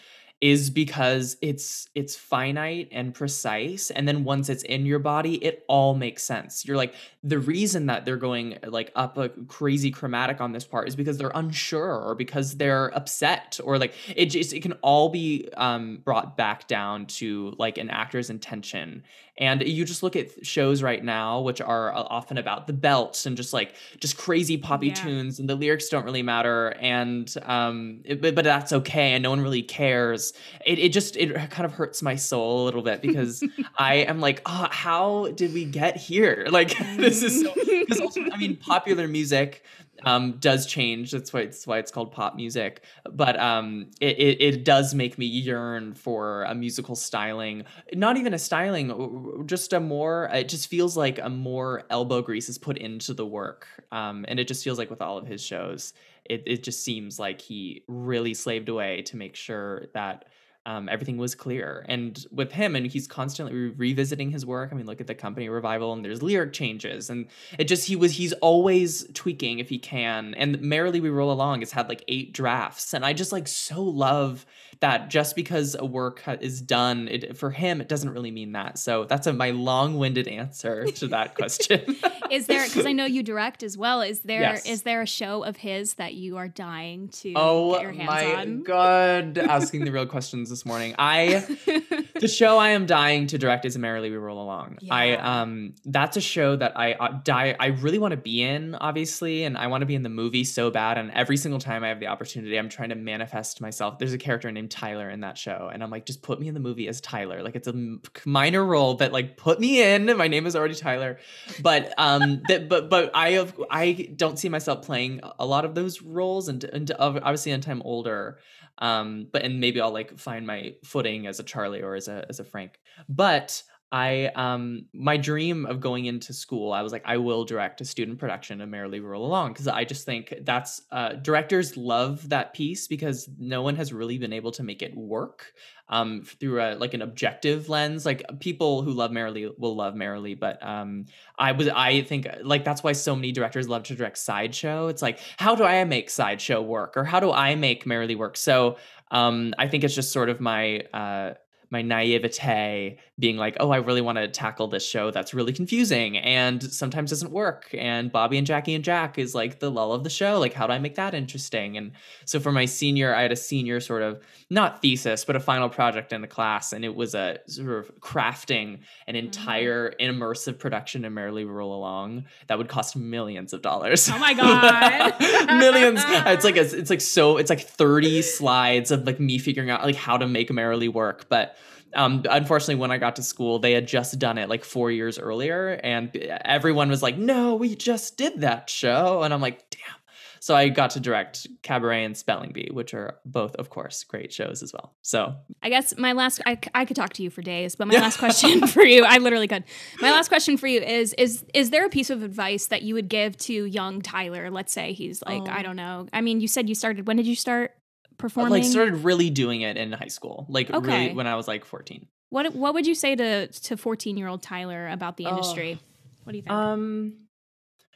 is 0.41 0.71
because 0.71 1.37
it's 1.43 1.89
it's 1.97 2.15
finite 2.15 2.89
and 2.93 3.13
precise 3.13 3.91
and 3.91 4.07
then 4.07 4.23
once 4.23 4.49
it's 4.49 4.63
in 4.63 4.87
your 4.87 5.01
body 5.01 5.35
it 5.45 5.65
all 5.69 5.97
makes 5.97 6.23
sense 6.23 6.65
you're 6.65 6.77
like 6.77 6.95
the 7.25 7.39
reason 7.41 7.87
that 7.87 8.05
they're 8.05 8.17
going 8.17 8.57
like 8.69 8.93
up 8.95 9.19
a 9.19 9.29
crazy 9.49 9.91
chromatic 9.91 10.41
on 10.41 10.53
this 10.53 10.65
part 10.65 10.87
is 10.87 10.95
because 10.95 11.19
they're 11.19 11.33
unsure 11.35 11.99
or 11.99 12.15
because 12.15 12.57
they're 12.57 12.95
upset 12.97 13.59
or 13.65 13.79
like 13.79 13.93
it 14.15 14.27
just 14.27 14.53
it 14.53 14.61
can 14.61 14.73
all 14.75 15.09
be 15.09 15.49
um, 15.57 15.99
brought 16.05 16.37
back 16.37 16.69
down 16.69 17.07
to 17.07 17.53
like 17.59 17.77
an 17.77 17.91
actor's 17.91 18.31
intention 18.31 19.03
and 19.37 19.63
you 19.63 19.85
just 19.85 20.03
look 20.03 20.15
at 20.15 20.47
shows 20.47 20.83
right 20.83 21.03
now 21.03 21.41
which 21.41 21.61
are 21.61 21.93
uh, 21.93 22.03
often 22.03 22.39
about 22.39 22.69
the 22.69 22.73
belts 22.73 23.27
and 23.27 23.37
just 23.37 23.53
like 23.53 23.75
just 23.99 24.17
crazy 24.17 24.57
poppy 24.57 24.89
yeah. 24.89 24.95
tunes 24.95 25.41
and 25.41 25.49
the 25.49 25.57
lyrics 25.57 25.89
don't 25.89 26.05
really 26.05 26.23
matter 26.23 26.69
and 26.81 27.35
um 27.43 28.01
it, 28.05 28.23
but, 28.23 28.37
but 28.37 28.45
that's 28.45 28.73
okay 28.73 29.15
and 29.15 29.25
no 29.25 29.31
one 29.31 29.41
really 29.41 29.63
cares 29.63 30.28
it, 30.65 30.79
it 30.79 30.93
just 30.93 31.17
it 31.17 31.35
kind 31.51 31.65
of 31.65 31.73
hurts 31.73 32.03
my 32.03 32.17
soul 32.17 32.63
a 32.63 32.65
little 32.65 32.83
bit 32.83 33.03
because 33.03 33.43
i 33.79 33.97
am 33.97 34.21
like 34.21 34.43
oh 34.47 34.69
how 34.71 35.29
did 35.33 35.53
we 35.53 35.65
get 35.65 35.97
here 35.97 36.47
like 36.51 36.77
this 36.97 37.23
is 37.23 37.43
so 37.43 37.53
because 37.55 38.01
also 38.01 38.23
i 38.33 38.37
mean 38.37 38.57
popular 38.57 39.09
music 39.09 39.63
um, 40.05 40.39
does 40.39 40.67
change. 40.67 41.11
That's 41.11 41.33
why 41.33 41.41
it's 41.41 41.67
why 41.67 41.79
it's 41.79 41.91
called 41.91 42.13
pop 42.13 42.37
music. 42.37 42.83
But 43.11 43.39
um, 43.39 43.91
it, 44.01 44.19
it, 44.19 44.41
it 44.41 44.65
does 44.65 44.95
make 44.95 45.19
me 45.19 45.27
yearn 45.27 45.95
for 45.95 46.45
a 46.45 46.55
musical 46.55 46.97
styling. 46.97 47.65
Not 47.95 48.17
even 48.17 48.35
a 48.35 48.39
styling, 48.39 49.45
just 49.47 49.73
a 49.73 49.81
more. 49.81 50.31
It 50.33 50.49
just 50.49 50.69
feels 50.69 50.97
like 50.97 51.19
a 51.19 51.29
more 51.29 51.85
elbow 51.91 52.23
grease 52.23 52.49
is 52.49 52.59
put 52.59 52.79
into 52.79 53.15
the 53.15 53.27
work. 53.27 53.67
Um, 53.91 54.25
and 54.29 54.39
it 54.39 54.49
just 54.49 54.63
feels 54.63 54.79
like 54.79 54.91
with 54.91 55.03
all 55.03 55.19
of 55.19 55.27
his 55.27 55.43
shows, 55.43 55.95
it 56.29 56.45
it 56.47 56.63
just 56.63 56.83
seems 56.83 57.19
like 57.19 57.41
he 57.41 57.85
really 57.89 58.35
slaved 58.35 58.69
away 58.69 59.03
to 59.03 59.17
make 59.17 59.37
sure 59.37 59.87
that 59.95 60.27
um, 60.69 60.87
everything 60.91 61.17
was 61.17 61.35
clear. 61.35 61.87
And 61.89 62.23
with 62.31 62.53
him, 62.53 62.77
and 62.77 62.87
he's 62.87 63.07
constantly 63.07 63.55
re- 63.55 63.71
revisiting 63.71 64.31
his 64.31 64.45
work. 64.45 64.69
I 64.71 64.75
mean, 64.77 64.85
look 64.85 65.01
at 65.01 65.07
the 65.07 65.15
company 65.15 65.49
revival, 65.49 65.95
and 65.95 66.05
there's 66.05 66.23
lyric 66.23 66.53
changes, 66.53 67.09
and 67.09 67.27
it 67.59 67.65
just 67.65 67.87
he 67.87 67.97
was 67.97 68.13
he's 68.13 68.35
always 68.35 69.07
tweaking 69.15 69.61
if 69.61 69.71
he 69.71 69.79
can. 69.79 70.35
And 70.35 70.61
merrily 70.61 71.01
we 71.01 71.09
roll 71.09 71.33
along 71.33 71.61
has 71.61 71.73
had 71.73 71.89
like 71.89 72.05
eight 72.07 72.35
drafts, 72.35 72.93
and 72.93 73.05
I 73.05 73.15
just 73.15 73.33
like 73.33 73.49
so 73.49 73.83
love 73.83 74.45
that 74.81 75.11
just 75.11 75.35
because 75.35 75.77
a 75.79 75.85
work 75.85 76.23
is 76.41 76.61
done 76.61 77.09
it, 77.09 77.37
for 77.37 77.51
him 77.51 77.81
it 77.81 77.89
doesn't 77.89 78.11
really 78.11 78.31
mean 78.31 78.53
that 78.53 78.79
so 78.79 79.05
that's 79.05 79.27
a, 79.27 79.33
my 79.33 79.51
long-winded 79.51 80.29
answer 80.29 80.85
to 80.93 81.09
that 81.09 81.35
question 81.35 81.97
is 82.31 82.47
there 82.47 82.65
because 82.65 82.87
i 82.87 82.93
know 82.93 83.05
you 83.05 83.23
direct 83.23 83.63
as 83.63 83.77
well 83.77 84.01
is 84.01 84.21
there 84.21 84.41
yes. 84.41 84.67
is 84.67 84.83
there 84.83 85.03
a 85.03 85.07
show 85.07 85.43
of 85.43 85.57
his 85.57 85.95
that 85.95 86.15
you 86.15 86.37
are 86.37 86.49
dying 86.49 87.09
to 87.09 87.33
oh 87.37 87.73
get 87.73 87.83
your 87.83 87.93
hands 87.93 88.07
my 88.07 88.35
on? 88.35 88.63
god 88.63 89.39
asking 89.39 89.85
the 89.85 89.91
real 89.91 90.07
questions 90.07 90.49
this 90.51 90.65
morning 90.65 90.95
i 90.99 91.45
the 92.21 92.29
show 92.29 92.59
i 92.59 92.71
am 92.71 92.87
dying 92.87 93.27
to 93.27 93.39
direct 93.39 93.65
is 93.65 93.77
merrily 93.77 94.11
we 94.11 94.17
roll 94.17 94.43
along 94.43 94.79
yeah. 94.81 94.95
i 94.95 95.13
um 95.17 95.75
that's 95.85 96.17
a 96.17 96.21
show 96.21 96.57
that 96.57 96.73
i 96.77 96.93
uh, 96.95 97.19
die 97.25 97.57
i 97.61 97.67
really 97.67 97.99
want 97.99 98.13
to 98.13 98.17
be 98.17 98.43
in 98.43 98.75
obviously 98.75 99.45
and 99.45 99.59
i 99.59 99.67
want 99.67 99.83
to 99.83 99.87
be 99.87 99.95
in 99.95 100.03
the 100.03 100.09
movie 100.09 100.45
so 100.45 100.71
bad 100.71 100.99
and 100.99 101.11
every 101.13 101.37
single 101.37 101.61
time 101.61 101.85
i 101.85 101.89
have 101.89 102.01
the 102.01 102.07
opportunity 102.07 102.59
i'm 102.59 102.69
trying 102.69 102.89
to 102.89 102.95
manifest 102.95 103.61
myself 103.61 103.99
there's 103.99 104.13
a 104.13 104.19
character 104.19 104.51
named 104.53 104.71
Tyler 104.71 105.11
in 105.11 105.21
that 105.21 105.39
show. 105.39 105.71
And 105.73 105.83
I'm 105.83 105.91
like, 105.91 106.07
just 106.07 106.23
put 106.23 106.41
me 106.41 106.49
in 106.49 106.55
the 106.55 106.61
movie 106.61 106.89
as 106.89 107.01
Tyler. 107.01 107.43
Like 107.43 107.57
it's 107.57 107.69
a 107.69 107.99
minor 108.25 108.65
role, 108.65 108.95
but 108.95 109.13
like 109.13 109.37
put 109.37 109.59
me 109.59 109.83
in. 109.83 110.17
My 110.17 110.29
name 110.29 110.47
is 110.47 110.55
already 110.55 110.75
Tyler. 110.75 111.19
But 111.63 111.93
um 111.99 112.43
that 112.49 112.69
but 112.69 112.91
but 112.91 113.11
I 113.15 113.33
have 113.33 113.59
I 113.71 114.11
don't 114.15 114.39
see 114.39 114.49
myself 114.49 114.85
playing 114.85 115.21
a 115.39 115.47
lot 115.47 115.65
of 115.65 115.75
those 115.75 116.03
roles 116.03 116.49
and, 116.49 116.63
and 116.65 116.91
obviously 116.99 117.53
until 117.53 117.73
I'm 117.73 117.83
older. 117.83 118.39
Um, 118.81 119.29
but 119.33 119.43
and 119.43 119.61
maybe 119.61 119.81
I'll 119.81 119.93
like 119.93 120.19
find 120.19 120.47
my 120.47 120.75
footing 120.85 121.27
as 121.27 121.41
a 121.41 121.43
Charley 121.43 121.83
or 121.83 121.95
as 121.95 122.09
a 122.09 122.25
as 122.29 122.41
a 122.41 122.45
Frank. 122.45 122.79
But 123.09 123.63
I 123.91 124.27
um 124.35 124.87
my 124.93 125.17
dream 125.17 125.65
of 125.65 125.81
going 125.81 126.05
into 126.05 126.35
school, 126.35 126.73
I 126.73 126.83
was 126.83 126.93
like, 126.93 127.05
I 127.07 127.17
will 127.17 127.45
direct 127.45 127.81
a 127.81 127.87
student 127.87 128.19
production 128.19 128.61
of 128.61 128.69
Merrily 128.69 129.01
Roll 129.01 129.25
Along 129.25 129.53
because 129.53 129.67
I 129.67 129.85
just 129.85 130.05
think 130.05 130.35
that's 130.43 130.83
uh, 130.93 131.15
directors 131.15 131.77
love 131.77 132.29
that 132.29 132.53
piece 132.53 132.87
because 132.87 133.29
no 133.39 133.63
one 133.63 133.77
has 133.77 133.93
really 133.93 134.19
been 134.19 134.33
able 134.35 134.53
to 134.53 134.63
make 134.63 134.83
it 134.83 134.95
work 134.95 135.53
um 135.89 136.23
through 136.23 136.61
a 136.61 136.75
like 136.75 136.93
an 136.93 137.01
objective 137.01 137.71
lens. 137.71 138.05
Like 138.05 138.23
people 138.41 138.83
who 138.83 138.93
love 138.93 139.11
Merrily 139.11 139.51
will 139.57 139.75
love 139.75 139.95
Merrily, 139.95 140.35
but 140.35 140.63
um 140.63 141.07
I 141.39 141.53
was 141.53 141.69
I 141.69 142.03
think 142.03 142.29
like 142.43 142.65
that's 142.65 142.83
why 142.83 142.93
so 142.93 143.17
many 143.17 143.33
directors 143.33 143.69
love 143.69 143.85
to 143.85 143.95
direct 143.95 144.19
sideshow. 144.19 144.89
It's 144.89 145.01
like 145.01 145.19
how 145.39 145.55
do 145.55 145.65
I 145.65 145.83
make 145.85 146.11
sideshow 146.11 146.61
work 146.61 146.97
or 146.97 147.05
how 147.05 147.21
do 147.21 147.33
I 147.33 147.55
make 147.55 147.87
Merrily 147.87 148.17
work? 148.17 148.37
So 148.37 148.77
um 149.11 149.55
I 149.59 149.67
think 149.67 149.83
it's 149.83 149.95
just 149.95 150.13
sort 150.13 150.29
of 150.29 150.41
my 150.41 150.81
uh 150.93 151.35
my 151.71 151.83
naivete 151.83 152.99
being 153.19 153.37
like, 153.37 153.57
oh, 153.61 153.71
I 153.71 153.79
really 153.79 154.01
want 154.01 154.17
to 154.17 154.29
tackle 154.29 154.69
this 154.69 154.87
show 154.87 155.11
that's 155.11 155.35
really 155.35 155.53
confusing 155.53 156.17
and 156.17 156.63
sometimes 156.63 157.11
doesn't 157.11 157.33
work. 157.33 157.69
And 157.77 158.11
Bobby 158.13 158.39
and 158.39 158.47
Jackie 158.47 158.75
and 158.75 158.85
Jack 158.85 159.19
is 159.19 159.35
like 159.35 159.59
the 159.59 159.71
lull 159.71 159.93
of 159.93 160.05
the 160.05 160.11
show. 160.11 160.39
Like, 160.39 160.55
how 160.55 160.67
do 160.67 160.73
I 160.73 160.79
make 160.79 160.95
that 160.95 161.15
interesting? 161.15 161.77
And 161.77 161.93
so 162.25 162.39
for 162.41 162.53
my 162.53 162.65
senior, 162.65 163.15
I 163.15 163.23
had 163.23 163.33
a 163.33 163.37
senior 163.37 163.81
sort 163.81 164.03
of 164.03 164.23
not 164.51 164.81
thesis, 164.81 165.25
but 165.25 165.37
a 165.37 165.41
final 165.41 165.69
project 165.69 166.13
in 166.13 166.23
the 166.23 166.29
class. 166.29 166.73
And 166.73 166.85
it 166.85 166.95
was 166.95 167.15
a 167.15 167.39
sort 167.49 167.71
of 167.71 168.01
crafting 168.01 168.79
an 169.07 169.15
mm. 169.15 169.19
entire 169.19 169.91
mm-hmm. 169.91 170.23
immersive 170.23 170.59
production 170.59 171.05
of 171.05 171.13
Merrily 171.13 171.45
Roll 171.45 171.75
Along 171.75 172.25
that 172.47 172.57
would 172.57 172.69
cost 172.69 172.97
millions 172.97 173.53
of 173.53 173.63
dollars. 173.63 174.09
Oh 174.09 174.19
my 174.19 174.33
God. 174.33 175.15
millions. 175.59 176.01
It's 176.07 176.45
like, 176.45 176.57
a, 176.57 176.61
it's 176.61 176.91
like 176.91 177.01
so, 177.01 177.37
it's 177.37 177.51
like 177.51 177.61
30 177.61 178.23
slides 178.23 178.91
of 178.91 179.05
like 179.07 179.21
me 179.21 179.39
figuring 179.39 179.71
out 179.71 179.83
like 179.83 179.97
how 179.97 180.17
to 180.17 180.27
make 180.27 180.51
Merrily 180.51 180.89
work. 180.89 181.27
But 181.29 181.57
um, 181.95 182.25
unfortunately, 182.29 182.77
when 182.77 182.91
I 182.91 182.99
got 182.99 183.17
to 183.17 183.23
school, 183.23 183.59
they 183.59 183.73
had 183.73 183.87
just 183.87 184.19
done 184.19 184.39
it 184.39 184.49
like 184.49 184.65
four 184.65 184.91
years 184.91 185.19
earlier, 185.19 185.81
and 185.83 186.15
everyone 186.17 186.89
was 186.89 187.03
like, 187.03 187.17
"No, 187.17 187.55
we 187.55 187.75
just 187.75 188.17
did 188.17 188.41
that 188.43 188.71
show," 188.71 189.23
and 189.23 189.33
I'm 189.33 189.41
like, 189.41 189.71
"Damn." 189.71 189.99
So 190.41 190.55
I 190.55 190.69
got 190.69 190.91
to 190.91 191.01
direct 191.01 191.47
Cabaret 191.63 192.05
and 192.05 192.17
Spelling 192.17 192.53
Bee, 192.53 192.71
which 192.73 192.95
are 192.95 193.19
both, 193.25 193.55
of 193.57 193.71
course, 193.71 194.05
great 194.05 194.33
shows 194.33 194.63
as 194.63 194.73
well. 194.73 194.95
So 195.03 195.35
I 195.63 195.69
guess 195.69 195.97
my 195.99 196.13
last, 196.13 196.41
I, 196.47 196.59
I 196.75 196.85
could 196.85 196.97
talk 196.97 197.13
to 197.15 197.23
you 197.23 197.31
for 197.31 197.43
days, 197.43 197.77
but 197.77 197.89
my 197.89 197.95
last 197.99 198.19
question 198.19 198.67
for 198.67 198.85
you, 198.85 199.05
I 199.05 199.19
literally 199.19 199.49
could. 199.49 199.65
My 200.01 200.11
last 200.11 200.29
question 200.29 200.57
for 200.57 200.67
you 200.67 200.81
is, 200.81 201.15
is, 201.15 201.45
is 201.55 201.71
there 201.71 201.85
a 201.85 201.89
piece 201.89 202.11
of 202.11 202.23
advice 202.23 202.67
that 202.67 202.83
you 202.83 202.95
would 202.95 203.09
give 203.09 203.37
to 203.39 203.65
young 203.65 204.01
Tyler? 204.01 204.51
Let's 204.51 204.73
say 204.73 204.93
he's 204.93 205.23
like, 205.27 205.43
oh. 205.43 205.51
I 205.51 205.63
don't 205.63 205.77
know. 205.77 206.07
I 206.13 206.21
mean, 206.21 206.41
you 206.41 206.49
said 206.49 206.69
you 206.69 206.75
started, 206.75 207.07
when 207.07 207.17
did 207.17 207.27
you 207.27 207.37
start? 207.37 207.75
Performing? 208.19 208.53
Like 208.53 208.65
started 208.65 209.05
really 209.05 209.31
doing 209.31 209.63
it 209.63 209.77
in 209.77 209.93
high 209.93 210.09
school. 210.09 210.47
Like 210.49 210.71
okay. 210.71 211.05
really 211.05 211.15
when 211.15 211.27
I 211.27 211.37
was 211.37 211.49
like 211.49 211.65
14. 211.65 212.07
What 212.31 212.55
what 212.55 212.75
would 212.75 212.87
you 212.87 212.95
say 212.95 213.17
to 213.17 213.47
to 213.47 213.77
14-year-old 213.77 214.43
Tyler 214.43 214.89
about 214.89 215.17
the 215.17 215.25
industry? 215.25 215.79
what 216.25 216.33
do 216.33 216.37
you 216.37 216.43
think? 216.43 216.53
Um 216.53 217.15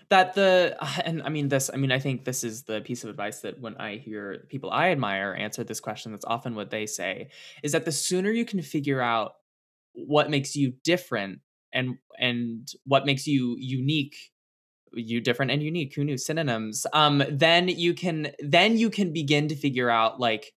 that 0.08 0.34
the 0.34 0.76
and 1.04 1.22
I 1.22 1.28
mean 1.28 1.48
this 1.48 1.70
I 1.72 1.76
mean 1.76 1.92
I 1.92 1.98
think 1.98 2.24
this 2.24 2.44
is 2.44 2.62
the 2.62 2.80
piece 2.80 3.04
of 3.04 3.10
advice 3.10 3.40
that 3.40 3.60
when 3.60 3.76
I 3.76 3.96
hear 3.96 4.46
people 4.48 4.70
I 4.70 4.90
admire 4.90 5.34
answer 5.38 5.64
this 5.64 5.80
question 5.80 6.12
that's 6.12 6.24
often 6.24 6.54
what 6.54 6.70
they 6.70 6.86
say 6.86 7.28
is 7.62 7.72
that 7.72 7.84
the 7.84 7.92
sooner 7.92 8.30
you 8.30 8.44
can 8.44 8.62
figure 8.62 9.02
out 9.02 9.32
what 9.94 10.30
makes 10.30 10.56
you 10.56 10.72
different 10.82 11.40
and 11.72 11.98
and 12.18 12.68
what 12.84 13.04
makes 13.04 13.26
you 13.26 13.56
unique 13.58 14.16
you 14.94 15.20
different 15.20 15.50
and 15.50 15.62
unique 15.62 15.94
who 15.94 16.04
knew? 16.04 16.16
Synonyms. 16.16 16.86
Um 16.92 17.22
then 17.30 17.68
you 17.68 17.94
can 17.94 18.32
then 18.40 18.76
you 18.76 18.90
can 18.90 19.12
begin 19.12 19.48
to 19.48 19.56
figure 19.56 19.90
out 19.90 20.20
like 20.20 20.52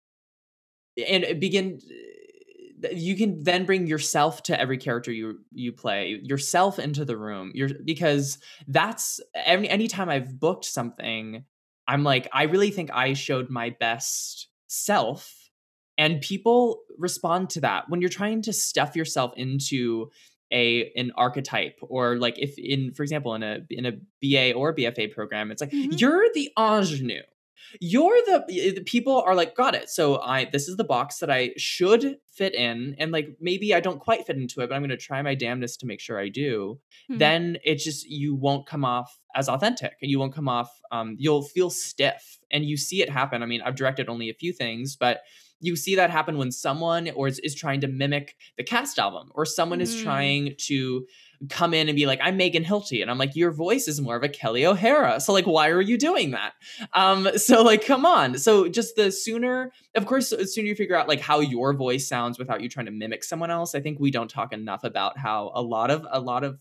and 1.07 1.39
begin 1.39 1.79
you 2.91 3.15
can 3.15 3.43
then 3.43 3.65
bring 3.65 3.87
yourself 3.87 4.43
to 4.43 4.59
every 4.59 4.77
character 4.77 5.11
you 5.11 5.39
you 5.51 5.71
play 5.71 6.19
yourself 6.23 6.79
into 6.79 7.05
the 7.05 7.17
room. 7.17 7.51
You're 7.53 7.69
because 7.83 8.37
that's 8.67 9.19
any 9.33 9.69
anytime 9.69 10.09
i've 10.09 10.39
booked 10.39 10.65
something 10.65 11.45
i'm 11.87 12.03
like 12.03 12.27
i 12.31 12.43
really 12.43 12.71
think 12.71 12.89
i 12.93 13.13
showed 13.13 13.49
my 13.49 13.69
best 13.69 14.49
self 14.67 15.45
and 15.97 16.21
people 16.21 16.81
respond 16.97 17.49
to 17.51 17.61
that. 17.61 17.89
When 17.89 18.01
you're 18.01 18.09
trying 18.09 18.41
to 18.43 18.53
stuff 18.53 18.95
yourself 18.95 19.33
into 19.37 20.11
a 20.55 20.91
an 20.95 21.11
archetype 21.15 21.77
or 21.81 22.17
like 22.17 22.39
if 22.39 22.57
in 22.57 22.93
for 22.93 23.03
example 23.03 23.35
in 23.35 23.43
a 23.43 23.59
in 23.69 23.85
a 23.85 23.91
BA 24.21 24.53
or 24.53 24.73
BFA 24.73 25.13
program 25.13 25.51
it's 25.51 25.61
like 25.61 25.71
mm-hmm. 25.71 25.91
you're 25.91 26.25
the 26.33 26.49
ingenue. 26.57 27.21
You're 27.81 28.21
the, 28.25 28.73
the 28.75 28.83
people 28.83 29.21
are 29.25 29.35
like 29.35 29.55
got 29.55 29.75
it. 29.75 29.89
So 29.89 30.21
i 30.21 30.45
this 30.45 30.67
is 30.67 30.77
the 30.77 30.83
box 30.83 31.17
that 31.19 31.29
i 31.29 31.51
should 31.57 32.17
fit 32.33 32.55
in 32.55 32.95
and 32.99 33.11
like 33.11 33.29
maybe 33.39 33.73
i 33.73 33.79
don't 33.79 33.99
quite 33.99 34.25
fit 34.25 34.35
into 34.35 34.59
it 34.59 34.67
but 34.67 34.75
i'm 34.75 34.81
going 34.81 34.89
to 34.89 34.97
try 34.97 35.21
my 35.21 35.35
damnedest 35.35 35.79
to 35.79 35.85
make 35.85 35.99
sure 35.99 36.19
i 36.19 36.29
do. 36.29 36.79
Mm-hmm. 37.09 37.17
then 37.19 37.57
it 37.63 37.75
just 37.75 38.07
you 38.09 38.35
won't 38.35 38.65
come 38.65 38.85
off 38.85 39.19
as 39.35 39.49
authentic. 39.49 39.93
And 40.01 40.09
you 40.09 40.19
won't 40.19 40.33
come 40.33 40.47
off 40.47 40.71
um 40.91 41.15
you'll 41.19 41.43
feel 41.43 41.69
stiff 41.69 42.39
and 42.51 42.63
you 42.63 42.77
see 42.77 43.01
it 43.01 43.09
happen. 43.09 43.43
I 43.43 43.45
mean 43.45 43.61
i've 43.61 43.75
directed 43.75 44.07
only 44.07 44.29
a 44.29 44.33
few 44.33 44.53
things 44.53 44.95
but 44.95 45.21
you 45.59 45.75
see 45.75 45.95
that 45.95 46.09
happen 46.09 46.37
when 46.37 46.51
someone 46.51 47.09
or 47.11 47.27
is, 47.27 47.39
is 47.39 47.55
trying 47.55 47.81
to 47.81 47.87
mimic 47.87 48.35
the 48.57 48.63
cast 48.63 48.99
album 48.99 49.29
or 49.33 49.45
someone 49.45 49.79
mm. 49.79 49.83
is 49.83 50.01
trying 50.01 50.55
to 50.57 51.05
come 51.49 51.73
in 51.73 51.89
and 51.89 51.95
be 51.95 52.05
like, 52.05 52.19
I'm 52.21 52.37
Megan 52.37 52.63
Hilty. 52.63 53.01
And 53.01 53.11
I'm 53.11 53.17
like, 53.17 53.35
your 53.35 53.51
voice 53.51 53.87
is 53.87 53.99
more 54.01 54.15
of 54.15 54.23
a 54.23 54.29
Kelli 54.29 54.65
O'Hara. 54.65 55.19
So 55.19 55.33
like, 55.33 55.45
why 55.45 55.69
are 55.69 55.81
you 55.81 55.97
doing 55.97 56.31
that? 56.31 56.53
Um, 56.93 57.29
so 57.37 57.61
like, 57.61 57.85
come 57.85 58.05
on. 58.05 58.37
So 58.37 58.67
just 58.67 58.95
the 58.95 59.11
sooner, 59.11 59.71
of 59.95 60.05
course, 60.05 60.29
the 60.29 60.47
sooner 60.47 60.67
you 60.67 60.75
figure 60.75 60.95
out 60.95 61.07
like 61.07 61.21
how 61.21 61.39
your 61.39 61.73
voice 61.73 62.07
sounds 62.07 62.39
without 62.39 62.61
you 62.61 62.69
trying 62.69 62.85
to 62.87 62.91
mimic 62.91 63.23
someone 63.23 63.51
else. 63.51 63.75
I 63.75 63.81
think 63.81 63.99
we 63.99 64.11
don't 64.11 64.29
talk 64.29 64.53
enough 64.53 64.83
about 64.83 65.17
how 65.17 65.51
a 65.53 65.61
lot 65.61 65.91
of 65.91 66.05
a 66.09 66.19
lot 66.19 66.43
of 66.43 66.59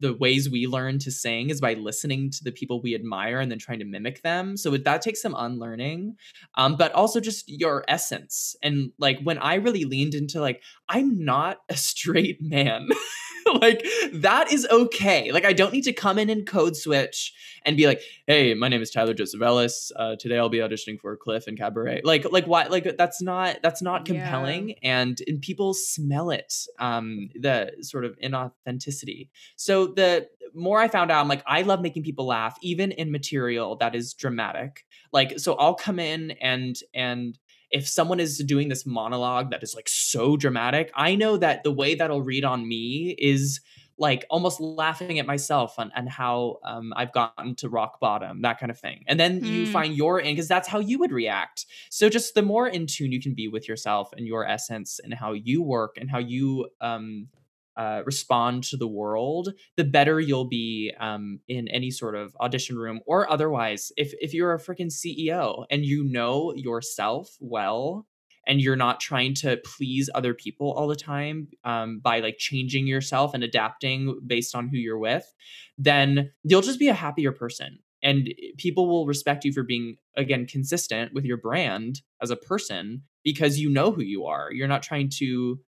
the 0.00 0.14
ways 0.14 0.50
we 0.50 0.66
learn 0.66 0.98
to 1.00 1.10
sing 1.10 1.50
is 1.50 1.60
by 1.60 1.74
listening 1.74 2.30
to 2.30 2.44
the 2.44 2.52
people 2.52 2.80
we 2.82 2.94
admire 2.94 3.40
and 3.40 3.50
then 3.50 3.58
trying 3.58 3.78
to 3.78 3.84
mimic 3.84 4.22
them. 4.22 4.56
So 4.56 4.76
that 4.76 5.02
takes 5.02 5.22
some 5.22 5.34
unlearning, 5.36 6.16
um, 6.56 6.76
but 6.76 6.92
also 6.92 7.20
just 7.20 7.48
your 7.48 7.84
essence. 7.88 8.56
And 8.62 8.92
like 8.98 9.20
when 9.22 9.38
I 9.38 9.54
really 9.54 9.84
leaned 9.84 10.14
into 10.14 10.40
like, 10.40 10.62
I'm 10.88 11.24
not 11.24 11.58
a 11.68 11.76
straight 11.76 12.38
man. 12.40 12.88
like 13.54 13.86
that 14.12 14.52
is 14.52 14.66
okay. 14.70 15.32
Like 15.32 15.44
I 15.44 15.52
don't 15.52 15.72
need 15.72 15.84
to 15.84 15.92
come 15.92 16.18
in 16.18 16.30
and 16.30 16.46
code 16.46 16.76
switch 16.76 17.32
and 17.64 17.76
be 17.76 17.86
like, 17.86 18.00
"Hey, 18.26 18.54
my 18.54 18.68
name 18.68 18.82
is 18.82 18.90
Tyler 18.90 19.14
Joseph 19.14 19.42
Ellis. 19.42 19.92
Uh, 19.94 20.16
today 20.16 20.38
I'll 20.38 20.48
be 20.48 20.58
auditioning 20.58 20.98
for 21.00 21.16
Cliff 21.16 21.46
and 21.46 21.56
Cabaret." 21.56 22.02
Like, 22.04 22.30
like 22.30 22.46
why? 22.46 22.66
Like 22.66 22.96
that's 22.96 23.22
not 23.22 23.58
that's 23.62 23.82
not 23.82 24.04
compelling, 24.04 24.70
yeah. 24.70 24.74
and 24.82 25.20
and 25.26 25.40
people 25.40 25.74
smell 25.74 26.30
it. 26.30 26.52
Um, 26.78 27.30
the 27.34 27.72
sort 27.82 28.04
of 28.04 28.18
inauthenticity. 28.22 29.28
So 29.56 29.85
the 29.86 30.28
more 30.54 30.80
I 30.80 30.88
found 30.88 31.10
out, 31.10 31.20
I'm 31.20 31.28
like, 31.28 31.42
I 31.46 31.62
love 31.62 31.80
making 31.82 32.02
people 32.02 32.26
laugh, 32.26 32.56
even 32.62 32.92
in 32.92 33.10
material 33.10 33.76
that 33.76 33.94
is 33.94 34.14
dramatic. 34.14 34.84
Like, 35.12 35.38
so 35.38 35.54
I'll 35.54 35.74
come 35.74 35.98
in 35.98 36.32
and 36.40 36.76
and 36.94 37.38
if 37.70 37.88
someone 37.88 38.20
is 38.20 38.38
doing 38.38 38.68
this 38.68 38.86
monologue 38.86 39.50
that 39.50 39.62
is 39.62 39.74
like 39.74 39.88
so 39.88 40.36
dramatic, 40.36 40.90
I 40.94 41.16
know 41.16 41.36
that 41.36 41.64
the 41.64 41.72
way 41.72 41.94
that'll 41.94 42.22
read 42.22 42.44
on 42.44 42.66
me 42.66 43.16
is 43.18 43.60
like 43.98 44.26
almost 44.28 44.60
laughing 44.60 45.18
at 45.18 45.26
myself 45.26 45.74
and, 45.78 45.90
and 45.96 46.08
how 46.08 46.58
um, 46.64 46.92
I've 46.96 47.12
gotten 47.12 47.54
to 47.56 47.68
rock 47.68 47.98
bottom, 47.98 48.42
that 48.42 48.60
kind 48.60 48.70
of 48.70 48.78
thing. 48.78 49.04
And 49.06 49.18
then 49.18 49.40
mm. 49.40 49.46
you 49.46 49.66
find 49.66 49.96
your 49.96 50.20
in 50.20 50.34
because 50.34 50.48
that's 50.48 50.68
how 50.68 50.80
you 50.80 50.98
would 50.98 51.12
react. 51.12 51.64
So 51.90 52.08
just 52.08 52.34
the 52.34 52.42
more 52.42 52.68
in 52.68 52.86
tune 52.86 53.10
you 53.10 53.20
can 53.20 53.34
be 53.34 53.48
with 53.48 53.66
yourself 53.66 54.10
and 54.16 54.26
your 54.26 54.46
essence 54.46 55.00
and 55.02 55.14
how 55.14 55.32
you 55.32 55.62
work 55.62 55.96
and 55.98 56.10
how 56.10 56.18
you 56.18 56.68
um, 56.80 57.28
uh, 57.76 58.02
respond 58.04 58.64
to 58.64 58.76
the 58.76 58.88
world, 58.88 59.52
the 59.76 59.84
better 59.84 60.18
you'll 60.20 60.48
be 60.48 60.92
um, 60.98 61.40
in 61.48 61.68
any 61.68 61.90
sort 61.90 62.14
of 62.14 62.36
audition 62.40 62.76
room 62.76 63.00
or 63.06 63.30
otherwise. 63.30 63.92
If 63.96 64.12
if 64.20 64.32
you're 64.32 64.54
a 64.54 64.58
freaking 64.58 64.90
CEO 64.90 65.64
and 65.70 65.84
you 65.84 66.04
know 66.04 66.52
yourself 66.54 67.36
well, 67.40 68.06
and 68.46 68.60
you're 68.60 68.76
not 68.76 69.00
trying 69.00 69.34
to 69.34 69.58
please 69.64 70.08
other 70.14 70.32
people 70.32 70.72
all 70.72 70.86
the 70.86 70.96
time 70.96 71.48
um, 71.64 71.98
by 71.98 72.20
like 72.20 72.38
changing 72.38 72.86
yourself 72.86 73.34
and 73.34 73.42
adapting 73.42 74.20
based 74.26 74.54
on 74.54 74.68
who 74.68 74.76
you're 74.76 74.98
with, 74.98 75.34
then 75.76 76.30
you'll 76.44 76.62
just 76.62 76.78
be 76.78 76.88
a 76.88 76.94
happier 76.94 77.32
person. 77.32 77.78
And 78.02 78.32
people 78.56 78.88
will 78.88 79.06
respect 79.06 79.44
you 79.44 79.52
for 79.52 79.64
being, 79.64 79.96
again, 80.16 80.46
consistent 80.46 81.12
with 81.12 81.24
your 81.24 81.38
brand 81.38 82.02
as 82.22 82.30
a 82.30 82.36
person 82.36 83.02
because 83.24 83.58
you 83.58 83.68
know 83.68 83.90
who 83.90 84.02
you 84.02 84.26
are. 84.26 84.52
You're 84.52 84.68
not 84.68 84.82
trying 84.82 85.10
to 85.16 85.58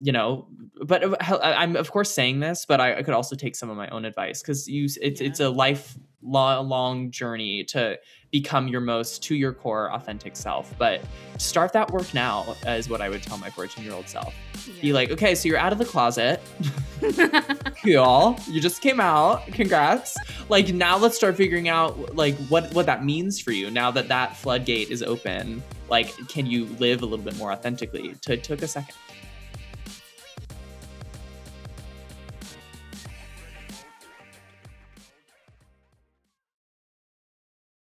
you 0.00 0.12
know 0.12 0.46
but 0.84 1.02
uh, 1.02 1.38
i'm 1.42 1.74
of 1.74 1.90
course 1.90 2.10
saying 2.10 2.40
this 2.40 2.64
but 2.64 2.80
i, 2.80 3.02
could 3.02 3.14
also 3.14 3.34
take 3.34 3.56
some 3.56 3.68
of 3.68 3.76
my 3.76 3.88
own 3.88 4.04
advice 4.04 4.40
because 4.40 4.68
you 4.68 4.84
it's, 4.84 5.20
yeah. 5.20 5.26
it's 5.26 5.40
a 5.40 5.48
lifelong 5.50 7.10
journey 7.10 7.64
to 7.64 7.98
become 8.30 8.68
your 8.68 8.80
most 8.80 9.22
to 9.22 9.34
your 9.34 9.52
core 9.52 9.92
authentic 9.92 10.36
self 10.36 10.72
but 10.78 11.00
start 11.38 11.72
that 11.72 11.90
work 11.90 12.12
now 12.14 12.54
is 12.66 12.88
what 12.88 13.00
i 13.00 13.08
would 13.08 13.22
tell 13.22 13.38
my 13.38 13.50
14 13.50 13.84
year 13.84 13.92
old 13.92 14.08
self 14.08 14.34
yeah. 14.66 14.82
be 14.82 14.92
like 14.92 15.10
okay 15.10 15.34
so 15.34 15.48
you're 15.48 15.58
out 15.58 15.72
of 15.72 15.78
the 15.78 15.84
closet. 15.84 16.40
Cool 17.84 18.36
you 18.48 18.60
just 18.60 18.82
came 18.82 18.98
out 18.98 19.46
congrats. 19.46 20.16
Like 20.48 20.74
now 20.74 20.98
let's 20.98 21.14
start 21.16 21.36
figuring 21.36 21.68
out 21.68 22.16
like 22.16 22.34
what 22.48 22.72
what 22.74 22.86
that 22.86 23.04
means 23.04 23.40
for 23.40 23.52
you 23.52 23.70
now 23.70 23.92
that 23.92 24.08
that 24.08 24.36
floodgate 24.36 24.90
is 24.90 25.02
open. 25.02 25.62
Like 25.88 26.12
can 26.28 26.44
you 26.44 26.66
live 26.80 27.02
a 27.02 27.06
little 27.06 27.24
bit 27.24 27.36
more 27.36 27.52
authentically? 27.52 28.14
To 28.22 28.36
took 28.36 28.62
a 28.62 28.68
second 28.68 28.96